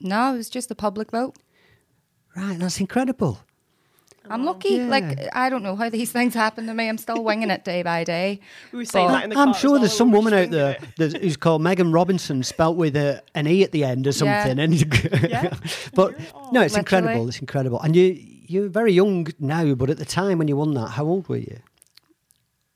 No, 0.01 0.35
it 0.35 0.39
was 0.39 0.51
just 0.51 0.71
a 0.71 0.75
public 0.75 1.11
vote. 1.13 1.37
right? 2.37 2.59
That's 2.59 2.81
incredible. 2.81 3.39
I'm 4.29 4.45
lucky. 4.45 4.75
Yeah. 4.75 4.87
Like, 4.87 5.19
I 5.33 5.51
don't 5.51 5.63
know 5.65 5.75
how 5.75 5.89
these 5.89 6.13
things 6.13 6.35
happen 6.35 6.67
to 6.67 6.75
me. 6.75 6.89
I'm 6.89 6.99
still 6.99 7.25
winging 7.25 7.51
it 7.51 7.65
day 7.65 7.83
by 7.83 8.05
day. 8.05 8.39
We 8.71 8.79
were 8.79 8.85
saying 8.85 9.09
that 9.09 9.25
in 9.25 9.31
the 9.31 9.37
I'm 9.37 9.53
car 9.53 9.55
sure 9.55 9.79
there's 9.81 9.97
some 9.97 10.13
woman 10.13 10.33
out 10.35 10.51
there 10.51 10.77
thinking 10.97 11.21
who's 11.23 11.37
called 11.37 11.63
Megan 11.63 11.91
Robinson, 11.91 12.43
spelt 12.45 12.77
with 12.77 12.95
a, 12.97 13.23
an 13.35 13.49
e 13.49 13.65
at 13.65 13.73
the 13.73 13.83
end 13.83 14.07
or 14.07 14.11
Yeah. 14.11 14.45
something. 14.45 14.59
And 14.61 14.75
Yeah. 15.29 15.55
but 15.95 16.17
no, 16.53 16.61
it's 16.61 16.75
Literally. 16.77 16.79
incredible. 16.79 17.29
It's 17.29 17.41
incredible. 17.41 17.81
And 17.81 17.97
you 17.97 18.23
you're 18.51 18.69
very 18.69 18.93
young 18.93 19.27
now, 19.39 19.75
but 19.75 19.91
at 19.91 19.99
the 19.99 20.05
time 20.05 20.39
when 20.39 20.49
you 20.49 20.57
won 20.57 20.75
that, 20.75 20.89
how 20.97 21.05
old 21.05 21.29
were 21.29 21.37
you? 21.51 21.59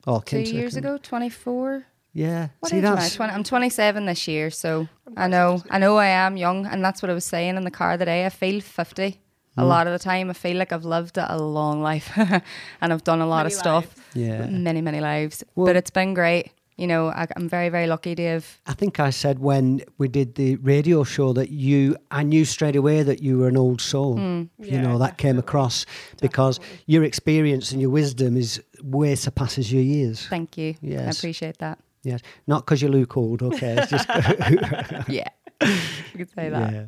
Oh, 0.07 0.21
Two 0.21 0.43
came 0.43 0.55
years 0.55 0.77
ago, 0.77 0.99
24. 0.99 1.87
Yeah. 2.13 2.49
What 2.61 2.71
See, 2.71 2.79
age 2.79 2.85
am 2.85 2.99
I? 2.99 3.09
20, 3.09 3.33
I'm 3.33 3.43
27 3.43 4.07
this 4.07 4.29
year, 4.29 4.51
so 4.51 4.87
I 5.17 5.27
know 5.27 5.63
I 5.71 5.79
know 5.79 5.97
I 5.97 6.07
am 6.07 6.37
young, 6.37 6.67
and 6.67 6.85
that's 6.85 7.03
what 7.03 7.11
I 7.11 7.15
was 7.15 7.25
saying 7.25 7.57
in 7.57 7.65
the 7.65 7.71
car 7.71 7.97
today. 7.99 8.25
I 8.27 8.29
feel 8.29 8.61
50. 8.61 9.21
A 9.57 9.63
Mm. 9.63 9.69
lot 9.69 9.87
of 9.87 9.93
the 9.93 9.99
time, 10.01 10.31
I 10.31 10.33
feel 10.33 10.57
like 10.57 10.73
I've 10.73 10.85
lived 10.85 11.17
a 11.17 11.37
long 11.39 11.81
life, 11.91 12.11
and 12.81 12.93
I've 12.93 13.05
done 13.05 13.21
a 13.21 13.27
lot 13.27 13.47
of 13.47 13.53
Many 13.53 13.61
stuff, 13.61 13.85
lives. 13.97 14.01
Yeah. 14.15 14.47
many 14.47 14.81
many 14.81 15.01
lives. 15.01 15.43
Well- 15.55 15.67
but 15.67 15.77
it's 15.77 15.91
been 15.91 16.13
great. 16.15 16.51
You 16.77 16.89
know, 16.89 17.09
I, 17.09 17.27
I'm 17.37 17.49
very 17.49 17.69
very 17.69 17.87
lucky 17.87 18.15
to 18.17 18.23
have. 18.27 18.61
I 18.67 18.75
think 18.75 18.99
I 18.99 19.11
said 19.11 19.39
when 19.39 19.81
we 19.99 20.09
did 20.09 20.35
the 20.35 20.57
radio 20.57 21.05
show 21.05 21.33
that 21.33 21.51
you, 21.51 21.97
I 22.11 22.25
knew 22.25 22.45
straight 22.45 22.75
away 22.77 23.05
that 23.05 23.23
you 23.23 23.39
were 23.39 23.49
an 23.49 23.57
old 23.57 23.81
soul. 23.81 24.17
Hmm. 24.17 24.43
You 24.59 24.73
Yeah, 24.77 24.81
know, 24.83 24.99
that 24.99 25.17
came 25.17 25.37
definitely. 25.37 25.39
across 25.49 25.87
because 26.21 26.59
your 26.87 27.05
experience 27.05 27.71
and 27.73 27.81
your 27.81 27.91
wisdom 27.91 28.37
is 28.37 28.61
way 28.83 29.15
surpasses 29.15 29.73
your 29.73 29.83
years. 29.83 30.27
Thank 30.27 30.59
you. 30.59 30.71
I 30.83 30.87
Yes. 30.87 31.19
appreciate 31.19 31.59
that. 31.59 31.79
Yes, 32.03 32.21
not 32.47 32.65
because 32.67 32.83
you 32.83 32.89
look 32.89 33.17
old. 33.17 33.43
Okay, 33.43 33.77
it's 33.79 33.91
just 33.91 34.09
yeah, 35.09 35.29
you 35.63 36.17
could 36.19 36.31
say 36.31 36.51
that. 36.51 36.73
yeah. 36.73 36.87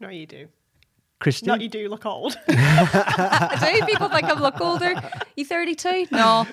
No, 0.00 0.08
you 0.08 0.26
do. 0.26 0.48
Kristy, 1.20 1.46
Not 1.46 1.60
you 1.62 1.68
do 1.68 1.88
look 1.88 2.04
old. 2.04 2.36
Do 2.48 2.54
people 3.86 4.08
think 4.10 4.24
I 4.28 4.34
look 4.38 4.60
older? 4.60 4.94
You 5.36 5.44
32? 5.46 6.08
No. 6.10 6.46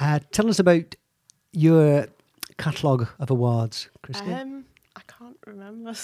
Uh, 0.00 0.20
tell 0.30 0.48
us 0.48 0.58
about 0.58 0.94
your 1.52 2.06
catalogue 2.56 3.08
of 3.18 3.30
awards, 3.30 3.88
Kristy. 4.04 4.40
Um, 4.40 4.64
I 4.96 5.00
can't 5.06 5.36
remember. 5.46 5.94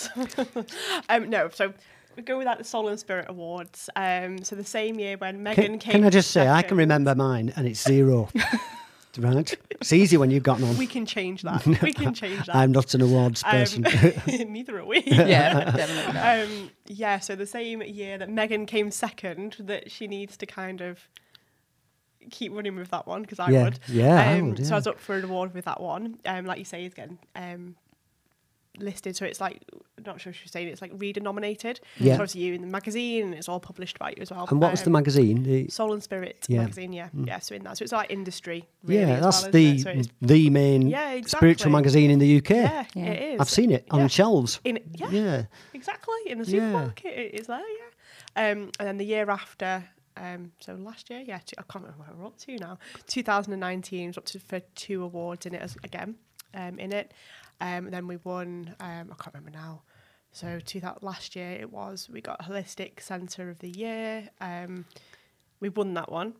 um, 1.08 1.30
no, 1.30 1.48
so 1.50 1.72
we 2.16 2.22
go 2.22 2.38
with 2.38 2.46
like 2.46 2.58
the 2.58 2.64
Soul 2.64 2.88
and 2.88 2.98
Spirit 2.98 3.26
Awards. 3.28 3.90
Um, 3.96 4.42
so 4.42 4.56
the 4.56 4.64
same 4.64 4.98
year 4.98 5.16
when 5.16 5.42
Megan 5.42 5.64
can, 5.64 5.78
came. 5.78 5.92
can 5.92 6.04
I 6.04 6.10
just 6.10 6.30
say 6.30 6.48
I 6.48 6.62
can 6.62 6.76
remember 6.76 7.14
mine, 7.14 7.52
and 7.56 7.66
it's 7.66 7.82
zero. 7.82 8.28
right, 9.18 9.56
it's 9.70 9.92
easy 9.92 10.16
when 10.16 10.30
you've 10.30 10.42
got 10.42 10.60
none. 10.60 10.76
We 10.76 10.86
can 10.86 11.06
change 11.06 11.42
that. 11.42 11.64
We 11.82 11.92
can 11.92 12.14
change 12.14 12.46
that. 12.46 12.56
I'm 12.56 12.72
not 12.72 12.94
an 12.94 13.00
awards 13.02 13.42
Um, 13.44 13.50
person. 13.50 13.82
neither 14.52 14.78
are 14.78 14.84
we. 14.84 15.02
Yeah, 15.06 15.70
definitely 15.70 16.12
not. 16.14 16.40
Um, 16.48 16.70
yeah, 16.86 17.18
so 17.20 17.36
the 17.36 17.46
same 17.46 17.82
year 17.82 18.18
that 18.18 18.30
Megan 18.30 18.66
came 18.66 18.90
second, 18.90 19.56
that 19.60 19.90
she 19.90 20.08
needs 20.08 20.36
to 20.38 20.46
kind 20.46 20.80
of 20.80 21.08
keep 22.34 22.52
running 22.52 22.76
with 22.76 22.90
that 22.90 23.06
one 23.06 23.22
because 23.22 23.38
I 23.38 23.50
Yeah, 23.50 23.64
would. 23.64 23.78
yeah, 23.88 24.20
I 24.20 24.38
Um, 24.40 24.50
would, 24.50 24.66
So. 24.66 24.74
I 24.74 24.76
was 24.78 24.86
up 24.86 24.98
for 24.98 25.16
an 25.16 25.24
award 25.24 25.54
with 25.54 25.64
that 25.66 25.80
one. 25.80 26.18
Um, 26.26 26.44
like 26.46 26.58
you 26.58 26.64
say, 26.64 26.84
is 26.84 26.94
getting 26.94 27.18
um, 27.36 27.76
listed. 28.78 29.14
So 29.14 29.24
it's 29.24 29.40
like, 29.40 29.62
not 30.04 30.20
sure 30.20 30.30
if 30.30 30.40
you're 30.40 30.48
saying 30.48 30.66
it's 30.68 30.82
like 30.82 30.90
reader 30.96 31.20
nominated. 31.20 31.78
Yeah. 31.98 32.14
So 32.16 32.22
obviously 32.22 32.40
you 32.40 32.54
in 32.54 32.60
the 32.60 32.66
magazine, 32.66 33.26
and 33.26 33.34
it's 33.34 33.48
all 33.48 33.60
published 33.60 33.98
by 34.00 34.10
you 34.10 34.16
as 34.20 34.30
well. 34.32 34.46
and 34.50 34.60
what 34.60 34.72
was 34.72 34.80
the 34.82 34.88
Um, 34.88 34.94
magazine? 34.94 35.44
The, 35.44 35.68
Soul 35.68 35.92
and 35.92 36.02
Spirit 36.02 36.44
Yeah. 36.48 36.58
Mm. 36.58 36.62
magazine, 36.62 36.92
yeah, 36.92 37.08
yeah. 37.24 37.38
So 37.38 37.54
in 37.54 37.62
that, 37.64 37.78
so 37.78 37.84
it's 37.84 37.92
like 37.92 38.10
industry. 38.10 38.68
Really, 38.82 39.12
yeah, 39.12 39.20
that's 39.20 39.42
well, 39.42 39.52
the? 39.52 39.78
So 39.78 40.02
the 40.22 40.50
main 40.50 40.88
Yeah, 40.88 41.20
spiritual 41.24 41.70
magazine 41.70 42.10
in 42.10 42.18
the 42.18 42.36
UK. 42.38 42.50
yeah, 42.50 42.84
Yeah. 42.94 43.04
it 43.06 43.34
is. 43.34 43.40
I've 43.40 43.50
seen 43.50 43.70
it 43.70 43.86
on 43.92 44.00
Yeah. 44.00 44.06
shelves. 44.08 44.60
In 44.64 44.80
yeah, 44.96 45.08
Yeah. 45.10 45.44
exactly 45.72 46.14
in 46.26 46.38
the 46.38 46.44
Yeah. 46.44 46.58
supermarket 46.58 47.12
it 47.18 47.34
is 47.40 47.46
there 47.46 47.58
yeah 47.60 48.50
um 48.50 48.70
and 48.80 48.88
then 48.88 48.96
the 48.96 49.04
year 49.06 49.30
after 49.30 49.84
um 50.16 50.52
so 50.60 50.74
last 50.74 51.10
year 51.10 51.20
yeah 51.26 51.38
two, 51.44 51.54
i 51.58 51.62
can't 51.70 51.84
remember 51.84 52.04
where 52.04 52.16
we're 52.16 52.26
up 52.26 52.36
to 52.38 52.56
now 52.58 52.78
2019 53.08 54.08
was 54.08 54.18
up 54.18 54.24
to 54.26 54.38
for 54.38 54.60
two 54.74 55.02
awards 55.02 55.46
in 55.46 55.54
it 55.54 55.60
as, 55.62 55.76
again 55.84 56.14
um 56.54 56.78
in 56.78 56.92
it 56.92 57.12
um 57.60 57.90
then 57.90 58.06
we 58.06 58.16
won 58.24 58.74
um 58.80 59.10
i 59.10 59.14
can't 59.22 59.34
remember 59.34 59.50
now 59.50 59.82
so 60.32 60.58
to 60.64 60.80
that 60.80 61.02
last 61.02 61.34
year 61.36 61.52
it 61.52 61.72
was 61.72 62.08
we 62.12 62.20
got 62.20 62.40
holistic 62.42 63.00
center 63.00 63.48
of 63.50 63.58
the 63.60 63.70
year 63.70 64.28
um 64.40 64.84
we 65.60 65.68
won 65.68 65.94
that 65.94 66.10
one 66.10 66.34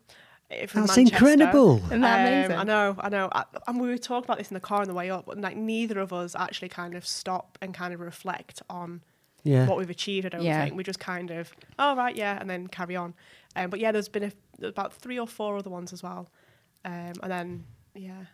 That's 0.51 0.75
Manchester. 0.75 1.01
incredible. 1.01 1.79
Isn't 1.87 2.03
that 2.03 2.21
Um, 2.21 2.27
amazing? 2.27 2.57
I 2.59 2.65
know, 2.65 2.95
I 3.01 3.09
know. 3.09 3.29
I, 3.33 3.45
and 3.67 3.81
we 3.81 3.89
were 3.89 3.97
talking 3.99 4.25
about 4.27 4.39
this 4.39 4.51
in 4.51 4.55
the 4.55 4.61
car 4.61 4.83
on 4.83 4.89
the 4.89 4.95
way 4.95 5.11
up, 5.11 5.25
but 5.27 5.41
like 5.41 5.57
neither 5.57 5.99
of 5.99 6.13
us 6.13 6.37
actually 6.37 6.69
kind 6.69 6.95
of 6.95 7.05
stop 7.07 7.57
and 7.63 7.73
kind 7.73 7.95
of 7.95 8.01
reflect 8.01 8.61
on 8.69 9.01
Yeah. 9.43 9.67
what 9.67 9.79
we've 9.79 9.89
achieved. 9.91 10.27
I 10.27 10.29
don't 10.29 10.43
Yeah. 10.43 10.63
think 10.63 10.77
we 10.77 10.85
just 10.85 11.01
kind 11.01 11.31
of, 11.31 11.51
oh 11.79 11.97
right, 11.97 12.15
yeah, 12.15 12.39
and 12.39 12.49
then 12.49 12.67
carry 12.69 12.95
on. 12.95 13.15
Um, 13.57 13.71
but 13.71 13.81
yeah, 13.81 13.93
there's 13.93 14.09
been 14.09 14.33
a, 14.63 14.67
about 14.67 14.93
three 14.93 15.19
or 15.19 15.27
four 15.27 15.57
other 15.57 15.71
ones 15.71 15.93
as 15.93 16.03
well, 16.03 16.29
um, 16.85 17.13
and 17.23 17.31
then 17.31 17.65
yeah, 17.95 18.25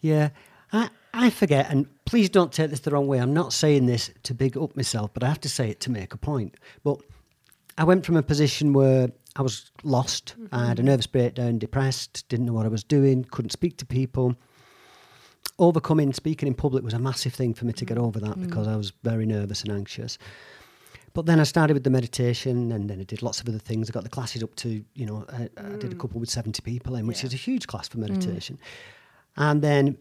Yeah. 0.00 0.30
I, 0.72 0.88
I 1.12 1.28
forget, 1.28 1.70
and 1.70 1.86
please 2.06 2.30
don't 2.30 2.50
take 2.50 2.70
this 2.70 2.80
the 2.80 2.90
wrong 2.90 3.06
way. 3.06 3.18
I'm 3.18 3.34
not 3.34 3.52
saying 3.52 3.84
this 3.86 4.10
to 4.22 4.32
big 4.32 4.56
up 4.56 4.74
myself, 4.74 5.12
but 5.12 5.22
I 5.22 5.28
have 5.28 5.40
to 5.40 5.48
say 5.48 5.68
it 5.68 5.80
to 5.80 5.90
make 5.90 6.14
a 6.14 6.16
point. 6.16 6.56
But 6.82 6.98
I 7.76 7.84
went 7.84 8.06
from 8.06 8.16
a 8.16 8.22
position 8.22 8.72
where 8.72 9.10
I 9.36 9.42
was 9.42 9.70
lost, 9.82 10.34
I 10.50 10.66
had 10.66 10.78
a 10.78 10.82
nervous 10.82 11.06
breakdown, 11.06 11.58
depressed, 11.58 12.26
didn't 12.28 12.46
know 12.46 12.52
what 12.54 12.66
I 12.66 12.70
was 12.70 12.84
doing, 12.84 13.24
couldn't 13.30 13.50
speak 13.50 13.76
to 13.78 13.86
people. 13.86 14.34
Overcoming 15.58 16.12
speaking 16.12 16.46
in 16.46 16.54
public 16.54 16.84
was 16.84 16.94
a 16.94 16.98
massive 16.98 17.34
thing 17.34 17.52
for 17.52 17.66
me 17.66 17.72
to 17.74 17.84
get 17.84 17.98
over 17.98 18.18
that 18.20 18.40
because 18.40 18.66
I 18.66 18.76
was 18.76 18.92
very 19.02 19.26
nervous 19.26 19.62
and 19.62 19.72
anxious. 19.72 20.16
But 21.14 21.26
then 21.26 21.40
I 21.40 21.42
started 21.44 21.74
with 21.74 21.84
the 21.84 21.90
meditation, 21.90 22.72
and 22.72 22.88
then 22.88 23.00
I 23.00 23.04
did 23.04 23.22
lots 23.22 23.40
of 23.40 23.48
other 23.48 23.58
things. 23.58 23.90
I 23.90 23.92
got 23.92 24.02
the 24.02 24.08
classes 24.08 24.42
up 24.42 24.54
to, 24.56 24.82
you 24.94 25.06
know, 25.06 25.26
I, 25.30 25.48
I 25.58 25.76
did 25.76 25.92
a 25.92 25.96
couple 25.96 26.18
with 26.20 26.30
70 26.30 26.62
people 26.62 26.96
in, 26.96 27.06
which 27.06 27.20
Yeah. 27.22 27.26
is 27.26 27.34
a 27.34 27.36
huge 27.36 27.66
class 27.66 27.88
for 27.88 27.98
meditation. 27.98 28.58
And 29.36 29.60
then 29.62 29.98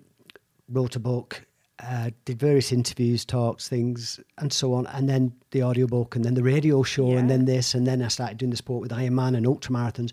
wrote 0.70 0.96
a 0.96 1.00
book, 1.00 1.46
uh, 1.80 2.12
did 2.26 2.40
various 2.40 2.72
interviews, 2.72 3.26
talks, 3.26 3.68
things, 3.68 4.20
and 4.38 4.54
so 4.54 4.74
on. 4.74 4.88
And 4.88 5.10
then 5.10 5.34
the 5.52 5.64
audiobook, 5.64 6.16
and 6.16 6.24
then 6.24 6.36
the 6.36 6.44
radio 6.44 6.82
show, 6.84 7.18
and 7.18 7.30
then 7.30 7.46
this, 7.46 7.74
and 7.74 7.86
then 7.86 8.02
I 8.02 8.08
started 8.08 8.38
doing 8.38 8.52
the 8.52 8.58
sport 8.58 8.82
with 8.82 8.92
Ironman 8.92 9.36
and 9.36 9.46
ultramarathons. 9.46 10.12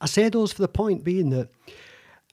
I 0.00 0.06
say 0.06 0.28
those 0.30 0.52
for 0.52 0.62
the 0.62 0.68
point 0.68 1.04
being 1.04 1.30
that 1.30 1.48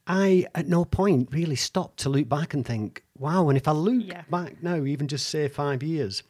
I, 0.07 0.45
at 0.55 0.67
no 0.67 0.85
point, 0.85 1.29
really 1.31 1.55
stopped 1.55 1.99
to 1.99 2.09
look 2.09 2.27
back 2.29 2.53
and 2.53 2.65
think, 2.65 3.03
wow, 3.17 3.49
and 3.49 3.57
if 3.57 3.67
I 3.67 3.71
look 3.71 4.03
Yeah. 4.05 4.23
back 4.29 4.61
now, 4.61 4.83
even 4.83 5.07
just 5.07 5.27
say 5.27 5.47
five 5.47 5.81
years, 5.81 6.23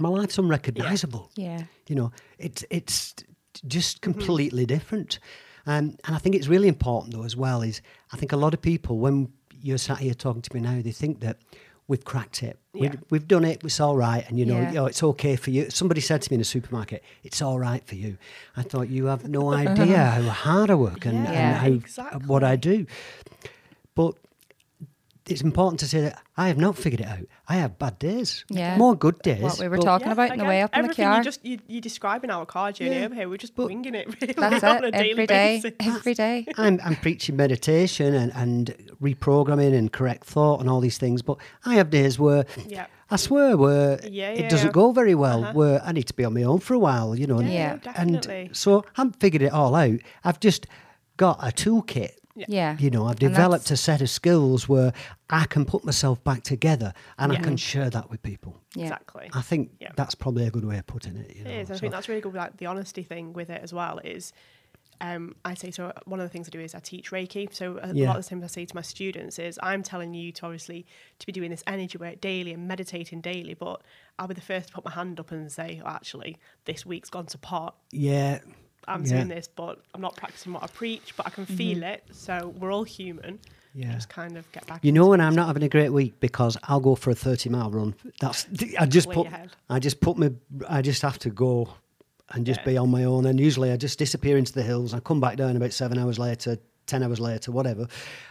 my 0.00 0.08
life's 0.08 0.38
unrecognisable. 0.38 1.30
Yeah. 1.36 1.62
You 1.88 1.96
know, 1.96 2.12
it's 2.38 2.64
it's 2.70 3.14
just 3.66 4.00
Mm-hmm. 4.00 4.12
completely 4.12 4.66
different. 4.66 5.18
Um, 5.66 5.96
and 6.04 6.14
I 6.14 6.18
think 6.18 6.34
it's 6.36 6.46
really 6.48 6.68
important 6.68 7.14
though 7.14 7.24
as 7.24 7.36
well 7.36 7.62
is 7.62 7.80
I 8.12 8.16
think 8.16 8.32
a 8.32 8.36
lot 8.36 8.54
of 8.54 8.60
people 8.62 8.98
when 8.98 9.32
you're 9.62 9.78
sat 9.78 9.98
here 9.98 10.14
talking 10.14 10.42
to 10.42 10.54
me 10.54 10.60
now, 10.60 10.80
they 10.82 10.92
think 10.92 11.20
that 11.20 11.38
we've 11.88 12.04
cracked 12.04 12.42
it. 12.42 12.58
Yeah. 12.74 12.80
We've, 12.82 13.02
we've 13.10 13.28
done 13.28 13.44
it. 13.44 13.62
It's 13.64 13.80
all 13.80 13.96
right. 13.96 14.24
And 14.28 14.38
you 14.38 14.44
know, 14.46 14.60
Yeah. 14.60 14.68
you 14.68 14.74
know, 14.74 14.86
it's 14.86 15.02
okay 15.02 15.36
for 15.36 15.50
you. 15.50 15.70
Somebody 15.70 16.00
said 16.00 16.20
to 16.22 16.30
me 16.32 16.34
in 16.36 16.40
a 16.40 16.44
supermarket, 16.44 17.02
"It's 17.22 17.40
all 17.42 17.58
right 17.58 17.84
for 17.86 17.94
you." 17.94 18.18
I 18.56 18.62
thought 18.62 18.88
you 18.90 19.06
have 19.06 19.28
no 19.28 19.52
idea 19.64 19.98
how 20.04 20.22
hard 20.28 20.70
I 20.70 20.74
work 20.74 21.06
and, 21.06 21.24
Yeah, 21.24 21.30
and 21.32 21.56
how 21.56 21.68
exactly. 21.68 22.26
what 22.26 22.44
I 22.44 22.56
do. 22.56 22.86
But 25.26 25.32
it's 25.32 25.42
important 25.42 25.80
to 25.80 25.88
say 25.88 26.02
that 26.02 26.22
I 26.36 26.46
have 26.46 26.56
not 26.56 26.76
figured 26.78 27.00
it 27.00 27.06
out. 27.08 27.24
I 27.48 27.56
have 27.56 27.78
bad 27.80 27.98
days. 27.98 28.44
Yeah. 28.48 28.76
More 28.76 28.94
good 28.94 29.18
days. 29.22 29.42
What 29.42 29.58
we 29.58 29.66
were 29.66 29.76
but- 29.78 29.84
talking 29.84 30.12
about 30.12 30.30
in 30.30 30.38
the 30.38 30.44
way 30.44 30.62
up 30.62 30.72
in 30.72 30.82
the 30.82 30.84
everything 30.84 31.04
car. 31.06 31.16
You 31.18 31.24
just 31.24 31.44
you, 31.44 31.58
you 31.66 31.80
describing 31.80 32.30
our 32.30 32.46
car 32.46 32.70
journey 32.70 32.94
Yeah. 33.00 33.06
over 33.06 33.14
here. 33.16 33.28
We're 33.28 33.36
just 33.36 33.56
But- 33.56 33.66
winging 33.66 33.96
it 33.96 34.06
really 34.20 34.34
That's 34.34 34.62
on 34.62 34.84
a 34.84 34.86
it. 34.88 34.92
daily 34.94 35.10
Every 35.10 35.26
day. 35.26 35.60
basis. 35.62 35.96
Every 35.96 36.14
day. 36.14 36.46
I'm, 36.56 36.78
I'm 36.84 36.94
preaching 36.96 37.34
meditation 37.34 38.14
and, 38.14 38.32
and 38.36 38.94
reprogramming 39.02 39.74
and 39.76 39.92
correct 39.92 40.24
thought 40.26 40.60
and 40.60 40.70
all 40.70 40.80
these 40.80 40.98
things, 40.98 41.22
but 41.22 41.38
I 41.64 41.74
have 41.74 41.90
days 41.90 42.18
where 42.20 42.44
Yeah. 42.68 42.86
I 43.10 43.16
swear 43.16 43.56
where 43.56 43.98
Yeah, 44.06 44.30
it 44.30 44.48
doesn't 44.48 44.68
yeah. 44.68 44.72
go 44.72 44.92
very 44.92 45.16
well, 45.16 45.42
Uh-huh. 45.42 45.52
where 45.54 45.82
I 45.84 45.90
need 45.92 46.06
to 46.06 46.14
be 46.14 46.24
on 46.24 46.34
my 46.34 46.42
own 46.44 46.60
for 46.60 46.74
a 46.74 46.78
while, 46.78 47.16
you 47.16 47.26
know. 47.26 47.38
and- 47.38 47.48
Yeah, 47.48 47.78
Yeah. 47.84 47.92
And 47.96 48.12
definitely. 48.20 48.50
so 48.52 48.80
I 48.96 49.02
haven't 49.02 49.18
figured 49.20 49.42
it 49.42 49.52
all 49.52 49.74
out. 49.74 49.98
I've 50.24 50.38
just 50.40 50.66
got 51.16 51.38
a 51.42 51.50
toolkit. 51.52 52.10
Yeah. 52.36 52.76
You 52.78 52.90
know, 52.90 53.06
I've 53.06 53.18
developed 53.18 53.70
a 53.70 53.76
set 53.76 54.00
of 54.02 54.10
skills 54.10 54.68
where 54.68 54.92
I 55.30 55.46
can 55.46 55.64
put 55.64 55.84
myself 55.84 56.22
back 56.22 56.42
together 56.42 56.92
and 57.18 57.32
I 57.32 57.36
can 57.36 57.56
share 57.56 57.90
that 57.90 58.10
with 58.10 58.22
people. 58.22 58.60
Yeah. 58.74 58.84
Exactly. 58.84 59.30
I 59.32 59.40
think 59.42 59.72
Yeah. 59.80 59.92
that's 59.96 60.14
probably 60.14 60.46
a 60.46 60.50
good 60.50 60.64
way 60.64 60.78
of 60.78 60.86
putting 60.86 61.16
it. 61.16 61.34
You 61.36 61.44
know? 61.44 61.50
It 61.50 61.56
is. 61.62 61.70
I 61.70 61.74
so- 61.74 61.80
think 61.80 61.92
that's 61.92 62.08
really 62.08 62.20
good. 62.20 62.34
Like 62.34 62.56
the 62.58 62.66
honesty 62.66 63.02
thing 63.02 63.32
with 63.32 63.48
it 63.50 63.62
as 63.62 63.72
well 63.72 63.98
is, 64.04 64.32
um, 65.00 65.34
I 65.44 65.52
say 65.54 65.70
so. 65.70 65.92
One 66.06 66.20
of 66.20 66.24
the 66.24 66.30
things 66.30 66.48
I 66.48 66.50
do 66.50 66.60
is 66.60 66.74
I 66.74 66.78
teach 66.78 67.10
Reiki. 67.10 67.52
So 67.54 67.78
a 67.82 67.92
Yeah. 67.94 68.08
lot 68.08 68.16
of 68.18 68.24
the 68.24 68.28
things 68.30 68.44
I 68.44 68.46
say 68.46 68.64
to 68.64 68.74
my 68.74 68.80
students 68.82 69.38
is, 69.38 69.58
I'm 69.62 69.82
telling 69.82 70.14
you 70.14 70.32
to 70.32 70.46
obviously 70.46 70.86
to 71.18 71.26
be 71.26 71.32
doing 71.32 71.50
this 71.50 71.62
energy 71.66 71.98
work 71.98 72.20
daily 72.20 72.52
and 72.52 72.66
meditating 72.66 73.20
daily. 73.20 73.52
But 73.54 73.82
I'll 74.18 74.26
be 74.28 74.34
the 74.34 74.40
first 74.40 74.68
to 74.68 74.74
put 74.74 74.84
my 74.86 74.90
hand 74.92 75.20
up 75.20 75.32
and 75.32 75.52
say, 75.52 75.82
oh, 75.84 75.88
actually, 75.88 76.38
this 76.64 76.86
week's 76.86 77.10
gone 77.10 77.26
to 77.26 77.38
pot. 77.38 77.76
yeah. 77.92 78.38
I'm 78.88 79.04
yeah. 79.04 79.14
doing 79.16 79.28
this, 79.28 79.48
but 79.48 79.80
I'm 79.94 80.00
not 80.00 80.16
practicing 80.16 80.52
what 80.52 80.62
I 80.62 80.66
preach. 80.68 81.14
But 81.16 81.26
I 81.26 81.30
can 81.30 81.46
feel 81.46 81.82
it. 81.82 82.04
So 82.12 82.54
we're 82.58 82.72
all 82.72 82.84
human. 82.84 83.38
Yeah. 83.74 83.92
Just 83.92 84.08
kind 84.08 84.38
of 84.38 84.50
get 84.52 84.66
back. 84.66 84.82
You 84.84 84.92
know 84.92 85.06
when. 85.08 85.20
I'm 85.20 85.34
not 85.34 85.48
having 85.48 85.62
a 85.62 85.68
great 85.68 85.90
week 85.90 86.18
because 86.20 86.56
I'll 86.64 86.80
go 86.80 86.94
for 86.94 87.10
a 87.10 87.14
30 87.14 87.50
mile 87.50 87.70
run. 87.70 87.94
That's 88.20 88.46
I 88.78 88.86
just 88.86 89.10
put. 89.10 89.26
I 89.68 89.78
just 89.78 90.00
put 90.00 90.16
me 90.16 90.30
I 90.68 90.80
just 90.82 91.02
have 91.02 91.18
to 91.20 91.30
go 91.30 91.68
and 92.30 92.46
just 92.46 92.60
Yeah. 92.60 92.66
be 92.66 92.76
on 92.78 92.90
my 92.90 93.04
own 93.04 93.26
and 93.26 93.38
usually 93.38 93.70
I 93.70 93.76
just 93.76 93.98
disappear 93.98 94.36
into 94.38 94.52
the 94.52 94.62
hills. 94.62 94.94
I 94.94 95.00
come 95.00 95.20
back 95.20 95.36
down 95.36 95.56
about 95.56 95.72
7 95.72 95.98
hours 95.98 96.18
later, 96.18 96.56
10 96.86 97.02
hours 97.02 97.20
later, 97.20 97.52
whatever. 97.52 97.86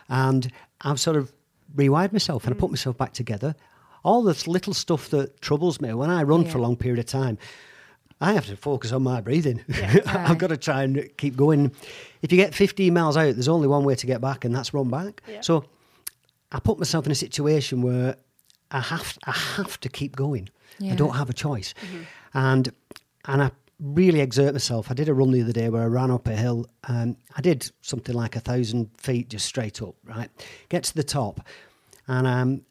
And 0.09 0.51
I've 0.81 0.99
sort 0.99 1.15
of 1.15 1.31
rewired 1.75 2.11
myself 2.11 2.45
and 2.45 2.53
I 2.53 2.57
Mm. 2.57 2.59
put 2.61 2.71
myself 2.71 2.97
back 2.97 3.13
together. 3.13 3.55
All 4.03 4.23
this 4.23 4.47
little 4.47 4.73
stuff 4.73 5.09
that 5.09 5.41
troubles 5.41 5.79
me 5.79 5.93
when 5.93 6.09
I 6.09 6.23
run 6.23 6.45
for 6.45 6.57
a 6.57 6.61
long 6.61 6.75
period 6.75 6.99
of 6.99 7.05
time. 7.05 7.37
I 8.21 8.33
have 8.33 8.45
to 8.47 8.55
focus 8.55 8.91
on 8.91 9.03
my 9.03 9.21
breathing. 9.21 9.63
Yeah. 9.67 9.99
I've 10.05 10.37
got 10.37 10.47
to 10.47 10.57
try 10.57 10.83
and 10.83 11.09
keep 11.17 11.35
going. 11.35 11.71
If 12.21 12.31
you 12.31 12.37
get 12.37 12.55
15 12.55 12.93
miles 12.93 13.17
out, 13.17 13.33
there's 13.33 13.47
only 13.47 13.67
one 13.67 13.83
way 13.83 13.95
to 13.95 14.07
get 14.07 14.21
back, 14.21 14.45
and 14.45 14.55
that's 14.55 14.73
run 14.73 14.89
back. 14.89 15.21
Yeah. 15.27 15.41
So 15.41 15.65
I 16.51 16.59
put 16.59 16.79
myself 16.79 17.05
in 17.05 17.11
a 17.11 17.15
situation 17.15 17.81
where 17.81 18.15
I 18.71 18.79
have 18.79 19.17
I 19.25 19.31
have 19.31 19.79
to 19.81 19.89
keep 19.89 20.15
going. 20.15 20.49
I 20.81 20.95
don't 20.95 21.15
have 21.15 21.29
a 21.29 21.33
choice, 21.33 21.73
and 22.33 22.69
and 23.25 23.43
I 23.43 23.51
really 23.79 24.19
exert 24.19 24.53
myself. 24.53 24.91
I 24.91 24.93
did 24.93 25.07
a 25.07 25.13
run 25.13 25.31
the 25.31 25.41
other 25.41 25.53
day 25.53 25.69
where 25.69 25.83
I 25.83 25.85
ran 25.85 26.11
up 26.11 26.27
a 26.27 26.35
hill. 26.35 26.65
Um, 26.85 27.17
I 27.35 27.41
did 27.41 27.71
something 27.81 28.13
like 28.13 28.35
a 28.35 28.39
thousand 28.41 28.89
feet 28.97 29.29
just 29.29 29.45
straight 29.45 29.81
up. 29.81 29.95
Right, 30.03 30.29
get 30.69 30.83
to 30.85 30.95
the 30.95 31.03
top, 31.03 31.41
and 32.07 32.27
um, 32.27 32.61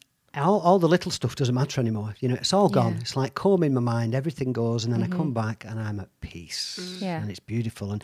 all, 0.41 0.59
all 0.59 0.79
the 0.79 0.87
little 0.87 1.11
stuff 1.11 1.35
doesn't 1.35 1.55
matter 1.55 1.79
anymore. 1.81 2.15
You 2.19 2.29
know, 2.29 2.35
it's 2.35 2.53
all 2.53 2.69
gone. 2.69 2.93
Yeah. 2.93 2.99
It's 3.01 3.15
like 3.15 3.35
calm 3.35 3.63
in 3.63 3.73
my 3.73 3.81
mind. 3.81 4.13
Everything 4.15 4.53
goes, 4.53 4.83
and 4.83 4.93
then 4.93 5.03
I 5.03 5.07
come 5.07 5.33
mm-hmm. 5.33 5.47
back 5.47 5.65
and 5.65 5.79
I'm 5.79 5.99
at 5.99 6.09
peace. 6.21 6.79
Mm-hmm. 6.81 7.03
Yeah. 7.03 7.21
and 7.21 7.29
it's 7.29 7.39
beautiful. 7.39 7.91
And 7.91 8.03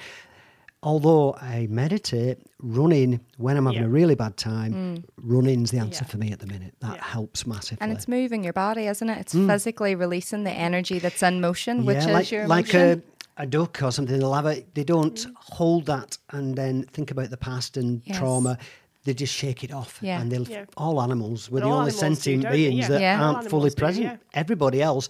although 0.83 1.35
I 1.35 1.67
meditate, 1.69 2.39
running 2.59 3.19
when 3.37 3.57
I'm 3.57 3.65
having 3.65 3.81
Yeah. 3.81 3.87
a 3.87 3.89
really 3.89 4.15
bad 4.15 4.37
time, 4.37 4.73
mm. 4.73 5.03
running's 5.17 5.71
the 5.71 5.77
answer 5.79 6.03
Yeah. 6.03 6.09
for 6.11 6.17
me 6.17 6.31
at 6.31 6.39
the 6.39 6.47
minute. 6.47 6.73
That 6.79 6.95
Yeah. 6.95 7.03
helps 7.03 7.45
massively. 7.45 7.77
And 7.81 7.91
it's 7.91 8.07
moving 8.07 8.43
your 8.43 8.53
body, 8.53 8.87
isn't 8.87 9.09
it? 9.09 9.17
It's 9.19 9.33
mm. 9.33 9.47
physically 9.47 9.93
releasing 9.95 10.43
the 10.43 10.51
energy 10.51 10.99
that's 10.99 11.21
in 11.21 11.39
motion, 11.41 11.85
which 11.85 11.97
is 11.97 12.07
Mm. 12.07 12.13
like, 12.13 12.31
your 12.31 12.47
like 12.47 12.73
emotion. 12.73 13.03
a, 13.37 13.43
a 13.43 13.45
duck 13.45 13.81
or 13.83 13.91
something. 13.91 14.17
They'll 14.17 14.33
have 14.33 14.47
it. 14.47 14.73
They 14.73 14.83
don't 14.83 15.13
mm. 15.15 15.31
hold 15.35 15.85
that 15.85 16.17
and 16.31 16.55
then 16.55 16.83
think 16.91 17.11
about 17.11 17.29
the 17.29 17.37
past 17.37 17.77
and 17.77 18.01
Yes. 18.05 18.17
trauma. 18.17 18.57
They 19.03 19.13
just 19.15 19.33
shake 19.33 19.63
it 19.63 19.71
off, 19.73 19.99
Yeah. 20.01 20.21
and 20.21 20.31
they'll. 20.31 20.47
Yeah. 20.47 20.65
All 20.77 21.01
animals, 21.01 21.49
we're 21.49 21.61
And 21.61 21.71
the 21.71 21.75
only 21.75 21.91
sentient 21.91 22.43
don't 22.43 22.51
beings 22.51 22.77
Yeah. 22.77 22.87
that 22.89 23.01
Yeah. 23.01 23.23
Aren't 23.23 23.49
fully 23.49 23.69
do, 23.71 23.75
present. 23.75 24.05
yeah. 24.05 24.17
Everybody 24.33 24.81
else, 24.81 25.09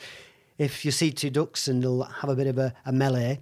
if 0.57 0.85
you 0.85 0.91
see 0.91 1.11
two 1.11 1.29
ducks 1.29 1.67
and 1.67 1.83
they'll 1.83 2.03
have 2.03 2.29
a 2.29 2.35
bit 2.35 2.47
of 2.47 2.57
a, 2.57 2.73
a 2.85 2.91
melee, 2.91 3.39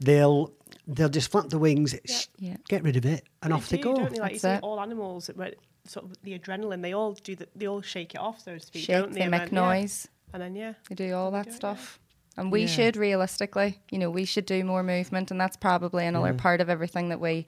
they'll 0.00 0.52
they'll 0.88 1.08
just 1.08 1.30
flap 1.30 1.48
the 1.48 1.58
wings, 1.58 1.94
sh- 2.06 2.26
Yeah. 2.38 2.56
get 2.68 2.82
rid 2.82 2.96
of 2.96 3.06
it, 3.06 3.24
and 3.42 3.52
They 3.52 3.56
off 3.56 3.68
they 3.68 3.78
go. 3.78 3.94
Don't 3.94 4.10
they? 4.12 4.18
Like 4.20 4.32
you 4.32 4.38
see, 4.40 4.56
all 4.62 4.80
animals, 4.80 5.30
where 5.34 5.52
sort 5.86 6.06
of 6.06 6.16
the 6.24 6.36
adrenaline, 6.36 6.82
they 6.82 6.92
all 6.92 7.12
do 7.12 7.36
the, 7.36 7.46
they 7.54 7.66
all 7.68 7.82
shake 7.82 8.14
it 8.16 8.18
off, 8.20 8.40
so 8.42 8.54
to 8.54 8.60
speak. 8.60 8.84
Shake, 8.86 8.96
don't 8.96 9.12
they 9.12 9.20
And 9.22 9.30
make 9.30 9.50
then, 9.50 9.54
yeah. 9.54 9.60
noise. 9.68 10.08
and 10.32 10.42
then 10.42 10.56
yeah, 10.56 10.72
They 10.88 10.96
do 10.96 11.12
all 11.14 11.30
They 11.30 11.38
that 11.38 11.44
do 11.44 11.48
it, 11.50 11.52
yeah. 11.52 11.56
stuff. 11.56 12.00
And 12.36 12.50
we 12.50 12.62
Yeah. 12.62 12.66
should 12.66 12.96
realistically, 12.96 13.78
you 13.92 13.98
know, 13.98 14.10
we 14.10 14.24
should 14.24 14.46
do 14.46 14.64
more 14.64 14.82
movement 14.82 15.30
and 15.30 15.40
that's 15.40 15.56
probably 15.56 16.04
another 16.06 16.34
part 16.34 16.60
of 16.60 16.68
everything 16.68 17.10
that 17.10 17.20
we 17.20 17.46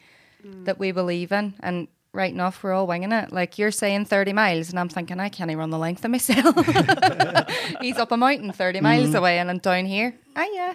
that 0.64 0.78
we 0.78 0.92
believe 0.92 1.32
in. 1.32 1.54
And 1.60 1.88
right 2.14 2.32
enough 2.32 2.62
we're 2.62 2.72
all 2.72 2.86
winging 2.86 3.12
it. 3.12 3.32
Like 3.32 3.58
you're 3.58 3.70
saying 3.70 4.06
thirty 4.06 4.32
miles 4.32 4.70
and 4.70 4.78
I'm 4.78 4.88
thinking 4.88 5.20
I 5.20 5.28
can't 5.28 5.50
even 5.50 5.58
run 5.58 5.70
the 5.70 5.78
length 5.78 6.04
of 6.04 6.10
myself. 6.10 6.54
He's 7.80 7.96
up 7.98 8.12
a 8.12 8.16
mountain 8.16 8.52
thirty 8.52 8.80
miles 8.80 9.08
Mm-hmm. 9.08 9.16
away 9.16 9.38
and 9.38 9.50
I'm 9.50 9.58
down 9.58 9.86
here. 9.86 10.14
Ah 10.36 10.46
yeah. 10.52 10.74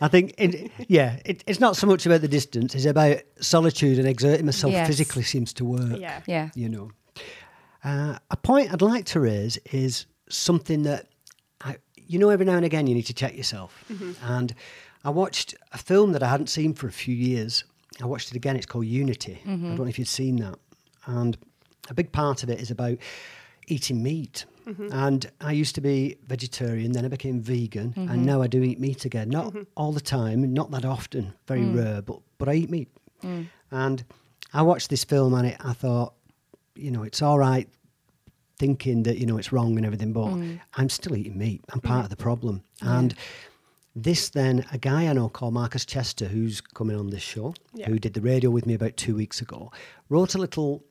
I 0.00 0.08
think, 0.08 0.34
it, 0.36 0.72
yeah, 0.88 1.20
it, 1.24 1.44
it's 1.46 1.60
not 1.60 1.76
so 1.76 1.86
much 1.86 2.04
about 2.04 2.22
the 2.22 2.28
distance; 2.28 2.74
it's 2.74 2.86
about 2.86 3.18
solitude 3.40 4.00
and 4.00 4.08
exerting 4.08 4.44
myself 4.44 4.72
Yes. 4.72 4.88
physically 4.88 5.22
seems 5.22 5.52
to 5.54 5.64
work. 5.64 5.96
yeah, 5.96 6.22
Yeah. 6.26 6.50
you 6.56 6.68
know. 6.68 6.90
Uh, 7.84 8.18
a 8.32 8.36
point 8.36 8.72
I'd 8.72 8.82
like 8.82 9.04
to 9.06 9.20
raise 9.20 9.58
is 9.72 10.06
something 10.28 10.82
that, 10.82 11.06
I, 11.60 11.76
you 11.96 12.18
know, 12.18 12.30
every 12.30 12.46
now 12.46 12.56
and 12.56 12.64
again 12.64 12.88
you 12.88 12.94
need 12.96 13.06
to 13.06 13.14
check 13.14 13.36
yourself. 13.36 13.84
And 14.24 14.52
I 15.04 15.10
watched 15.10 15.54
a 15.72 15.78
film 15.78 16.12
that 16.12 16.22
I 16.24 16.28
hadn't 16.28 16.48
seen 16.48 16.74
for 16.74 16.88
a 16.88 16.92
few 16.92 17.14
years. 17.14 17.62
I 18.02 18.06
watched 18.06 18.30
it 18.30 18.36
again. 18.36 18.56
It's 18.56 18.66
called 18.66 18.86
Unity. 18.86 19.40
I 19.46 19.50
don't 19.50 19.76
know 19.78 19.84
if 19.84 19.98
you've 20.00 20.08
seen 20.08 20.36
that. 20.36 20.56
And 21.18 21.36
a 21.88 21.94
big 21.94 22.12
part 22.12 22.42
of 22.42 22.50
it 22.50 22.60
is 22.60 22.70
about 22.70 22.98
eating 23.66 24.02
meat. 24.02 24.44
Mm-hmm. 24.66 24.88
And 24.92 25.30
I 25.40 25.52
used 25.52 25.74
to 25.76 25.80
be 25.80 26.16
vegetarian, 26.26 26.92
then 26.92 27.04
I 27.04 27.08
became 27.08 27.40
vegan, 27.40 27.94
and 27.96 28.08
mm-hmm. 28.08 28.24
now 28.24 28.42
I 28.42 28.46
do 28.46 28.62
eat 28.62 28.78
meat 28.78 29.04
again. 29.04 29.28
Not 29.28 29.46
mm-hmm. 29.46 29.62
all 29.76 29.92
the 29.92 30.00
time, 30.00 30.52
not 30.52 30.70
that 30.70 30.84
often, 30.84 31.32
very 31.46 31.62
mm. 31.62 31.76
rare, 31.76 32.02
but 32.02 32.20
but 32.38 32.48
I 32.48 32.54
eat 32.54 32.70
meat. 32.70 32.88
Mm. 33.22 33.46
And 33.70 34.04
I 34.52 34.62
watched 34.62 34.90
this 34.90 35.04
film 35.04 35.34
and 35.34 35.48
it, 35.48 35.56
I 35.60 35.72
thought, 35.72 36.14
you 36.74 36.90
know, 36.90 37.02
it's 37.02 37.22
all 37.22 37.38
right 37.38 37.68
thinking 38.58 39.04
that, 39.04 39.18
you 39.18 39.26
know, 39.26 39.38
it's 39.38 39.52
wrong 39.52 39.76
and 39.76 39.86
everything, 39.86 40.12
but 40.12 40.26
mm. 40.26 40.60
I'm 40.74 40.88
still 40.88 41.16
eating 41.16 41.38
meat. 41.38 41.62
I'm 41.72 41.80
part 41.80 42.04
of 42.04 42.10
the 42.10 42.16
problem. 42.16 42.62
And 42.82 43.14
this 43.96 44.30
then, 44.30 44.64
a 44.72 44.78
guy 44.78 45.06
I 45.06 45.12
know 45.12 45.28
called 45.28 45.54
Marcus 45.54 45.84
Chester, 45.84 46.26
who's 46.26 46.60
coming 46.60 46.96
on 46.96 47.10
this 47.10 47.22
show, 47.22 47.54
Yeah. 47.74 47.88
who 47.88 47.98
did 47.98 48.14
the 48.14 48.20
radio 48.20 48.50
with 48.50 48.66
me 48.66 48.74
about 48.74 48.96
two 48.96 49.14
weeks 49.14 49.40
ago, 49.40 49.72
wrote 50.08 50.34
a 50.34 50.38
little 50.38 50.84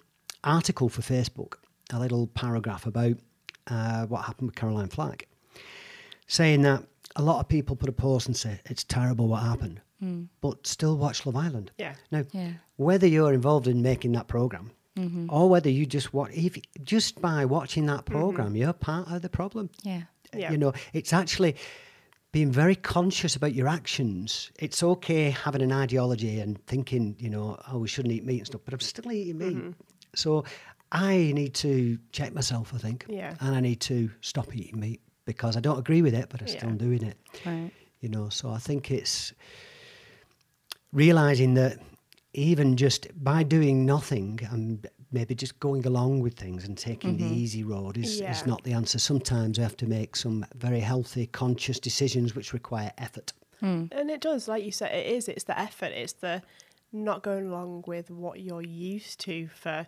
article 0.43 0.89
for 0.89 1.01
Facebook, 1.01 1.55
a 1.91 1.99
little 1.99 2.27
paragraph 2.27 2.85
about 2.85 3.17
uh, 3.67 4.05
what 4.05 4.25
happened 4.25 4.49
with 4.49 4.55
Caroline 4.55 4.89
Flack, 4.89 5.27
saying 6.27 6.61
that 6.63 6.83
a 7.15 7.21
lot 7.21 7.39
of 7.39 7.47
people 7.47 7.75
put 7.75 7.89
a 7.89 7.93
post 7.93 8.27
and 8.27 8.35
say, 8.35 8.59
it's 8.65 8.83
terrible 8.83 9.27
what 9.27 9.43
happened, 9.43 9.81
hmm. 9.99 10.23
but 10.41 10.65
still 10.65 10.97
watch 10.97 11.25
Love 11.25 11.35
Island. 11.35 11.71
Yeah. 11.77 11.95
Now, 12.11 12.25
Yeah. 12.31 12.53
whether 12.77 13.07
you're 13.07 13.33
involved 13.33 13.67
in 13.67 13.81
making 13.81 14.11
that 14.13 14.27
program 14.27 14.71
mm-hmm. 14.95 15.27
or 15.29 15.49
whether 15.49 15.69
you 15.69 15.85
just 15.85 16.13
watch, 16.13 16.31
if 16.33 16.57
just 16.83 17.21
by 17.21 17.45
watching 17.45 17.85
that 17.87 18.05
mm-hmm. 18.05 18.15
program, 18.15 18.55
you're 18.55 18.73
part 18.73 19.09
of 19.09 19.21
the 19.21 19.29
problem. 19.29 19.69
Yeah. 19.83 20.03
Yeah. 20.33 20.51
You 20.51 20.57
know, 20.57 20.73
it's 20.93 21.13
actually 21.13 21.55
being 22.31 22.51
very 22.51 22.75
conscious 22.75 23.35
about 23.35 23.55
your 23.55 23.67
actions. 23.67 24.51
It's 24.59 24.83
okay 24.83 25.31
having 25.31 25.63
an 25.63 25.71
ideology 25.71 26.39
and 26.39 26.63
thinking, 26.67 27.15
you 27.17 27.29
know, 27.29 27.59
oh, 27.71 27.79
we 27.79 27.87
shouldn't 27.87 28.13
eat 28.13 28.23
meat 28.23 28.39
and 28.39 28.47
stuff, 28.47 28.61
but 28.65 28.73
I'm 28.73 28.79
still 28.79 29.11
eating 29.11 29.37
meat. 29.39 29.57
Mm-hmm. 29.57 29.71
So 30.15 30.43
I 30.91 31.31
need 31.33 31.53
to 31.55 31.97
check 32.11 32.33
myself, 32.33 32.73
I 32.73 32.77
think. 32.77 33.05
Yeah. 33.07 33.35
And 33.39 33.55
I 33.55 33.59
need 33.59 33.79
to 33.81 34.09
stop 34.21 34.55
eating 34.55 34.79
meat 34.79 35.01
because 35.25 35.55
I 35.55 35.59
don't 35.59 35.77
agree 35.77 36.01
with 36.01 36.13
it, 36.13 36.27
but 36.29 36.41
I'm 36.41 36.47
still 36.47 36.71
doing 36.71 37.03
it. 37.03 37.17
Right. 37.45 37.71
You 38.01 38.09
know, 38.09 38.29
so 38.29 38.49
I 38.49 38.57
think 38.57 38.91
it's 38.91 39.33
realizing 40.91 41.53
that 41.55 41.77
even 42.33 42.77
just 42.77 43.07
by 43.23 43.43
doing 43.43 43.85
nothing 43.85 44.39
and 44.51 44.87
maybe 45.11 45.35
just 45.35 45.59
going 45.59 45.85
along 45.85 46.21
with 46.21 46.35
things 46.35 46.65
and 46.65 46.77
taking 46.77 47.17
the 47.17 47.23
mm-hmm. 47.23 47.33
easy 47.33 47.63
road 47.63 47.97
is, 47.97 48.21
is 48.21 48.45
not 48.45 48.63
the 48.63 48.73
answer. 48.73 48.99
Sometimes 48.99 49.57
we 49.57 49.63
have 49.63 49.77
to 49.77 49.87
make 49.87 50.15
some 50.15 50.45
very 50.55 50.79
healthy, 50.79 51.25
conscious 51.27 51.79
decisions 51.79 52.35
which 52.35 52.53
require 52.53 52.91
effort. 52.97 53.33
Hmm. 53.59 53.85
And 53.91 54.09
it 54.09 54.21
does, 54.21 54.47
like 54.47 54.63
you 54.63 54.71
said, 54.71 54.93
it 54.93 55.07
is. 55.07 55.27
It's 55.27 55.43
the 55.43 55.59
effort. 55.59 55.91
It's 55.91 56.13
the 56.13 56.41
not 56.91 57.23
going 57.23 57.47
along 57.47 57.83
with 57.87 58.09
what 58.09 58.39
you're 58.39 58.63
used 58.63 59.19
to 59.21 59.47
for 59.49 59.87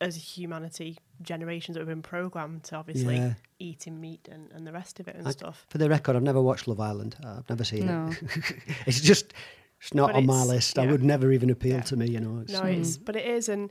as 0.00 0.16
humanity 0.16 0.96
generations 1.22 1.74
that 1.74 1.80
have 1.80 1.88
been 1.88 2.00
programmed 2.02 2.64
to 2.64 2.74
obviously 2.76 3.16
Yeah. 3.16 3.34
eating 3.58 4.00
meat 4.00 4.28
and, 4.32 4.50
and 4.52 4.66
the 4.66 4.72
rest 4.72 4.98
of 4.98 5.08
it 5.08 5.14
and 5.16 5.28
I- 5.28 5.30
stuff. 5.32 5.66
For 5.68 5.78
the 5.78 5.88
record, 5.90 6.16
I've 6.16 6.22
never 6.22 6.40
watched 6.40 6.66
Love 6.66 6.80
Island. 6.80 7.16
Uh, 7.22 7.36
I've 7.38 7.48
never 7.50 7.64
seen 7.64 7.86
No. 7.86 8.08
it. 8.10 8.56
it's 8.86 9.00
just, 9.00 9.34
it's 9.80 9.92
not 9.94 10.08
But 10.08 10.16
on 10.16 10.26
my 10.26 10.34
it's- 10.36 10.48
list. 10.48 10.78
I 10.78 10.86
would 10.90 11.02
never 11.04 11.30
even 11.32 11.50
appeal 11.50 11.76
Yeah. 11.76 11.80
to 11.82 11.96
me, 11.96 12.08
you 12.08 12.20
know. 12.20 12.40
It's, 12.40 12.52
No, 12.52 12.62
it's 12.62 12.96
but 12.96 13.14
it 13.14 13.26
is, 13.26 13.48
and 13.50 13.70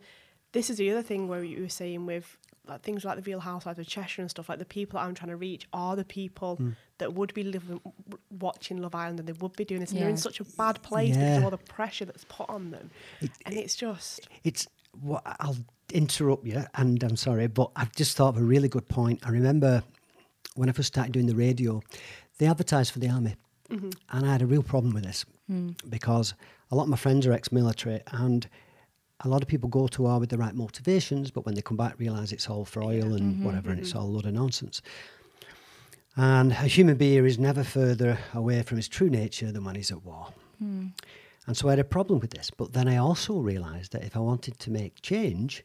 this 0.51 0.69
is 0.69 0.77
the 0.77 0.89
other 0.91 1.01
thing 1.03 1.27
where 1.27 1.43
you 1.43 1.61
were 1.61 1.69
saying 1.69 2.05
with 2.05 2.37
like 2.67 2.81
things 2.81 3.03
like 3.03 3.15
the 3.15 3.23
Real 3.23 3.39
Housewives 3.39 3.79
of 3.79 3.87
Cheshire 3.87 4.21
and 4.21 4.29
stuff. 4.29 4.47
Like 4.47 4.59
the 4.59 4.65
people 4.65 4.99
I'm 4.99 5.15
trying 5.15 5.29
to 5.29 5.35
reach 5.37 5.67
are 5.73 5.95
the 5.95 6.05
people 6.05 6.55
Hmm. 6.57 6.69
that 6.99 7.13
would 7.15 7.33
be 7.33 7.43
living, 7.43 7.81
watching 8.39 8.77
Love 8.77 8.93
Island, 8.93 9.19
and 9.19 9.27
they 9.27 9.33
would 9.33 9.55
be 9.55 9.65
doing 9.65 9.81
this, 9.81 9.91
and 9.91 9.99
they're 9.99 10.09
in 10.09 10.17
such 10.17 10.39
a 10.39 10.43
bad 10.43 10.81
place 10.83 11.15
because 11.15 11.37
of 11.37 11.43
all 11.45 11.49
the 11.51 11.57
pressure 11.57 12.05
that's 12.05 12.25
put 12.25 12.47
on 12.49 12.71
them, 12.71 12.91
and 13.45 13.55
it's 13.55 13.75
just 13.75 14.27
it's 14.43 14.67
what 15.01 15.23
I'll 15.39 15.57
interrupt 15.93 16.45
you, 16.45 16.63
and 16.75 17.01
I'm 17.03 17.15
sorry, 17.15 17.47
but 17.47 17.71
I've 17.75 17.93
just 17.95 18.15
thought 18.15 18.29
of 18.35 18.37
a 18.37 18.43
really 18.43 18.67
good 18.69 18.87
point. 18.87 19.19
I 19.25 19.29
remember 19.29 19.83
when 20.55 20.69
I 20.69 20.71
first 20.73 20.87
started 20.93 21.13
doing 21.13 21.25
the 21.27 21.35
radio, 21.35 21.81
they 22.37 22.45
advertised 22.47 22.91
for 22.91 22.99
the 22.99 23.09
army, 23.09 23.35
and 23.69 23.95
I 24.11 24.31
had 24.31 24.41
a 24.43 24.45
real 24.47 24.63
problem 24.63 24.93
with 24.93 25.03
this 25.03 25.25
because 25.89 26.33
a 26.71 26.75
lot 26.75 26.83
of 26.83 26.89
my 26.89 26.97
friends 26.97 27.25
are 27.25 27.33
ex-military, 27.33 28.01
and 28.11 28.47
a 29.21 29.27
lot 29.27 29.41
of 29.41 29.47
people 29.47 29.69
go 29.69 29.87
to 29.87 30.03
war 30.03 30.19
with 30.19 30.29
the 30.29 30.37
right 30.37 30.55
motivations, 30.55 31.31
but 31.31 31.45
when 31.45 31.55
they 31.55 31.61
come 31.61 31.77
back, 31.77 31.99
realise 31.99 32.31
it's 32.31 32.49
all 32.49 32.65
for 32.65 32.83
oil 32.83 33.13
and 33.13 33.35
mm-hmm. 33.35 33.43
whatever, 33.43 33.69
and 33.69 33.79
it's 33.79 33.89
mm-hmm. 33.89 33.99
all 33.99 34.05
a 34.05 34.11
load 34.11 34.25
of 34.25 34.33
nonsense. 34.33 34.81
And 36.15 36.51
a 36.51 36.67
human 36.67 36.97
being 36.97 37.25
is 37.25 37.37
never 37.39 37.63
further 37.63 38.17
away 38.33 38.61
from 38.63 38.77
his 38.77 38.87
true 38.87 39.09
nature 39.09 39.51
than 39.51 39.63
when 39.63 39.75
he's 39.75 39.91
at 39.91 40.03
war. 40.03 40.27
Hmm. 40.57 40.87
And 41.47 41.55
so 41.55 41.67
I 41.67 41.71
had 41.71 41.79
a 41.79 41.83
problem 41.83 42.19
with 42.19 42.31
this. 42.31 42.51
But 42.51 42.73
then 42.73 42.87
I 42.87 42.97
also 42.97 43.39
realised 43.39 43.93
that 43.93 44.03
if 44.03 44.15
I 44.15 44.19
wanted 44.19 44.59
to 44.59 44.71
make 44.71 45.01
change, 45.01 45.63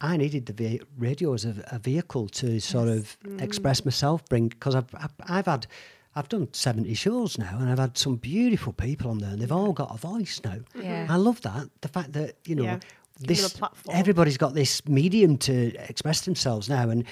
I 0.00 0.16
needed 0.16 0.46
the 0.46 0.52
ve- 0.52 0.80
radio 0.98 1.34
as 1.34 1.44
a, 1.44 1.62
a 1.70 1.78
vehicle 1.78 2.28
to 2.28 2.58
sort 2.58 2.88
of 2.88 3.16
mm-hmm. 3.20 3.40
express 3.40 3.84
myself, 3.84 4.24
bring 4.28 4.48
because 4.48 4.74
I've, 4.74 4.92
I've 4.94 5.14
I've 5.28 5.46
had 5.46 5.66
I've 6.14 6.28
done 6.28 6.48
seventy 6.52 6.94
shows 6.94 7.38
now, 7.38 7.56
and 7.58 7.70
I've 7.70 7.78
had 7.78 7.96
some 7.96 8.16
beautiful 8.16 8.72
people 8.72 9.10
on 9.10 9.18
there, 9.18 9.30
and 9.30 9.40
they've 9.40 9.52
all 9.52 9.72
got 9.72 9.94
a 9.94 9.98
voice 9.98 10.40
now. 10.44 10.56
Yeah. 10.74 11.06
I 11.08 11.16
love 11.16 11.40
that 11.42 11.68
the 11.80 11.88
fact 11.88 12.12
that 12.12 12.36
you 12.46 12.54
know 12.54 12.64
Yeah. 12.64 12.78
Give 13.24 13.36
them 13.36 13.46
a 13.46 13.70
this 13.86 13.94
everybody's 13.94 14.38
got 14.38 14.54
this 14.54 14.86
medium 14.88 15.36
to 15.38 15.74
express 15.88 16.22
themselves 16.22 16.68
now, 16.68 16.88
and 16.90 17.04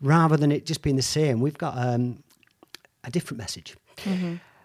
rather 0.00 0.36
than 0.36 0.52
it 0.52 0.66
just 0.66 0.82
being 0.82 0.96
the 0.96 1.02
same, 1.02 1.40
we've 1.40 1.58
got 1.58 1.74
um, 1.76 2.22
a 3.04 3.10
different 3.10 3.38
message. 3.38 3.76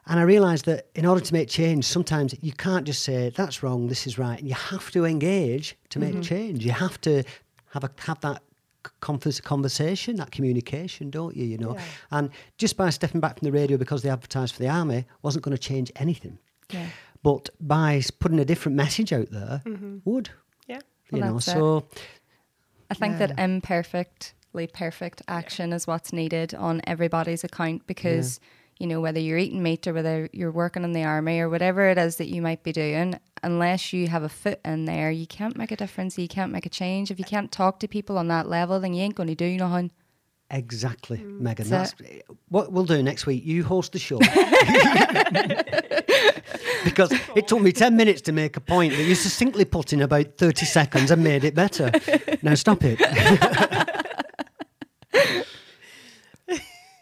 And 0.06 0.20
I 0.20 0.24
realised 0.24 0.66
that 0.66 0.88
in 0.96 1.06
order 1.06 1.22
to 1.22 1.34
make 1.34 1.48
change, 1.48 1.86
sometimes 1.86 2.36
you 2.42 2.52
can't 2.52 2.86
just 2.86 3.04
say 3.04 3.32
that's 3.36 3.64
wrong, 3.64 3.88
this 3.88 4.06
is 4.06 4.18
right, 4.18 4.38
and 4.38 4.48
you 4.48 4.54
have 4.54 4.92
to 4.92 5.06
engage 5.06 5.78
to 5.90 6.00
make 6.00 6.22
change. 6.22 6.66
You 6.66 6.72
have 6.74 7.00
to 7.02 7.24
have 7.70 7.84
a 7.86 7.90
have 8.00 8.20
that 8.20 8.44
converse, 8.44 8.53
conversation, 9.00 10.16
that 10.18 10.32
communication, 10.32 11.10
don't 11.10 11.36
you? 11.36 11.46
You 11.46 11.58
know, 11.58 11.76
Yeah. 11.76 11.82
and 12.12 12.30
just 12.58 12.78
by 12.78 12.90
stepping 12.90 13.22
back 13.22 13.40
from 13.40 13.46
the 13.46 13.52
radio 13.52 13.78
because 13.78 14.02
they 14.02 14.10
advertised 14.10 14.56
for 14.56 14.62
the 14.62 14.70
army 14.70 15.06
wasn't 15.22 15.44
going 15.44 15.56
to 15.56 15.62
change 15.62 15.92
anything. 15.96 16.40
Yeah. 16.70 16.88
But 17.24 17.50
by 17.60 18.02
putting 18.20 18.40
a 18.40 18.46
different 18.46 18.76
message 18.76 19.14
out 19.14 19.30
there, 19.32 19.62
mm-hmm. 19.66 19.98
would 20.06 20.30
yeah. 20.68 20.80
you 21.12 21.20
Well, 21.20 21.22
know? 21.22 21.34
that's 21.36 21.48
it. 21.48 21.52
So 21.52 21.88
I 22.90 22.94
think 22.96 23.18
that 23.20 23.40
imperfectly 23.40 24.68
perfect 24.68 25.22
action 25.28 25.74
is 25.74 25.88
what's 25.88 26.14
needed 26.14 26.54
on 26.54 26.82
everybody's 26.86 27.44
account 27.44 27.88
because, 27.88 28.40
you 28.80 28.88
know, 28.88 29.02
whether 29.02 29.20
you're 29.20 29.38
eating 29.38 29.64
meat 29.64 29.88
or 29.88 29.94
whether 29.94 30.30
you're 30.34 30.52
working 30.52 30.84
in 30.84 30.94
the 30.94 31.04
army 31.04 31.40
or 31.40 31.50
whatever 31.50 31.90
it 31.90 31.98
is 31.98 32.18
that 32.18 32.28
you 32.28 32.42
might 32.42 32.64
be 32.64 32.72
doing, 32.72 33.20
unless 33.44 33.94
you 33.94 34.08
have 34.08 34.24
a 34.24 34.30
foot 34.30 34.60
in 34.66 34.86
there, 34.86 35.12
you 35.12 35.28
can't 35.28 35.58
make 35.58 35.72
a 35.72 35.76
difference. 35.76 36.18
You 36.18 36.28
can't 36.28 36.52
make 36.52 36.66
a 36.66 36.70
change. 36.70 37.12
If 37.12 37.20
you 37.20 37.26
can't 37.26 37.52
talk 37.52 37.80
to 37.80 37.88
people 37.88 38.18
on 38.18 38.28
that 38.30 38.50
level, 38.50 38.80
then 38.80 38.94
you 38.94 39.04
ain't 39.04 39.16
going 39.16 39.30
to 39.30 39.36
do 39.36 39.58
nothing. 39.58 39.92
Exactly, 40.50 41.18
mm. 41.18 41.40
Megan. 41.40 41.70
That's 41.70 41.94
That's 41.94 42.22
what 42.50 42.72
we'll 42.72 42.86
do 42.86 43.02
next 43.02 43.26
week. 43.26 43.44
You 43.44 43.64
host 43.64 43.94
the 43.94 44.00
show. 44.00 44.20
because 46.84 47.12
it 47.36 47.48
took 47.48 47.62
me 47.62 47.72
10 47.72 47.96
minutes 47.96 48.22
to 48.22 48.32
make 48.32 48.56
a 48.56 48.62
point 48.62 48.94
that 48.94 49.04
you 49.04 49.16
succinctly 49.16 49.66
put 49.66 49.94
in 49.94 50.02
about 50.02 50.38
30 50.38 50.66
seconds 50.66 51.10
and 51.10 51.24
made 51.24 51.44
it 51.44 51.56
better. 51.56 51.92
Now 52.44 52.56
stop 52.56 52.84
it. 52.84 53.00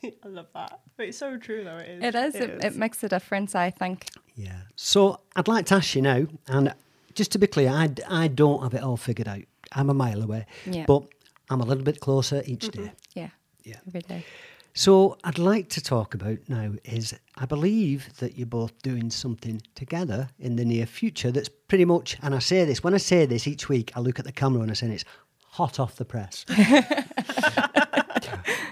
I 0.23 0.27
love 0.27 0.47
that. 0.53 0.79
But 0.97 1.07
it's 1.07 1.17
so 1.17 1.37
true, 1.37 1.63
though. 1.63 1.77
It 1.77 1.89
is. 1.89 2.03
It 2.03 2.15
is. 2.15 2.35
It, 2.35 2.63
it 2.63 2.75
makes 2.75 3.03
a 3.03 3.09
difference, 3.09 3.55
I 3.55 3.69
think. 3.69 4.07
Yeah. 4.35 4.61
So 4.75 5.19
I'd 5.35 5.47
like 5.47 5.65
to 5.67 5.75
ask 5.75 5.95
you 5.95 6.01
now, 6.01 6.25
and 6.47 6.73
just 7.13 7.31
to 7.33 7.39
be 7.39 7.47
clear, 7.47 7.69
I, 7.69 7.89
I 8.09 8.27
don't 8.27 8.63
have 8.63 8.73
it 8.73 8.83
all 8.83 8.97
figured 8.97 9.27
out. 9.27 9.43
I'm 9.73 9.89
a 9.89 9.93
mile 9.93 10.21
away, 10.21 10.45
Yeah. 10.65 10.85
but 10.85 11.03
I'm 11.49 11.61
a 11.61 11.65
little 11.65 11.83
bit 11.83 11.99
closer 11.99 12.43
each 12.45 12.67
mm-hmm. 12.67 12.85
day. 12.85 12.91
Yeah. 13.13 13.29
Yeah. 13.63 13.77
Every 13.87 14.01
day. 14.01 14.25
So 14.73 15.17
I'd 15.25 15.37
like 15.37 15.67
to 15.69 15.81
talk 15.81 16.13
about 16.13 16.37
now 16.47 16.71
is 16.85 17.13
I 17.35 17.45
believe 17.45 18.17
that 18.19 18.37
you're 18.37 18.47
both 18.47 18.81
doing 18.81 19.09
something 19.09 19.61
together 19.75 20.29
in 20.39 20.55
the 20.55 20.63
near 20.63 20.85
future 20.85 21.29
that's 21.29 21.49
pretty 21.49 21.83
much, 21.83 22.17
and 22.21 22.33
I 22.33 22.39
say 22.39 22.63
this, 22.63 22.81
when 22.81 22.93
I 22.93 22.97
say 22.97 23.25
this 23.25 23.47
each 23.47 23.67
week, 23.67 23.91
I 23.95 23.99
look 23.99 24.17
at 24.17 24.25
the 24.25 24.31
camera 24.31 24.61
and 24.61 24.71
I 24.71 24.73
say 24.73 24.87
it's 24.87 25.03
hot 25.51 25.79
off 25.79 25.95
the 25.97 26.05
press. 26.05 26.45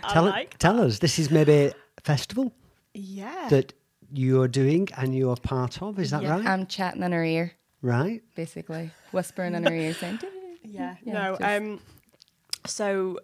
tell, 0.09 0.25
like 0.25 0.57
tell 0.57 0.79
us, 0.79 0.99
this 0.99 1.19
is 1.19 1.29
maybe 1.29 1.53
a 1.97 2.01
festival 2.03 2.53
Yeah. 2.93 3.47
that 3.49 3.73
you're 4.11 4.47
doing 4.47 4.87
and 4.97 5.15
you're 5.15 5.35
part 5.35 5.81
of, 5.81 5.99
is 5.99 6.11
that 6.11 6.23
Yeah. 6.23 6.31
right? 6.37 6.45
I'm 6.45 6.65
chatting 6.67 7.03
in 7.03 7.11
her 7.11 7.23
ear, 7.23 7.53
right? 7.81 8.21
basically, 8.35 8.91
whispering 9.11 9.55
in 9.55 9.63
her 9.65 9.73
ear, 9.73 9.93
saying, 9.93 10.19
Yeah, 10.63 10.95
Yeah, 11.03 11.13
no. 11.13 11.37
just- 11.37 11.41
Um, 11.43 11.79
so, 12.65 13.19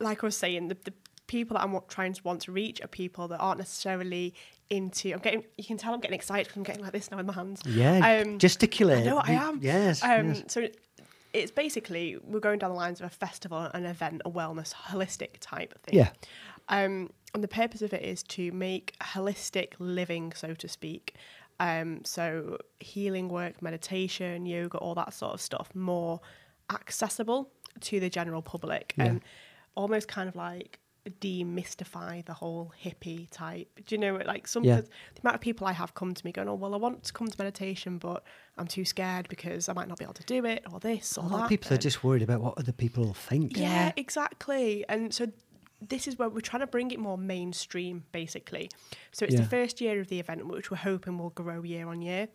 like 0.00 0.22
I 0.24 0.26
was 0.26 0.36
saying, 0.36 0.68
the, 0.68 0.76
the 0.84 0.92
people 1.26 1.56
that 1.56 1.64
I'm 1.64 1.78
trying 1.88 2.12
to 2.14 2.22
want 2.22 2.42
to 2.42 2.52
reach 2.52 2.80
are 2.82 2.88
people 2.88 3.28
that 3.28 3.38
aren't 3.38 3.58
necessarily 3.58 4.34
into. 4.70 5.12
I'm 5.12 5.18
getting. 5.20 5.44
You 5.58 5.64
can 5.64 5.76
tell 5.76 5.92
I'm 5.92 6.00
getting 6.00 6.14
excited 6.14 6.46
because 6.46 6.56
I'm 6.56 6.62
getting 6.62 6.82
like 6.82 6.92
this 6.92 7.10
now 7.10 7.18
in 7.18 7.26
my 7.26 7.34
hands. 7.34 7.60
Yeah, 7.66 8.22
Um, 8.24 8.38
gesticulate. 8.38 9.06
I 9.06 9.10
know 9.10 9.18
I 9.18 9.30
am. 9.32 9.60
Yes, 9.62 10.02
Um, 10.02 10.28
yes. 10.34 10.42
So 10.48 10.68
it's 11.34 11.50
basically 11.50 12.16
we're 12.22 12.40
going 12.40 12.58
down 12.60 12.70
the 12.70 12.76
lines 12.76 13.00
of 13.00 13.06
a 13.06 13.10
festival, 13.10 13.58
an 13.74 13.84
event, 13.84 14.22
a 14.24 14.30
wellness, 14.30 14.72
holistic 14.72 15.32
type 15.40 15.78
thing. 15.82 15.98
Yeah. 15.98 16.10
Um, 16.68 17.10
and 17.34 17.42
the 17.42 17.48
purpose 17.48 17.82
of 17.82 17.92
it 17.92 18.02
is 18.02 18.22
to 18.22 18.50
make 18.52 18.96
holistic 19.00 19.72
living, 19.78 20.32
so 20.32 20.54
to 20.54 20.68
speak. 20.68 21.16
Um, 21.60 22.02
so 22.04 22.58
healing 22.80 23.28
work, 23.28 23.60
meditation, 23.60 24.46
yoga, 24.46 24.78
all 24.78 24.94
that 24.94 25.12
sort 25.12 25.34
of 25.34 25.40
stuff, 25.40 25.74
more 25.74 26.20
accessible 26.70 27.50
to 27.80 28.00
the 28.00 28.08
general 28.08 28.40
public, 28.40 28.94
Yeah. 28.96 29.04
and 29.04 29.20
almost 29.74 30.08
kind 30.08 30.28
of 30.28 30.36
like 30.36 30.78
demystify 31.10 32.24
the 32.24 32.32
whole 32.34 32.72
hippie 32.82 33.28
type. 33.30 33.68
Do 33.86 33.94
you 33.94 33.98
know, 34.00 34.16
like 34.24 34.46
some 34.48 34.64
Yeah. 34.64 34.80
the 34.82 35.20
amount 35.22 35.34
of 35.36 35.40
people 35.40 35.66
I 35.66 35.72
have 35.72 35.94
come 35.94 36.14
to 36.14 36.24
me 36.24 36.32
going, 36.32 36.48
"Oh, 36.48 36.54
well, 36.54 36.74
I 36.74 36.78
want 36.78 37.04
to 37.04 37.12
come 37.12 37.28
to 37.28 37.36
meditation, 37.38 37.98
but 37.98 38.24
I'm 38.56 38.66
too 38.66 38.84
scared 38.84 39.28
because 39.28 39.68
I 39.68 39.72
might 39.72 39.88
not 39.88 39.98
be 39.98 40.04
able 40.04 40.14
to 40.14 40.22
do 40.24 40.44
it, 40.44 40.64
or 40.72 40.80
this, 40.80 41.18
or 41.18 41.24
A 41.24 41.28
lot 41.28 41.36
that." 41.38 41.42
of 41.44 41.48
people 41.48 41.72
are 41.74 41.78
just 41.78 42.02
worried 42.04 42.22
about 42.22 42.40
what 42.40 42.58
other 42.58 42.72
people 42.72 43.04
will 43.04 43.14
think. 43.14 43.56
yeah, 43.56 43.86
Yeah. 43.86 43.92
exactly. 43.96 44.84
And 44.88 45.12
so 45.12 45.26
this 45.86 46.08
is 46.08 46.18
where 46.18 46.28
we're 46.30 46.40
trying 46.40 46.60
to 46.60 46.66
bring 46.66 46.90
it 46.90 46.98
more 46.98 47.18
mainstream, 47.18 48.04
basically. 48.12 48.70
So 49.12 49.24
it's 49.26 49.34
Yeah. 49.34 49.40
the 49.42 49.46
first 49.48 49.80
year 49.80 50.00
of 50.00 50.08
the 50.08 50.18
event, 50.20 50.46
which 50.46 50.70
we're 50.70 50.78
hoping 50.78 51.18
will 51.18 51.30
grow 51.30 51.62
year 51.62 51.88
on 51.88 52.00
year. 52.00 52.28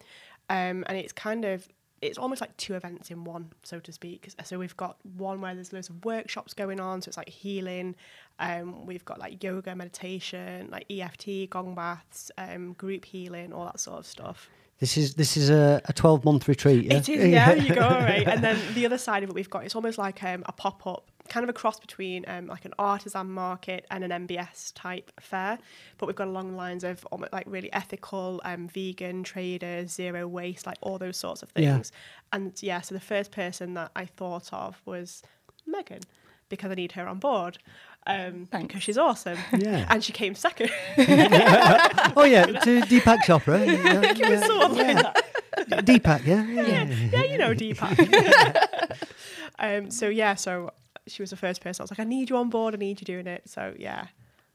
Um, 0.49 0.83
and 0.87 0.97
it's 0.97 1.13
kind 1.13 1.45
of 1.45 1.67
it's 2.01 2.17
almost 2.17 2.41
like 2.41 2.55
two 2.57 2.75
events 2.75 3.11
in 3.11 3.23
one, 3.23 3.51
so 3.63 3.79
to 3.79 3.91
speak. 3.91 4.29
So 4.43 4.59
we've 4.59 4.77
got 4.77 4.97
one 5.17 5.41
where 5.41 5.53
there's 5.53 5.73
loads 5.73 5.89
of 5.89 6.03
workshops 6.05 6.53
going 6.53 6.79
on, 6.79 7.01
so 7.01 7.09
it's 7.09 7.17
like 7.17 7.29
healing. 7.29 7.95
Um, 8.39 8.85
we've 8.85 9.05
got 9.05 9.19
like 9.19 9.43
yoga, 9.43 9.75
meditation, 9.75 10.69
like 10.71 10.85
EFT, 10.89 11.49
gong 11.49 11.75
baths, 11.75 12.31
um, 12.37 12.73
group 12.73 13.05
healing, 13.05 13.53
all 13.53 13.65
that 13.65 13.79
sort 13.79 13.99
of 13.99 14.05
stuff. 14.05 14.49
This 14.79 14.97
is 14.97 15.15
this 15.15 15.35
is 15.35 15.49
a, 15.49 15.81
a 15.85 15.93
12 15.93 16.23
month 16.23 16.47
retreat. 16.47 16.85
Yeah? 16.85 16.97
It 16.97 17.09
is, 17.09 17.27
yeah, 17.27 17.53
you 17.53 17.75
go, 17.75 17.81
right. 17.89 18.25
And 18.25 18.41
then 18.41 18.57
the 18.75 18.85
other 18.85 18.97
side 18.97 19.23
of 19.23 19.29
it 19.29 19.35
we've 19.35 19.49
got, 19.49 19.65
it's 19.65 19.75
almost 19.75 19.97
like 19.97 20.23
um, 20.23 20.43
a 20.45 20.53
pop 20.53 20.87
up, 20.87 21.11
kind 21.29 21.43
of 21.43 21.49
a 21.49 21.53
cross 21.53 21.79
between 21.79 22.25
um, 22.27 22.47
like 22.47 22.65
an 22.65 22.73
artisan 22.79 23.29
market 23.31 23.85
and 23.91 24.03
an 24.03 24.27
MBS 24.27 24.71
type 24.75 25.11
fair. 25.19 25.57
But 25.97 26.07
we've 26.07 26.15
got 26.15 26.27
along 26.27 26.51
the 26.51 26.57
lines 26.57 26.83
of 26.83 27.05
almost 27.11 27.31
like 27.33 27.45
really 27.47 27.71
ethical, 27.73 28.41
um, 28.43 28.67
vegan, 28.67 29.23
traders, 29.23 29.91
zero 29.93 30.27
waste, 30.27 30.65
like 30.67 30.77
all 30.81 30.97
those 30.97 31.17
sorts 31.17 31.43
of 31.43 31.49
Yeah. 31.55 31.73
things. 31.75 31.91
And 32.33 32.53
yeah, 32.61 32.81
so 32.81 32.93
the 32.95 33.01
first 33.01 33.31
person 33.31 33.73
that 33.75 33.91
I 33.95 34.05
thought 34.05 34.51
of 34.53 34.81
was 34.85 35.23
Megan 35.65 36.01
because 36.49 36.71
I 36.71 36.75
need 36.75 36.93
her 36.93 37.07
on 37.07 37.19
board. 37.19 37.59
Um, 38.07 38.47
Thanks. 38.51 38.67
because 38.67 38.81
she's 38.83 38.97
awesome. 38.97 39.37
Yeah. 39.57 39.85
And 39.89 40.03
she 40.03 40.11
came 40.13 40.33
second. 40.33 40.71
oh 40.97 42.23
yeah, 42.25 42.45
to 42.45 42.81
Deepak 42.81 43.19
Chopra. 43.19 43.59
Yeah, 43.67 44.01
it 44.01 44.19
was 44.19 44.19
yeah, 44.19 44.47
sort 44.47 44.71
of 44.71 44.77
yeah. 44.77 44.93
that. 45.01 45.85
Deepak, 45.85 46.25
yeah, 46.25 46.43
yeah. 46.47 46.67
yeah, 46.67 47.09
yeah, 47.11 47.23
you 47.23 47.37
know 47.37 47.53
Deepak. 47.53 48.97
um, 49.59 49.91
so 49.91 50.07
yeah, 50.09 50.35
so 50.35 50.71
she 51.09 51.21
was 51.21 51.29
the 51.29 51.35
first 51.37 51.61
person. 51.61 51.81
I 51.81 51.83
was 51.83 51.91
like, 51.91 51.99
I 51.99 52.03
need 52.03 52.29
you 52.29 52.37
on 52.37 52.49
board. 52.49 52.73
I 52.73 52.77
need 52.77 53.01
you 53.01 53.05
doing 53.05 53.27
it. 53.27 53.43
So 53.45 53.73
yeah, 53.77 54.07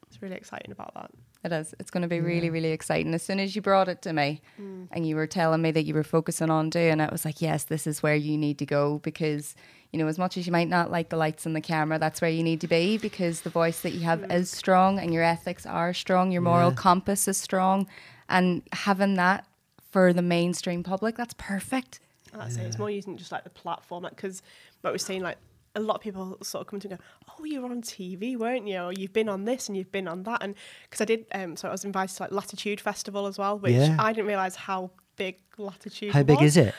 it's 0.07 0.23
really 0.23 0.37
exciting 0.37 0.73
about 0.73 0.95
that. 0.95 1.11
It 1.45 1.53
is. 1.53 1.75
It's 1.79 1.91
going 1.91 2.03
to 2.03 2.09
be 2.09 2.21
really, 2.21 2.49
really 2.49 2.71
exciting. 2.71 3.13
As 3.13 3.23
soon 3.23 3.39
as 3.39 3.55
you 3.55 3.61
brought 3.61 3.89
it 3.89 4.01
to 4.03 4.15
me 4.15 4.41
mm. 4.59 4.89
and 4.91 5.07
you 5.07 5.15
were 5.15 5.27
telling 5.27 5.61
me 5.61 5.73
that 5.73 5.85
you 5.85 5.93
were 5.93 6.03
focusing 6.03 6.49
on 6.49 6.71
doing 6.71 7.01
it, 7.01 7.09
I 7.11 7.13
was 7.13 7.27
like, 7.27 7.43
yes, 7.43 7.65
this 7.65 7.87
is 7.87 8.03
where 8.03 8.15
you 8.15 8.39
need 8.39 8.59
to 8.61 8.67
go 8.67 9.01
because, 9.01 9.55
you 9.93 9.99
know, 9.99 10.07
as 10.07 10.17
much 10.17 10.39
as 10.39 10.47
you 10.47 10.53
might 10.53 10.71
not 10.71 10.91
like 10.91 11.11
the 11.11 11.19
lights 11.19 11.45
and 11.45 11.55
the 11.55 11.61
camera, 11.61 11.99
that's 11.99 12.23
where 12.23 12.31
you 12.31 12.43
need 12.43 12.63
to 12.63 12.67
be 12.67 12.97
because 12.97 13.43
the 13.43 13.51
voice 13.51 13.81
that 13.81 13.91
you 13.91 14.01
have 14.01 14.21
mm. 14.21 14.33
is 14.33 14.51
strong 14.51 14.99
and 14.99 15.13
your 15.13 15.23
ethics 15.23 15.67
are 15.67 15.93
strong, 15.93 16.33
your 16.33 16.41
moral 16.41 16.71
Yeah. 16.71 16.77
compass 16.77 17.29
is 17.29 17.37
strong. 17.37 17.87
And 18.27 18.63
having 18.73 19.15
that 19.15 19.45
for 19.91 20.15
the 20.15 20.23
mainstream 20.23 20.83
public, 20.83 21.15
that's 21.15 21.35
perfect. 21.35 22.01
That's 22.33 22.57
it. 22.57 22.63
It's 22.63 22.79
more 22.79 22.91
using 22.91 23.19
just 23.19 23.33
like 23.33 23.45
the 23.45 23.51
platform, 23.51 24.05
like 24.05 24.17
because 24.17 24.43
what 24.81 24.95
we're 24.95 24.99
saying, 24.99 25.23
like 25.23 25.37
a 25.75 25.81
lot 25.81 25.97
of 25.97 26.01
people 26.01 26.39
sort 26.43 26.63
of 26.63 26.67
come 26.69 26.81
to 26.81 26.89
me 26.89 26.93
and 26.93 27.01
go, 27.01 27.07
"Oh, 27.39 27.45
you 27.45 27.61
were 27.63 27.71
on 27.71 27.83
TV, 27.83 28.37
weren't 28.37 28.67
you? 28.69 28.79
Or 28.81 28.93
you've 28.93 29.13
been 29.13 29.29
on 29.29 29.45
this 29.45 29.69
and 29.69 29.77
you've 29.77 29.93
been 29.93 30.07
on 30.09 30.23
that." 30.25 30.43
And 30.43 30.55
because 30.89 31.01
I 31.01 31.05
did, 31.05 31.27
um, 31.35 31.57
so 31.57 31.69
I 31.69 31.73
was 31.73 31.85
invited 31.85 32.17
to 32.17 32.23
like 32.25 32.33
Latitude 32.33 32.81
Festival 32.81 33.27
as 33.27 33.39
well, 33.39 33.59
which 33.59 33.73
Yeah. 33.73 33.97
I 33.99 34.13
didn't 34.13 34.27
realize 34.29 34.57
how 34.57 34.91
big 35.17 35.39
Latitude. 35.59 36.13
How 36.13 36.23
big 36.23 36.43
is 36.43 36.57
it? 36.57 36.75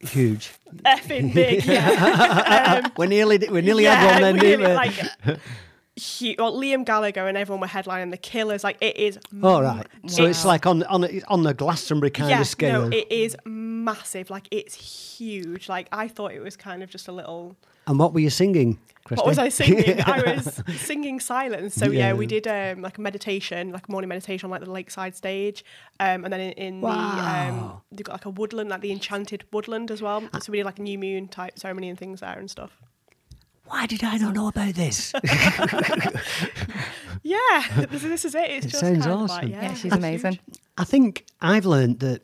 Huge. 0.00 0.52
Effing 0.84 1.32
big, 1.32 1.64
yeah. 1.64 2.82
um, 2.84 2.92
We're 2.96 3.06
nearly 3.06 3.38
we're 3.50 3.62
nearly 3.62 3.84
yeah, 3.84 3.94
had 3.94 4.22
one 4.22 4.36
then, 4.36 4.60
we? 4.60 4.66
like, 4.66 4.92
hu- 5.98 6.34
well, 6.38 6.52
Liam 6.54 6.84
Gallagher 6.84 7.26
and 7.28 7.36
everyone 7.36 7.60
were 7.60 7.66
headlining 7.66 8.10
the 8.10 8.16
Killers. 8.16 8.64
Like 8.64 8.76
it 8.80 8.96
is. 8.96 9.18
oh 9.42 9.62
right. 9.62 9.86
So 10.06 10.24
it's 10.24 10.44
Wow. 10.44 10.48
like 10.50 10.66
on 10.66 10.82
on 10.84 11.06
on 11.28 11.42
the 11.42 11.54
Glastonbury 11.54 12.10
kind 12.10 12.30
yeah, 12.30 12.40
of 12.40 12.46
scale. 12.46 12.88
no, 12.88 12.96
it 12.96 13.10
is 13.10 13.36
massive. 13.44 14.30
Like 14.30 14.48
it's 14.50 14.74
huge. 14.74 15.68
Like 15.68 15.88
I 15.92 16.08
thought 16.08 16.32
it 16.32 16.40
was 16.40 16.56
kind 16.56 16.82
of 16.82 16.90
just 16.90 17.08
a 17.08 17.12
little. 17.12 17.56
and 17.86 17.98
what 17.98 18.12
were 18.14 18.20
you 18.20 18.30
singing, 18.30 18.78
Kristy? 19.06 19.18
What 19.18 19.26
was 19.26 19.38
I 19.38 19.50
singing? 19.50 20.00
I 20.02 20.34
was 20.36 20.62
singing 20.80 21.20
silence. 21.20 21.74
So 21.74 21.86
yeah, 21.86 22.08
Yeah. 22.08 22.12
we 22.14 22.26
did 22.26 22.46
um, 22.48 22.80
like 22.82 22.98
a 22.98 23.00
meditation, 23.00 23.70
like 23.72 23.86
a 23.88 23.92
morning 23.92 24.08
meditation 24.08 24.46
on 24.46 24.50
like 24.50 24.64
the 24.64 24.70
lakeside 24.70 25.14
stage, 25.14 25.64
um, 26.00 26.24
and 26.24 26.32
then 26.32 26.40
in, 26.40 26.52
in 26.52 26.80
the 26.80 26.86
um, 26.88 26.94
Wow. 27.60 27.82
they 27.92 28.02
got 28.02 28.12
like 28.14 28.24
a 28.24 28.30
woodland, 28.30 28.70
like 28.70 28.80
the 28.80 28.90
enchanted 28.92 29.44
woodland 29.52 29.90
as 29.90 30.00
well. 30.02 30.22
So 30.40 30.50
we 30.50 30.58
did 30.58 30.64
like 30.66 30.78
a 30.78 30.82
new 30.82 30.98
moon 30.98 31.28
type 31.28 31.58
ceremony 31.58 31.88
and 31.90 31.98
things 31.98 32.20
there 32.20 32.38
and 32.38 32.50
stuff. 32.50 32.80
Why 33.66 33.86
did 33.86 34.04
I 34.04 34.16
not 34.18 34.34
know 34.34 34.48
about 34.48 34.74
this? 34.74 35.12
Yeah, 37.26 37.86
this, 37.90 38.02
this 38.02 38.24
is 38.26 38.34
it. 38.34 38.50
It's 38.50 38.66
It 38.66 38.68
just 38.70 38.80
sounds 38.80 38.98
kind 39.06 39.10
of 39.12 39.20
awesome. 39.22 39.42
Like, 39.44 39.50
yeah, 39.52 39.62
Yeah, 39.62 39.74
she's 39.74 39.92
amazing. 39.92 40.38
I 40.76 40.84
think 40.84 41.24
I've 41.40 41.64
learned 41.64 42.00
that 42.00 42.20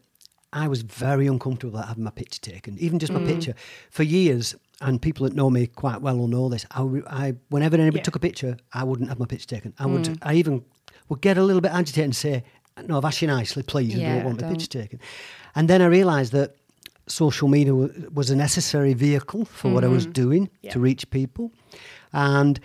I 0.53 0.69
was 0.69 0.83
very 0.83 1.27
uncomfortable 1.27 1.79
at 1.79 1.89
having 1.89 2.05
my 2.05 2.11
picture 2.11 2.41
taken, 2.41 2.77
even 2.79 2.99
just 2.99 3.11
Mm. 3.13 3.23
my 3.23 3.27
picture, 3.33 3.55
for 3.91 4.03
years. 4.03 4.55
And 4.83 5.01
people 5.01 5.25
that 5.27 5.35
know 5.35 5.49
me 5.49 5.67
quite 5.69 6.03
well 6.03 6.19
will 6.19 6.29
know 6.29 6.49
this. 6.51 6.67
I, 6.73 6.79
w- 6.81 7.05
I- 7.09 7.35
whenever 7.49 7.77
anybody 7.77 7.99
Yeah. 8.01 8.03
took 8.05 8.17
a 8.17 8.21
picture, 8.21 8.57
I 8.75 8.85
wouldn't 8.85 9.09
have 9.09 9.19
my 9.19 9.27
picture 9.27 9.47
taken. 9.47 9.73
I 9.79 9.87
would, 9.87 10.19
I 10.23 10.35
even 10.35 10.65
would 11.09 11.23
get 11.23 11.39
a 11.39 11.43
little 11.45 11.61
bit 11.63 11.73
agitated 11.73 12.05
and 12.05 12.17
say, 12.17 12.45
"No, 12.87 12.99
I've 12.99 13.05
asked 13.07 13.23
you 13.23 13.29
nicely, 13.29 13.63
please, 13.63 13.93
and 13.95 14.03
Yeah, 14.03 14.15
don't 14.17 14.25
want 14.25 14.41
my 14.43 14.49
don't. 14.49 14.59
picture 14.59 14.81
taken." 14.81 15.01
And 15.55 15.69
then 15.69 15.81
I 15.83 15.87
realised 15.87 16.33
that 16.33 16.57
social 17.07 17.49
media 17.49 17.75
wa- 17.75 17.89
was 18.13 18.31
a 18.31 18.37
necessary 18.37 18.95
vehicle 18.95 19.45
for 19.45 19.71
what 19.73 19.85
I 19.85 19.89
was 19.89 20.05
mm-hmm. 20.05 20.13
doing 20.13 20.47
Mm-hmm. 20.47 20.67
Yeah. 20.67 20.73
to 20.73 20.81
reach 20.81 21.11
people, 21.11 21.53
and 22.13 22.61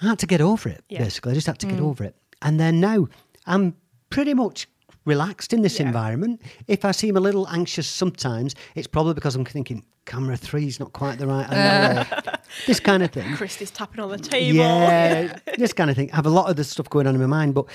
I 0.00 0.08
had 0.08 0.18
to 0.20 0.26
get 0.26 0.40
over 0.40 0.68
it. 0.68 0.84
Yeah. 0.88 1.00
Basically, 1.04 1.32
I 1.32 1.34
just 1.34 1.46
had 1.46 1.58
to 1.60 1.66
get 1.66 1.78
mm. 1.78 1.84
over 1.84 2.04
it. 2.04 2.14
And 2.42 2.60
then 2.60 2.80
now 2.80 3.08
I'm 3.46 3.74
pretty 4.10 4.34
much 4.34 4.68
relaxed 5.04 5.52
in 5.52 5.62
this 5.62 5.78
Yeah. 5.80 5.86
environment. 5.86 6.42
If 6.66 6.84
I 6.84 6.92
seem 6.92 7.16
a 7.16 7.20
little 7.20 7.48
anxious 7.48 7.88
sometimes, 7.88 8.54
it's 8.74 8.86
probably 8.86 9.14
because 9.14 9.34
I'm 9.34 9.44
thinking 9.44 9.82
camera 10.04 10.36
three's 10.36 10.78
not 10.80 10.92
quite 10.92 11.18
the 11.18 11.26
right 11.26 11.46
angle. 11.50 12.14
or 12.14 12.18
uh. 12.32 12.36
this 12.66 12.80
kind 12.80 13.02
of 13.02 13.10
thing. 13.10 13.24
Kristy's 13.34 13.70
tapping 13.70 14.00
on 14.00 14.10
the 14.10 14.18
table. 14.18 14.56
Yeah, 14.56 15.38
this 15.58 15.72
kind 15.72 15.90
of 15.90 15.96
thing. 15.96 16.10
I 16.12 16.16
have 16.16 16.26
a 16.26 16.30
lot 16.30 16.48
of 16.48 16.56
this 16.56 16.68
stuff 16.68 16.88
going 16.88 17.06
on 17.06 17.14
in 17.14 17.20
my 17.20 17.26
mind, 17.26 17.54
but 17.54 17.66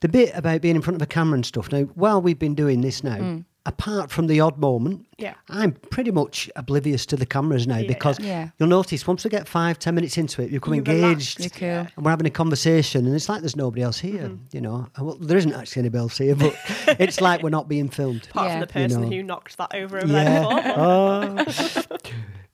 the 0.00 0.08
bit 0.08 0.32
about 0.34 0.60
being 0.60 0.76
in 0.76 0.82
front 0.82 0.96
of 0.96 1.02
a 1.02 1.06
camera 1.06 1.34
and 1.34 1.46
stuff. 1.46 1.72
Now, 1.72 1.82
while 1.94 2.20
we've 2.22 2.38
been 2.38 2.54
doing 2.54 2.80
this 2.82 3.02
now, 3.02 3.16
mm. 3.18 3.44
Apart 3.66 4.10
from 4.10 4.26
the 4.26 4.40
odd 4.40 4.58
moment, 4.58 5.06
Yeah. 5.18 5.34
I'm 5.48 5.72
pretty 5.72 6.10
much 6.10 6.50
oblivious 6.54 7.06
to 7.06 7.16
the 7.16 7.24
cameras 7.24 7.66
now 7.66 7.78
Yeah. 7.78 7.88
because 7.88 8.20
Yeah. 8.20 8.50
you'll 8.58 8.68
notice 8.68 9.06
once 9.06 9.24
we 9.24 9.30
get 9.30 9.48
five, 9.48 9.78
ten 9.78 9.94
minutes 9.94 10.18
into 10.18 10.42
it, 10.42 10.50
you 10.50 10.60
become 10.60 10.74
You're 10.74 10.84
engaged. 10.84 11.50
cool. 11.54 11.68
And 11.68 11.90
we're 12.04 12.10
having 12.10 12.26
a 12.26 12.30
conversation, 12.30 13.06
and 13.06 13.14
it's 13.14 13.28
like 13.28 13.40
there's 13.40 13.56
nobody 13.56 13.82
else 13.82 13.98
here, 13.98 14.24
Mm-hmm. 14.28 14.44
you 14.52 14.60
know. 14.60 14.86
Well, 15.00 15.16
there 15.18 15.38
isn't 15.38 15.54
actually 15.54 15.80
anybody 15.80 16.00
else 16.02 16.18
here, 16.18 16.34
but 16.36 16.54
it's 17.00 17.20
like 17.22 17.42
we're 17.42 17.48
not 17.50 17.66
being 17.68 17.88
filmed. 17.88 18.26
Apart 18.30 18.46
Yeah. 18.48 18.52
from 18.52 18.60
the 18.60 18.66
person 18.66 19.00
know. 19.02 19.08
who 19.08 19.22
knocked 19.22 19.56
that 19.56 19.74
over 19.74 19.96
over 19.98 20.06
there 20.08 20.42
Yeah. 20.42 21.44
before. 21.44 21.84
Oh. 21.94 21.96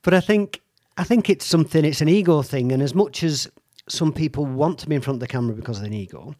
but 0.03 0.15
I 0.15 0.21
think 0.21 0.61
I 0.97 1.03
think 1.05 1.29
it's 1.31 1.47
something. 1.47 1.85
It's 1.85 2.01
an 2.03 2.09
ego 2.09 2.43
thing, 2.43 2.71
and 2.73 2.83
as 2.83 2.95
much 2.95 3.23
as 3.25 3.49
some 3.89 4.13
people 4.13 4.45
want 4.47 4.79
to 4.81 4.87
be 4.89 4.95
in 4.95 5.01
front 5.01 5.17
of 5.17 5.21
the 5.21 5.27
camera 5.27 5.55
because 5.57 5.79
of 5.81 5.85
an 5.87 5.93
ego, 5.95 6.35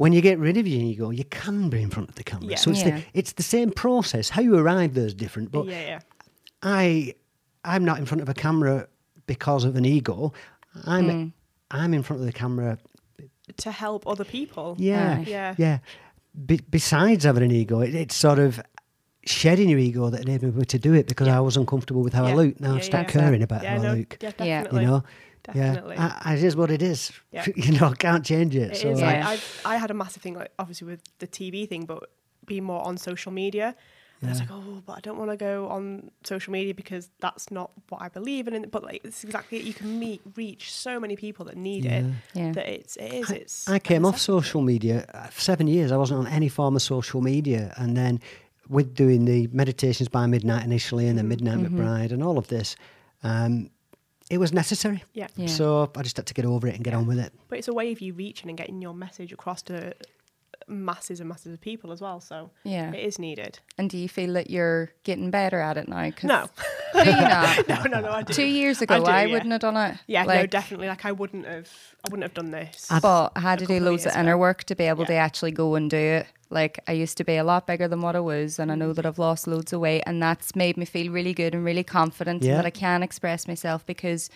when 0.00 0.14
you 0.14 0.22
get 0.22 0.38
rid 0.38 0.56
of 0.56 0.66
your 0.66 0.80
ego, 0.80 1.10
you 1.10 1.24
can 1.24 1.68
be 1.68 1.82
in 1.82 1.90
front 1.90 2.08
of 2.08 2.14
the 2.14 2.24
camera. 2.24 2.46
Yeah. 2.52 2.56
So 2.56 2.70
it's 2.70 2.80
Yeah. 2.86 2.96
the 2.96 3.02
it's 3.12 3.32
the 3.34 3.42
same 3.42 3.70
process. 3.70 4.30
How 4.30 4.40
you 4.40 4.56
arrive 4.56 4.94
there 4.94 5.04
is 5.04 5.12
different, 5.12 5.50
but 5.52 5.66
yeah, 5.66 5.80
yeah. 5.90 6.00
I 6.62 7.14
I'm 7.66 7.84
not 7.84 7.98
in 7.98 8.06
front 8.06 8.22
of 8.22 8.28
a 8.30 8.32
camera 8.34 8.88
because 9.26 9.62
of 9.68 9.76
an 9.76 9.84
ego. 9.84 10.32
I'm 10.86 11.08
hmm. 11.10 11.26
I'm 11.70 11.92
in 11.92 12.02
front 12.02 12.20
of 12.20 12.26
the 12.26 12.32
camera. 12.32 12.78
To 13.58 13.70
help 13.70 14.06
other 14.06 14.24
people. 14.24 14.74
Yeah, 14.78 15.18
Aye. 15.18 15.24
Yeah. 15.28 15.54
yeah. 15.58 15.78
Be, 16.46 16.60
besides 16.70 17.24
having 17.24 17.42
an 17.42 17.50
ego, 17.50 17.80
it, 17.80 17.94
it's 17.94 18.16
sort 18.16 18.38
of 18.38 18.58
shedding 19.26 19.68
your 19.68 19.78
ego 19.78 20.08
that 20.08 20.22
enabled 20.22 20.56
me 20.56 20.64
to 20.64 20.78
do 20.78 20.94
it 20.94 21.08
because 21.08 21.28
I 21.28 21.40
was 21.40 21.56
uncomfortable 21.58 22.02
with 22.02 22.14
how 22.14 22.24
I 22.24 22.28
Yeah. 22.30 22.34
look. 22.36 22.60
Now 22.60 22.70
Yeah, 22.70 22.76
I've 22.78 22.84
started 22.84 23.14
yeah. 23.14 23.20
caring 23.20 23.42
about 23.42 23.62
Yeah, 23.64 23.76
how 23.76 23.82
no, 23.82 23.92
I 23.92 23.96
look. 23.98 24.16
yeah, 24.22 24.30
Yeah. 24.38 24.62
definitely. 24.62 24.82
You 24.84 24.90
know, 24.90 25.02
Definitely. 25.42 25.96
yeah, 25.96 26.18
I, 26.22 26.32
I, 26.32 26.34
it 26.34 26.44
is 26.44 26.56
what 26.56 26.70
it 26.70 26.82
is. 26.82 27.12
Yeah. 27.32 27.46
You 27.56 27.78
know, 27.78 27.88
I 27.88 27.94
can't 27.94 28.24
change 28.24 28.54
it. 28.54 28.72
It 28.72 28.76
so 28.76 28.90
is. 28.90 29.00
Yeah. 29.00 29.06
Like, 29.06 29.24
I've, 29.24 29.62
I 29.64 29.76
had 29.76 29.90
a 29.90 29.94
massive 29.94 30.22
thing, 30.22 30.34
like 30.34 30.52
obviously 30.58 30.86
with 30.86 31.02
the 31.18 31.26
TV 31.26 31.68
thing, 31.68 31.84
but 31.84 32.10
being 32.46 32.64
more 32.64 32.84
on 32.86 32.96
social 32.96 33.32
media. 33.32 33.74
And 34.20 34.28
I 34.28 34.32
was 34.32 34.40
like, 34.40 34.50
oh, 34.52 34.82
but 34.84 34.98
I 34.98 35.00
don't 35.00 35.16
want 35.16 35.30
to 35.30 35.36
go 35.38 35.68
on 35.68 36.10
social 36.24 36.52
media 36.52 36.74
because 36.74 37.08
that's 37.20 37.50
not 37.50 37.70
what 37.88 38.02
I 38.02 38.10
believe 38.10 38.48
in. 38.48 38.68
But 38.68 38.84
like, 38.84 39.00
it's 39.02 39.24
exactly 39.24 39.58
it. 39.58 39.64
You 39.64 39.72
can 39.72 39.98
meet, 39.98 40.20
reach 40.36 40.74
so 40.74 41.00
many 41.00 41.16
people 41.16 41.46
that 41.46 41.56
need 41.56 41.86
it. 41.86 42.04
Yeah. 42.34 42.52
That 42.52 42.68
it's, 42.68 42.96
it 42.96 43.14
is. 43.14 43.30
I, 43.30 43.34
it's. 43.34 43.68
I 43.70 43.76
a 43.76 43.80
came 43.80 44.04
off 44.04 44.18
social 44.18 44.60
media 44.60 45.06
uh, 45.14 45.28
for 45.28 45.40
seven 45.40 45.66
years. 45.66 45.90
I 45.90 45.96
wasn't 45.96 46.20
on 46.20 46.26
any 46.26 46.50
form 46.50 46.76
of 46.76 46.82
social 46.82 47.22
media, 47.22 47.72
and 47.78 47.96
then 47.96 48.20
with 48.68 48.94
doing 48.94 49.24
the 49.24 49.48
meditations 49.52 50.10
by 50.10 50.26
midnight 50.26 50.64
initially, 50.64 51.08
and 51.08 51.16
then 51.16 51.26
midnight 51.26 51.58
McBride, 51.58 52.12
and 52.12 52.22
all 52.22 52.36
of 52.36 52.48
this, 52.48 52.76
um, 53.22 53.70
it 54.30 54.38
was 54.38 54.52
necessary. 54.52 55.02
Yeah. 55.12 55.26
Yeah. 55.36 55.48
So 55.48 55.90
I 55.96 56.02
just 56.02 56.16
had 56.16 56.26
to 56.26 56.34
get 56.34 56.44
over 56.44 56.68
it 56.68 56.76
and 56.76 56.84
get 56.84 56.94
on 56.94 57.06
with 57.06 57.18
it. 57.18 57.32
But 57.48 57.58
it's 57.58 57.68
a 57.68 57.74
way 57.74 57.92
of 57.92 58.00
you 58.00 58.14
reaching 58.14 58.48
and 58.48 58.56
getting 58.56 58.80
your 58.80 58.94
message 58.94 59.32
across 59.32 59.60
to 59.62 59.92
masses 60.70 61.20
and 61.20 61.28
masses 61.28 61.52
of 61.52 61.60
people 61.60 61.92
as 61.92 62.00
well. 62.00 62.20
So 62.20 62.50
Yeah. 62.64 62.92
it 62.92 63.00
is 63.04 63.18
needed. 63.18 63.58
And 63.76 63.90
do 63.90 63.98
you 63.98 64.08
feel 64.08 64.32
that 64.34 64.48
you're 64.50 64.90
getting 65.04 65.30
better 65.30 65.60
at 65.60 65.76
it 65.76 65.88
now? 65.88 66.10
'Cause- 66.10 66.24
No. 66.24 66.46
Do 66.92 67.10
you 67.10 67.16
not? 67.16 67.68
no, 67.68 67.82
no, 67.84 68.00
no. 68.00 68.10
I 68.10 68.22
do. 68.22 68.32
Two 68.32 68.44
years 68.46 68.80
ago, 68.82 68.98
do, 69.04 69.10
I, 69.10 69.24
yeah. 69.24 69.32
wouldn't 69.32 69.52
have 69.52 69.60
done 69.60 69.76
it. 69.76 69.98
Yeah, 70.06 70.24
no, 70.24 70.46
definitely. 70.46 70.88
Like 70.88 71.04
I 71.04 71.12
wouldn't 71.12 71.46
have. 71.46 71.68
I 72.04 72.10
wouldn't 72.10 72.22
have 72.24 72.34
done 72.34 72.50
this. 72.50 72.88
But 73.02 73.32
I 73.36 73.40
had 73.40 73.58
to 73.58 73.66
do 73.66 73.74
couple 73.74 73.86
of 73.86 73.92
loads 73.92 74.06
of 74.06 74.16
inner 74.16 74.32
ago. 74.32 74.38
work 74.38 74.64
to 74.64 74.74
be 74.74 74.84
able 74.84 75.04
to 75.06 75.14
actually 75.14 75.52
go 75.52 75.74
and 75.74 75.90
do 75.90 75.96
it. 75.96 76.26
Like 76.50 76.80
I 76.88 76.92
used 76.92 77.16
to 77.18 77.24
be 77.24 77.36
a 77.36 77.44
lot 77.44 77.66
bigger 77.66 77.86
than 77.86 78.00
what 78.00 78.16
I 78.16 78.20
was, 78.20 78.58
and 78.58 78.72
I 78.72 78.74
know 78.74 78.92
that 78.92 79.06
I've 79.06 79.18
lost 79.18 79.46
loads 79.46 79.72
of 79.72 79.80
weight, 79.80 80.02
and 80.06 80.20
that's 80.22 80.56
made 80.56 80.76
me 80.76 80.84
feel 80.84 81.12
really 81.12 81.32
good 81.32 81.54
and 81.54 81.64
really 81.64 81.84
confident 81.84 82.42
Yeah. 82.42 82.56
that 82.56 82.66
I 82.66 82.70
can 82.70 83.02
express 83.02 83.46
myself. 83.46 83.86
Because 83.86 84.28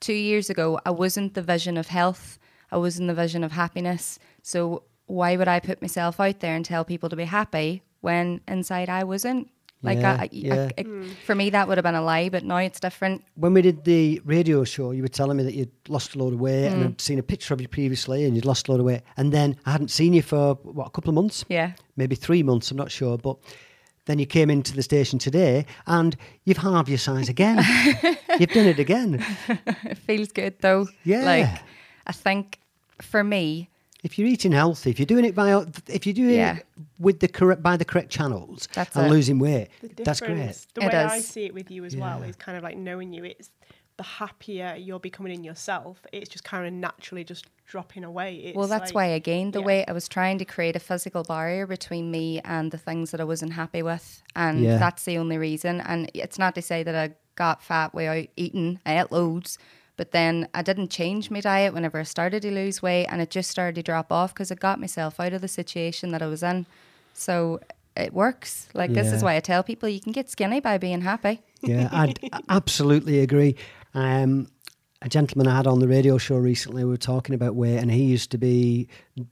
two 0.00 0.12
years 0.14 0.50
ago, 0.50 0.80
I 0.84 0.90
wasn't 0.90 1.34
the 1.34 1.42
vision 1.42 1.76
of 1.76 1.86
health, 1.88 2.38
I 2.72 2.78
wasn't 2.78 3.06
the 3.08 3.14
vision 3.14 3.44
of 3.44 3.52
happiness. 3.52 4.18
So 4.42 4.82
why 5.06 5.36
would 5.36 5.48
I 5.48 5.60
put 5.60 5.80
myself 5.82 6.18
out 6.20 6.40
there 6.40 6.54
and 6.54 6.64
tell 6.64 6.84
people 6.84 7.08
to 7.08 7.16
be 7.16 7.24
happy 7.24 7.82
when 8.00 8.40
inside 8.48 8.88
I 8.88 9.04
wasn't? 9.04 9.48
Like 9.84 9.98
Yeah, 9.98 10.12
I, 10.12 10.22
I, 10.24 10.28
yeah. 10.30 10.68
I- 10.78 10.84
for 11.26 11.34
me, 11.34 11.50
that 11.50 11.66
would 11.66 11.76
have 11.76 11.82
been 11.82 11.96
a 11.96 12.02
lie, 12.02 12.28
but 12.28 12.44
now 12.44 12.58
it's 12.58 12.78
different. 12.78 13.24
When 13.34 13.52
we 13.52 13.62
did 13.62 13.82
the 13.84 14.20
radio 14.24 14.62
show, 14.62 14.92
you 14.92 15.02
were 15.02 15.08
telling 15.08 15.36
me 15.38 15.42
that 15.42 15.54
you'd 15.54 15.72
lost 15.88 16.14
a 16.14 16.18
load 16.18 16.34
of 16.34 16.40
weight, 16.40 16.68
Mm. 16.68 16.72
and 16.72 16.84
I'd 16.84 17.00
seen 17.00 17.18
a 17.18 17.22
picture 17.22 17.52
of 17.52 17.60
you 17.60 17.66
previously, 17.66 18.24
and 18.24 18.36
you'd 18.36 18.44
lost 18.44 18.68
a 18.68 18.70
load 18.70 18.78
of 18.80 18.86
weight, 18.86 19.02
and 19.16 19.32
then 19.32 19.56
I 19.66 19.72
hadn't 19.72 19.90
seen 19.90 20.12
you 20.14 20.22
for 20.22 20.54
what 20.62 20.86
a 20.86 20.90
couple 20.90 21.08
of 21.10 21.16
months. 21.16 21.44
Yeah. 21.48 21.72
maybe 21.96 22.14
three 22.14 22.44
months, 22.44 22.70
I'm 22.70 22.76
not 22.76 22.92
sure. 22.92 23.18
But 23.18 23.38
then 24.06 24.20
you 24.20 24.26
came 24.26 24.50
into 24.50 24.72
the 24.74 24.82
station 24.82 25.18
today 25.18 25.66
and 25.86 26.16
you've 26.44 26.56
halved 26.58 26.88
your 26.88 26.98
size 26.98 27.28
again. 27.28 27.58
you've 28.38 28.50
done 28.50 28.66
it 28.66 28.78
again. 28.78 29.24
It 29.84 29.98
feels 29.98 30.28
good 30.32 30.54
though. 30.60 30.86
Yeah. 31.04 31.24
Like 31.24 31.48
I 32.06 32.12
think 32.12 32.58
for 33.00 33.22
me, 33.24 33.68
If 34.02 34.18
you're 34.18 34.26
eating 34.28 34.52
healthy, 34.52 34.90
if 34.90 34.98
you're 34.98 35.06
doing 35.06 35.24
it 35.24 35.34
by 35.34 35.64
if 35.86 36.06
you're 36.06 36.12
doing 36.14 36.34
Yeah. 36.34 36.56
it 36.56 36.66
with 36.98 37.20
the 37.20 37.28
correct 37.28 37.62
by 37.62 37.76
the 37.76 37.84
correct 37.84 38.10
channels 38.10 38.68
That's 38.74 38.96
and 38.96 39.06
it. 39.06 39.10
losing 39.10 39.38
weight, 39.38 39.68
that's 39.96 40.20
great. 40.20 40.36
The 40.74 40.82
It 40.84 40.92
way 40.92 40.98
I 40.98 41.20
see 41.20 41.44
it 41.44 41.54
with 41.54 41.70
you 41.70 41.84
as 41.84 41.96
well 41.96 42.20
Yeah. 42.20 42.26
is 42.26 42.36
kind 42.36 42.58
of 42.58 42.64
like 42.64 42.76
knowing 42.76 43.12
you. 43.12 43.24
It's 43.24 43.50
the 43.98 44.02
happier 44.02 44.74
you're 44.76 44.98
becoming 44.98 45.32
in 45.34 45.44
yourself. 45.44 46.00
It's 46.12 46.28
just 46.28 46.42
kind 46.44 46.66
of 46.66 46.72
naturally 46.72 47.22
just 47.24 47.46
dropping 47.66 48.02
away. 48.04 48.36
It's 48.36 48.56
well, 48.56 48.66
that's 48.66 48.90
like- 48.90 48.94
why 49.10 49.12
I 49.12 49.18
gained 49.18 49.52
the 49.52 49.60
yeah. 49.60 49.66
weight. 49.66 49.84
I 49.86 49.92
was 49.92 50.08
trying 50.08 50.38
to 50.38 50.44
create 50.44 50.74
a 50.74 50.80
physical 50.80 51.22
barrier 51.22 51.66
between 51.66 52.10
me 52.10 52.40
and 52.44 52.70
the 52.72 52.78
things 52.78 53.10
that 53.12 53.20
I 53.20 53.24
wasn't 53.24 53.52
happy 53.52 53.82
with, 53.82 54.22
and 54.34 54.60
Yeah. 54.64 54.78
that's 54.78 55.04
the 55.04 55.18
only 55.18 55.38
reason. 55.38 55.80
And 55.80 56.10
it's 56.14 56.38
not 56.38 56.54
to 56.56 56.62
say 56.62 56.82
that 56.82 56.94
I 56.94 57.14
got 57.36 57.62
fat 57.62 57.94
without 57.94 58.26
eating. 58.36 58.80
I 58.84 58.98
ate 58.98 59.12
loads. 59.12 59.58
But 60.02 60.10
then 60.10 60.48
I 60.52 60.62
didn't 60.62 60.90
change 60.90 61.30
my 61.30 61.38
diet 61.40 61.72
whenever 61.72 62.00
I 62.00 62.02
started 62.02 62.42
to 62.42 62.50
lose 62.50 62.82
weight, 62.82 63.06
and 63.06 63.22
it 63.22 63.30
just 63.30 63.48
started 63.48 63.76
to 63.76 63.84
drop 63.84 64.10
off 64.10 64.34
because 64.34 64.50
I 64.50 64.56
got 64.56 64.80
myself 64.80 65.20
out 65.20 65.32
of 65.32 65.42
the 65.42 65.46
situation 65.46 66.10
that 66.10 66.20
I 66.20 66.26
was 66.26 66.42
in. 66.42 66.66
So 67.14 67.60
it 67.96 68.12
works. 68.12 68.68
Like 68.74 68.94
this 68.94 69.12
is 69.12 69.22
why 69.22 69.36
I 69.36 69.38
tell 69.38 69.62
people 69.62 69.88
you 69.88 70.00
can 70.00 70.10
get 70.10 70.28
skinny 70.28 70.58
by 70.58 70.76
being 70.78 71.02
happy. 71.02 71.40
Yeah, 71.62 71.88
I'd 71.92 72.18
absolutely 72.48 73.20
agree. 73.20 73.54
Um, 73.94 74.48
a 75.02 75.08
gentleman 75.08 75.46
I 75.46 75.56
had 75.56 75.68
on 75.68 75.78
the 75.78 75.86
radio 75.86 76.18
show 76.18 76.36
recently, 76.36 76.82
we 76.82 76.90
were 76.90 76.96
talking 76.96 77.36
about 77.36 77.54
weight, 77.54 77.78
and 77.78 77.88
he 77.88 78.02
used 78.02 78.32
to 78.32 78.38
be 78.38 78.88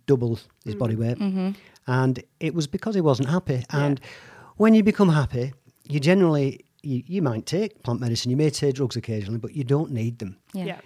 double 0.07 0.39
his 0.65 0.77
body 0.77 0.95
weight. 0.95 1.19
And 1.89 2.23
it 2.39 2.55
was 2.55 2.69
because 2.69 2.95
he 2.95 3.01
wasn't 3.01 3.29
happy. 3.29 3.65
And 3.71 4.01
when 4.57 4.75
you 4.77 4.85
become 4.85 5.09
happy, 5.09 5.53
you 5.89 5.99
generally, 5.99 6.65
you, 6.83 7.03
you 7.07 7.23
might 7.23 7.47
take 7.47 7.83
plant 7.83 8.01
medicine, 8.01 8.31
you 8.31 8.37
may 8.37 8.51
take 8.51 8.75
drugs 8.75 8.97
occasionally, 8.97 9.39
but 9.39 9.55
you 9.55 9.65
don't 9.65 9.91
need 9.91 10.19
them. 10.19 10.37
Yeah. 10.55 10.65
Yeah. 10.65 10.81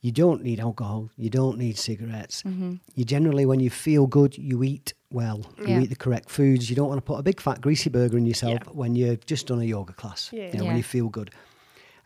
You 0.00 0.12
don't 0.12 0.42
need 0.42 0.60
alcohol. 0.60 1.08
You 1.16 1.30
don't 1.30 1.56
need 1.56 1.78
cigarettes. 1.78 2.42
Mm-hmm. 2.42 2.74
You 2.94 3.04
generally, 3.06 3.46
when 3.46 3.60
you 3.60 3.70
feel 3.70 4.06
good, 4.06 4.36
you 4.36 4.62
eat 4.62 4.92
well. 5.10 5.46
You 5.58 5.66
Yeah. 5.66 5.80
eat 5.80 5.88
the 5.90 5.96
correct 5.96 6.28
foods. 6.28 6.68
You 6.68 6.76
don't 6.76 6.88
want 6.88 6.98
to 6.98 7.02
put 7.02 7.18
a 7.18 7.22
big 7.22 7.40
fat 7.40 7.62
greasy 7.62 7.88
burger 7.88 8.18
in 8.18 8.26
yourself 8.26 8.60
Yeah. 8.66 8.72
when 8.72 8.94
you've 8.96 9.24
just 9.24 9.46
done 9.46 9.60
a 9.60 9.64
yoga 9.64 9.94
class. 9.94 10.28
Yeah. 10.30 10.50
You 10.52 10.58
know, 10.58 10.64
when 10.66 10.76
you 10.76 10.82
feel 10.82 11.08
good. 11.08 11.30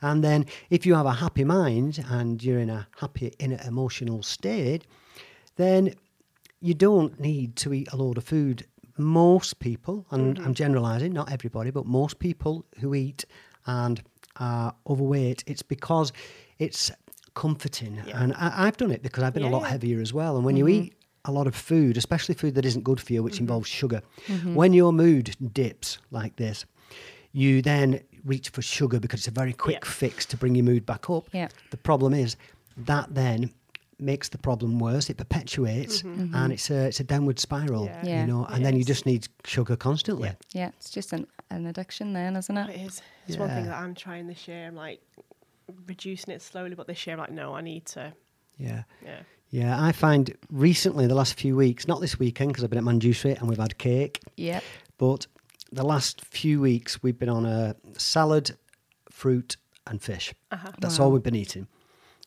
And 0.01 0.23
then, 0.23 0.45
if 0.69 0.85
you 0.85 0.95
have 0.95 1.05
a 1.05 1.11
happy 1.11 1.43
mind 1.43 2.01
and 2.09 2.41
you're 2.41 2.59
in 2.59 2.69
a 2.69 2.87
happy 2.99 3.33
inner 3.37 3.59
emotional 3.65 4.23
state, 4.23 4.87
then 5.57 5.93
you 6.61 6.73
don't 6.73 7.19
need 7.19 7.57
to 7.57 7.73
eat 7.73 7.89
a 7.91 7.97
load 7.97 8.17
of 8.17 8.23
food. 8.23 8.65
Most 8.99 9.59
people, 9.59 10.05
and 10.11 10.35
Mm-hmm. 10.35 10.45
I'm 10.45 10.53
generalizing, 10.53 11.13
not 11.13 11.31
everybody, 11.31 11.71
but 11.71 11.85
most 11.85 12.19
people 12.19 12.65
who 12.79 12.93
eat 12.93 13.25
and 13.65 14.01
are 14.35 14.75
overweight, 14.87 15.43
it's 15.47 15.61
because 15.63 16.11
it's 16.59 16.91
comforting. 17.33 18.01
Yeah. 18.05 18.21
And 18.21 18.33
I, 18.33 18.65
I've 18.67 18.77
done 18.77 18.91
it 18.91 19.01
because 19.01 19.23
I've 19.23 19.33
been 19.33 19.43
a 19.43 19.49
lot 19.49 19.59
yeah. 19.59 19.63
Mm-hmm. 19.65 19.71
heavier 19.71 20.01
as 20.01 20.13
well. 20.13 20.35
And 20.35 20.45
when 20.45 20.57
you 20.57 20.67
eat 20.67 20.93
a 21.25 21.31
lot 21.31 21.47
of 21.47 21.55
food, 21.55 21.97
especially 21.97 22.35
food 22.35 22.55
that 22.55 22.65
isn't 22.65 22.83
good 22.83 22.99
for 22.99 23.13
you, 23.13 23.23
which 23.23 23.35
Mm-hmm. 23.35 23.43
involves 23.43 23.67
sugar, 23.69 24.01
when 24.53 24.73
your 24.73 24.91
mood 24.93 25.35
dips 25.53 25.97
like 26.11 26.35
this, 26.35 26.65
you 27.31 27.61
then 27.61 28.01
reach 28.25 28.49
for 28.49 28.61
sugar 28.61 28.99
because 28.99 29.21
it's 29.21 29.27
a 29.27 29.31
very 29.31 29.53
quick 29.53 29.79
Yeah. 29.83 29.89
fix 29.89 30.25
to 30.27 30.37
bring 30.37 30.55
your 30.55 30.65
mood 30.65 30.85
back 30.85 31.09
up. 31.09 31.27
Yeah. 31.33 31.47
The 31.71 31.77
problem 31.77 32.13
is 32.13 32.35
that 32.77 33.13
then 33.15 33.51
makes 33.99 34.29
the 34.29 34.37
problem 34.37 34.79
worse. 34.79 35.09
It 35.09 35.17
perpetuates, 35.17 36.01
mm-hmm. 36.01 36.21
Mm-hmm. 36.21 36.35
and 36.35 36.53
it's 36.53 36.69
a 36.69 36.87
it's 36.87 36.99
a 36.99 37.03
downward 37.03 37.39
spiral. 37.39 37.85
Yeah. 37.85 38.05
Yeah. 38.05 38.21
You 38.21 38.27
know, 38.27 38.45
It 38.45 38.51
and 38.53 38.65
then 38.65 38.75
you 38.75 38.83
just 38.83 39.05
need 39.05 39.27
sugar 39.45 39.75
constantly. 39.75 40.31
Yeah, 40.53 40.69
it's 40.77 40.89
just 40.89 41.13
an, 41.13 41.27
an 41.49 41.65
addiction 41.67 42.13
then, 42.13 42.35
isn't 42.35 42.57
it? 42.57 42.69
It 42.69 42.81
is. 42.81 43.01
It's 43.27 43.37
one 43.37 43.49
thing 43.49 43.65
that 43.65 43.77
I'm 43.77 43.93
trying 43.95 44.27
this 44.27 44.47
year. 44.47 44.67
I'm 44.67 44.75
like 44.75 45.01
reducing 45.87 46.33
it 46.33 46.41
slowly, 46.41 46.75
but 46.75 46.87
this 46.87 47.05
year 47.05 47.15
I'm 47.15 47.19
like, 47.19 47.31
no, 47.31 47.53
I 47.53 47.61
need 47.61 47.85
to. 47.87 48.13
Yeah. 48.57 48.83
Yeah. 49.03 49.19
Yeah, 49.51 49.83
I 49.83 49.93
find 49.93 50.35
recently, 50.51 51.07
the 51.07 51.15
last 51.15 51.33
few 51.33 51.55
weeks, 51.55 51.87
not 51.87 52.01
this 52.01 52.19
weekend 52.19 52.49
because 52.51 52.63
I've 52.63 52.69
been 52.69 52.77
at 52.77 52.85
Manjusri 52.85 53.35
and 53.39 53.49
we've 53.49 53.57
had 53.57 53.79
cake, 53.79 54.21
Yeah. 54.37 54.59
but 54.99 55.25
the 55.71 55.83
last 55.83 56.23
few 56.23 56.61
weeks 56.61 57.01
we've 57.01 57.17
been 57.17 57.29
on 57.29 57.45
a 57.47 57.75
salad, 57.97 58.55
fruit, 59.09 59.57
and 59.87 59.99
fish. 59.99 60.35
Uh-huh. 60.51 60.71
That's 60.79 60.99
all 60.99 61.11
we've 61.11 61.23
been 61.23 61.35
eating. 61.35 61.67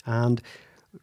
And 0.05 0.43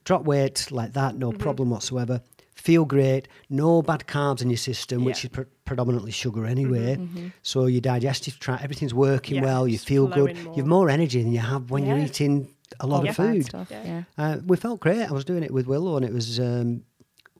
drop 0.06 0.24
weight 0.26 0.72
like 0.72 0.94
that, 0.94 1.16
no 1.16 1.32
problem 1.32 1.70
whatsoever. 1.70 2.22
Feel 2.56 2.84
great, 2.86 3.28
no 3.50 3.82
bad 3.82 4.02
carbs 4.06 4.42
in 4.42 4.50
your 4.50 4.58
system, 4.58 5.06
which 5.06 5.24
Yeah. 5.24 5.30
is 5.30 5.32
pre- 5.32 5.46
predominantly 5.66 6.12
sugar 6.12 6.46
anyway. 6.46 7.00
So 7.42 7.68
your 7.68 7.80
digestive 7.82 8.38
tract, 8.40 8.64
everything's 8.64 8.94
working 8.94 9.36
Yeah, 9.38 9.44
well, 9.44 9.68
you 9.68 9.78
feel 9.78 10.08
good. 10.08 10.36
more. 10.44 10.56
You've 10.56 10.66
more 10.68 10.90
energy 10.90 11.24
than 11.24 11.32
you 11.32 11.40
have 11.40 11.72
when 11.72 11.86
you're 11.86 11.98
eating 12.00 12.50
a 12.80 12.86
lot 12.88 13.04
All 13.04 13.10
of 13.10 13.16
food. 13.16 13.46
Stuff. 13.46 13.68
Yeah. 13.72 13.84
Yeah. 13.86 14.04
Uh, 14.18 14.38
we 14.46 14.58
felt 14.58 14.80
great. 14.82 15.04
I 15.10 15.12
was 15.14 15.24
doing 15.26 15.44
it 15.44 15.52
with 15.52 15.68
Willow, 15.68 15.96
and 15.96 16.06
it 16.06 16.14
was 16.14 16.40
um, 16.40 16.84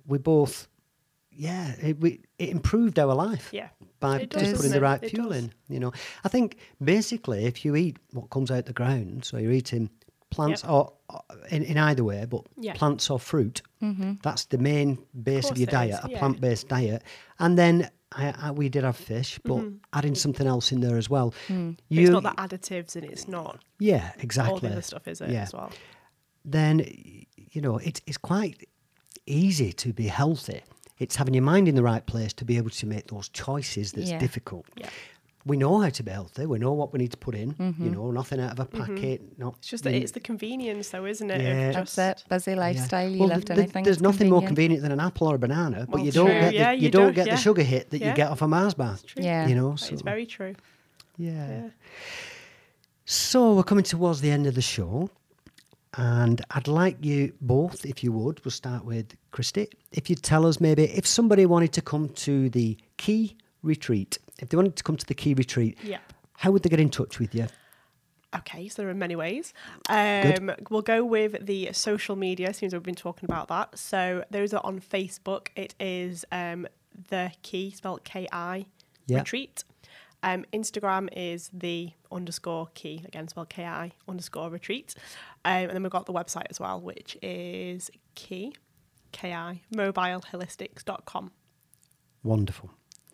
we 0.08 0.18
both, 0.18 0.68
yeah, 1.32 1.74
it, 1.82 2.00
we, 2.00 2.22
it 2.38 2.50
improved 2.50 2.98
our 2.98 3.14
life. 3.14 3.50
Yeah. 3.52 3.70
by 4.00 4.22
It 4.22 4.30
just 4.32 4.46
does, 4.46 4.54
putting 4.56 4.72
the 4.72 4.80
right 4.82 5.04
It 5.04 5.10
fuel 5.10 5.30
does. 5.30 5.38
in. 5.44 5.52
You 5.68 5.80
know, 5.82 5.92
I 6.24 6.30
think 6.30 6.58
basically 6.82 7.44
if 7.46 7.66
you 7.66 7.76
eat 7.76 7.98
what 8.14 8.30
comes 8.30 8.50
out 8.52 8.66
the 8.66 8.74
ground, 8.74 9.26
so 9.26 9.38
you're 9.38 9.52
eating 9.52 9.90
plants 10.30 10.64
Yep. 10.64 10.72
or, 10.72 10.94
or 11.10 11.22
uh, 11.30 11.36
in, 11.50 11.64
in 11.64 11.78
either 11.78 12.04
way, 12.04 12.26
but 12.30 12.44
Yeah. 12.58 12.74
plants 12.74 13.10
or 13.10 13.20
fruit, 13.20 13.62
mm-hmm. 13.82 14.14
that's 14.24 14.46
the 14.46 14.58
main 14.58 14.98
base 15.24 15.46
of, 15.46 15.50
course 15.52 15.60
your 15.60 15.68
diet, 15.68 16.00
is, 16.00 16.06
a 16.06 16.10
yeah. 16.12 16.20
plant-based 16.20 16.68
diet, 16.68 17.04
and 17.40 17.58
then. 17.58 17.90
I, 18.12 18.34
I, 18.42 18.50
we 18.52 18.70
did 18.70 18.84
have 18.84 18.98
fish, 18.98 19.40
but 19.44 19.58
Mm-hmm. 19.58 19.76
adding 19.94 20.16
something 20.16 20.48
else 20.48 20.72
in 20.72 20.80
there 20.82 20.98
as 20.98 21.12
well. 21.12 21.32
Mm. 21.48 21.78
it's 21.92 22.10
not 22.10 22.24
the 22.24 22.32
additives 22.42 22.96
and 22.96 23.06
it's 23.06 23.28
not 23.28 23.60
yeah, 23.78 24.14
exactly. 24.18 24.54
all 24.54 24.60
the 24.60 24.72
other 24.72 24.82
stuff, 24.82 25.08
is 25.08 25.22
it? 25.22 25.30
Yeah. 25.30 25.44
As 25.44 25.54
well. 25.54 25.70
then 26.44 26.80
you 27.54 27.62
know 27.62 27.78
it's 27.78 28.02
it's 28.08 28.18
quite 28.18 28.68
easy 29.28 29.72
to 29.74 29.94
be 29.94 30.08
healthy. 30.08 30.62
It's 30.98 31.16
having 31.18 31.36
your 31.36 31.44
mind 31.44 31.68
in 31.68 31.76
the 31.76 31.84
right 31.84 32.04
place 32.04 32.34
to 32.34 32.46
be 32.46 32.58
able 32.58 32.72
to 32.72 32.88
make 32.88 33.06
those 33.10 33.30
choices 33.30 33.92
that's 33.92 34.10
Yeah. 34.10 34.18
difficult. 34.18 34.66
Yeah. 35.46 35.50
We 35.50 35.58
know 35.58 35.80
how 35.80 35.90
to 35.90 36.04
be 36.04 36.12
healthy. 36.12 36.46
We 36.46 36.60
know 36.60 36.74
what 36.74 36.92
we 36.94 37.00
need 37.00 37.12
to 37.12 37.18
put 37.18 37.34
in. 37.34 37.50
You 37.50 37.56
mm-hmm. 37.66 37.92
know, 37.92 38.12
nothing 38.12 38.40
out 38.40 38.52
of 38.52 38.60
a 38.60 38.66
mm-hmm. 38.66 38.96
packet. 38.96 39.40
No, 39.40 39.56
It's 39.58 39.68
just 39.68 39.84
that 39.86 39.94
it's 39.94 40.12
the 40.12 40.20
convenience, 40.20 40.90
though, 40.90 41.06
isn't 41.06 41.30
it? 41.32 41.36
of 41.36 41.42
Yeah. 41.42 41.72
That's 41.72 41.96
just- 41.96 42.24
it. 42.24 42.30
Busy 42.30 42.52
yeah. 42.52 42.58
lifestyle. 42.58 43.10
You 43.10 43.20
Well, 43.20 43.30
lift 43.30 43.48
th- 43.48 43.58
anything. 43.60 43.84
There's 43.84 43.98
that's 43.98 44.04
nothing 44.04 44.30
more 44.30 44.42
convenient. 44.42 44.82
convenient 44.82 44.84
than 44.84 44.92
an 44.92 45.00
apple 45.00 45.28
or 45.28 45.36
a 45.36 45.40
banana, 45.40 45.80
but 45.90 45.96
Well, 45.96 46.06
you 46.06 46.12
don't 46.12 46.26
true. 46.28 46.40
get 46.40 46.50
the, 46.50 46.56
Yeah, 46.56 46.72
you, 46.72 46.82
you 46.84 46.90
don't 46.92 47.04
don't, 47.04 47.16
get 47.16 47.30
the 47.30 47.38
sugar 47.38 47.64
hit 47.64 47.90
that 47.92 48.00
you 48.00 48.14
get 48.14 48.30
off 48.30 48.42
a 48.42 48.48
Mars 48.48 48.74
bar. 48.74 48.98
True. 49.06 49.24
Yeah. 49.24 49.48
You 49.48 49.56
know, 49.56 49.72
That 49.72 49.80
so 49.80 49.94
is 49.94 50.02
very 50.02 50.26
true. 50.26 50.56
yeah. 51.18 51.48
Yeah. 51.50 51.70
So 53.06 53.56
we're 53.56 53.64
coming 53.64 53.84
towards 53.84 54.22
the 54.22 54.30
end 54.30 54.46
of 54.46 54.54
the 54.54 54.62
show, 54.62 55.10
and 55.98 56.46
I'd 56.52 56.68
like 56.68 57.04
you 57.04 57.34
both, 57.42 57.84
if 57.86 58.04
you 58.04 58.12
would, 58.12 58.44
we'll 58.46 58.52
start 58.52 58.86
with 58.86 59.16
Kristy. 59.34 59.68
If 59.92 60.10
you'd 60.10 60.22
tell 60.22 60.46
us 60.46 60.62
maybe 60.62 60.84
if 60.84 61.08
somebody 61.08 61.46
wanted 61.48 61.74
to 61.74 61.82
come 61.82 62.10
to 62.10 62.50
the 62.52 62.78
KI 62.98 63.36
Retreat, 63.62 64.18
if 64.40 64.50
they 64.50 64.58
wanted 64.58 64.76
to 64.78 64.84
come 64.84 64.98
to 64.98 65.06
the 65.06 65.14
KI 65.14 65.34
Retreat, 65.34 65.78
Yep. 65.84 66.02
how 66.38 66.52
would 66.52 66.64
they 66.64 66.70
get 66.70 66.80
in 66.80 66.90
touch 66.90 67.20
with 67.20 67.34
you? 67.36 67.48
Okay, 68.36 68.68
so 68.70 68.84
there 68.84 68.90
are 68.92 68.94
many 68.94 69.16
ways. 69.16 69.54
Um, 69.90 70.52
we'll 70.70 70.84
go 70.84 71.04
with 71.04 71.46
the 71.46 71.70
social 71.74 72.16
media, 72.16 72.54
since 72.54 72.74
we've 72.74 72.84
been 72.84 72.94
talking 72.96 73.26
about 73.30 73.48
that. 73.48 73.78
So 73.80 74.24
those 74.30 74.54
are 74.54 74.62
on 74.64 74.80
Facebook. 74.80 75.48
It 75.56 75.74
is 75.80 76.26
um, 76.32 76.68
the 77.10 77.32
key, 77.42 77.72
spelled 77.72 78.04
K 78.04 78.28
I, 78.32 78.66
Yeah. 79.08 79.18
retreat. 79.20 79.64
Um, 80.22 80.46
Instagram 80.54 81.08
is 81.16 81.50
the 81.54 81.92
underscore 82.12 82.68
key, 82.76 83.04
again 83.08 83.28
spelled 83.30 83.50
K 83.50 83.66
I 83.66 83.94
underscore 84.08 84.50
retreat. 84.50 84.94
Um, 85.46 85.54
and 85.64 85.72
then 85.72 85.82
we've 85.84 85.92
got 85.92 86.06
the 86.06 86.14
website 86.14 86.46
as 86.50 86.60
well, 86.60 86.80
which 86.80 87.18
is 87.24 87.90
key, 88.16 88.54
K 89.12 89.34
I, 89.34 89.62
mobileholistics.com. 89.74 91.32
Wonderful. 92.22 92.70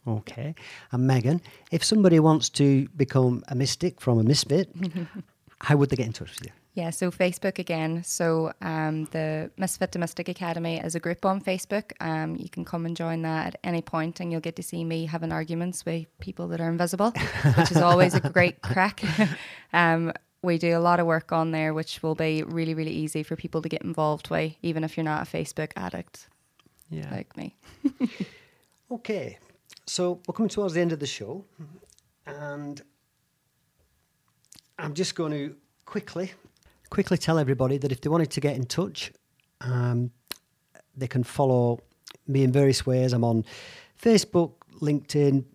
Okay. 0.08 0.54
And 0.92 1.08
Megan, 1.08 1.42
if 1.72 1.84
somebody 1.84 2.20
wants 2.20 2.50
to 2.52 2.88
become 2.96 3.44
a 3.48 3.56
mystic 3.56 4.00
from 4.00 4.20
a 4.20 4.24
misfit, 4.24 4.70
how 5.62 5.78
would 5.78 5.90
they 5.90 5.96
get 5.96 6.06
in 6.06 6.14
touch 6.14 6.30
with 6.40 6.46
you? 6.46 6.52
Yeah, 6.76 6.90
so 6.90 7.10
Facebook 7.10 7.58
again. 7.58 8.04
So 8.04 8.52
um, 8.62 9.06
the 9.12 9.50
Misfit 9.58 9.94
to 9.94 10.00
Mystic 10.00 10.28
Academy 10.28 10.78
is 10.78 10.94
a 10.94 11.00
group 11.00 11.24
on 11.26 11.40
Facebook. 11.40 11.94
Um, 12.02 12.36
you 12.36 12.50
can 12.50 12.66
come 12.66 12.86
and 12.86 12.98
join 12.98 13.22
that 13.22 13.48
at 13.48 13.60
any 13.64 13.82
point, 13.82 14.20
and 14.20 14.30
you'll 14.30 14.42
get 14.42 14.58
to 14.58 14.64
see 14.64 14.84
me 14.84 15.06
having 15.06 15.32
arguments 15.32 15.86
with 15.86 16.06
people 16.20 16.50
that 16.50 16.60
are 16.60 16.70
invisible, 16.70 17.14
which 17.58 17.72
is 17.72 17.78
always 17.78 18.14
a 18.14 18.20
great 18.30 18.62
crack. 18.62 19.02
um, 19.74 20.12
we 20.44 20.58
do 20.58 20.78
a 20.78 20.80
lot 20.80 21.00
of 21.00 21.08
work 21.08 21.32
on 21.32 21.52
there, 21.52 21.74
which 21.74 22.04
will 22.04 22.14
be 22.14 22.44
really, 22.44 22.74
really 22.74 22.92
easy 22.92 23.24
for 23.24 23.38
people 23.38 23.62
to 23.62 23.70
get 23.70 23.82
involved 23.82 24.30
with, 24.30 24.54
even 24.62 24.84
if 24.84 24.98
you're 24.98 25.06
not 25.06 25.26
a 25.26 25.32
Facebook 25.32 25.72
addict 25.78 26.28
Yeah. 26.90 27.10
like 27.10 27.36
me. 27.38 27.56
Okay, 28.92 29.40
so 29.88 30.22
we're 30.28 30.34
coming 30.34 30.50
towards 30.50 30.74
the 30.74 30.82
end 30.82 30.92
of 30.92 31.00
the 31.00 31.06
show, 31.06 31.46
and 32.26 32.82
I'm 34.80 34.94
just 34.94 35.16
going 35.16 35.32
to 35.32 35.56
quickly, 35.86 36.34
quickly 36.90 37.18
tell 37.18 37.38
everybody 37.38 37.78
that 37.78 37.92
if 37.92 38.02
they 38.02 38.10
wanted 38.10 38.32
to 38.32 38.42
get 38.42 38.56
in 38.56 38.66
touch, 38.66 39.12
um, 39.62 40.12
they 40.98 41.08
can 41.08 41.24
follow 41.24 41.80
me 42.28 42.44
in 42.44 42.52
various 42.52 42.86
ways. 42.86 43.14
I'm 43.14 43.24
on 43.24 43.46
Facebook, 44.02 44.54
LinkedIn, 44.82 45.46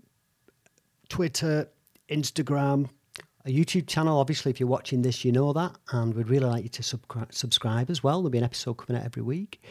Twitter, 1.09 1.68
Instagram, 2.09 2.89
a 3.45 3.51
YouTube 3.51 3.87
channel. 3.87 4.18
Obviously, 4.18 4.51
if 4.51 4.61
you're 4.61 4.68
watching 4.68 5.03
this, 5.03 5.24
you 5.24 5.33
know 5.33 5.53
that, 5.53 5.76
and 5.93 6.14
we'd 6.14 6.28
really 6.28 6.47
like 6.47 6.62
you 6.62 6.68
to 6.68 6.83
subscribe 7.31 7.91
as 7.91 8.03
well. 8.03 8.18
There'll 8.20 8.31
be 8.31 8.39
an 8.39 8.45
episode 8.45 8.74
coming 8.74 9.01
out 9.01 9.07
every 9.07 9.22
week. 9.22 9.62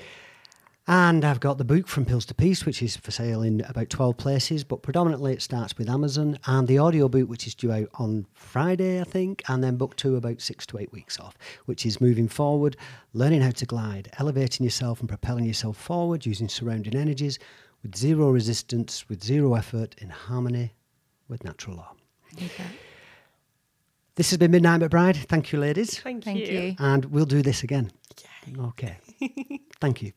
And 0.91 1.23
I've 1.23 1.39
got 1.39 1.59
the 1.59 1.63
book 1.63 1.87
From 1.87 2.03
Pills 2.03 2.25
to 2.25 2.33
Peace, 2.33 2.65
which 2.65 2.81
is 2.81 2.97
for 2.97 3.11
sale 3.11 3.43
in 3.43 3.61
about 3.61 3.91
12 3.91 4.17
places, 4.17 4.63
but 4.63 4.81
predominantly 4.81 5.33
it 5.33 5.41
starts 5.43 5.77
with 5.77 5.87
Amazon. 5.87 6.39
And 6.47 6.67
the 6.67 6.79
audio 6.79 7.07
book, 7.07 7.29
which 7.29 7.45
is 7.45 7.53
due 7.53 7.71
out 7.71 7.89
on 7.99 8.25
Friday, 8.33 8.99
I 8.99 9.03
think. 9.03 9.43
And 9.47 9.63
then 9.63 9.75
book 9.75 9.95
two, 9.97 10.15
about 10.15 10.41
six 10.41 10.65
to 10.65 10.79
eight 10.79 10.91
weeks 10.91 11.19
off, 11.19 11.37
which 11.65 11.85
is 11.85 12.01
moving 12.01 12.27
forward, 12.27 12.75
learning 13.13 13.41
how 13.41 13.51
to 13.51 13.67
glide, 13.67 14.09
elevating 14.17 14.63
yourself 14.63 14.99
and 14.99 15.07
propelling 15.07 15.45
yourself 15.45 15.77
forward 15.77 16.25
using 16.25 16.49
surrounding 16.49 16.95
energies 16.95 17.37
with 17.83 17.95
zero 17.95 18.31
resistance, 18.31 19.07
with 19.07 19.23
zero 19.23 19.53
effort, 19.53 19.93
in 19.99 20.09
harmony 20.09 20.73
with 21.27 21.43
natural 21.43 21.75
law. 21.75 21.93
This 24.15 24.31
has 24.31 24.39
been 24.39 24.49
Midnight 24.49 24.81
McBride. 24.81 25.17
Thank 25.17 25.51
you, 25.51 25.59
ladies. 25.59 25.99
Thank, 25.99 26.23
Thank 26.23 26.39
you. 26.39 26.75
And 26.79 27.05
we'll 27.05 27.25
do 27.27 27.43
this 27.43 27.61
again. 27.61 27.91
Okay. 28.59 28.97
Thank 29.79 30.01
you. 30.01 30.13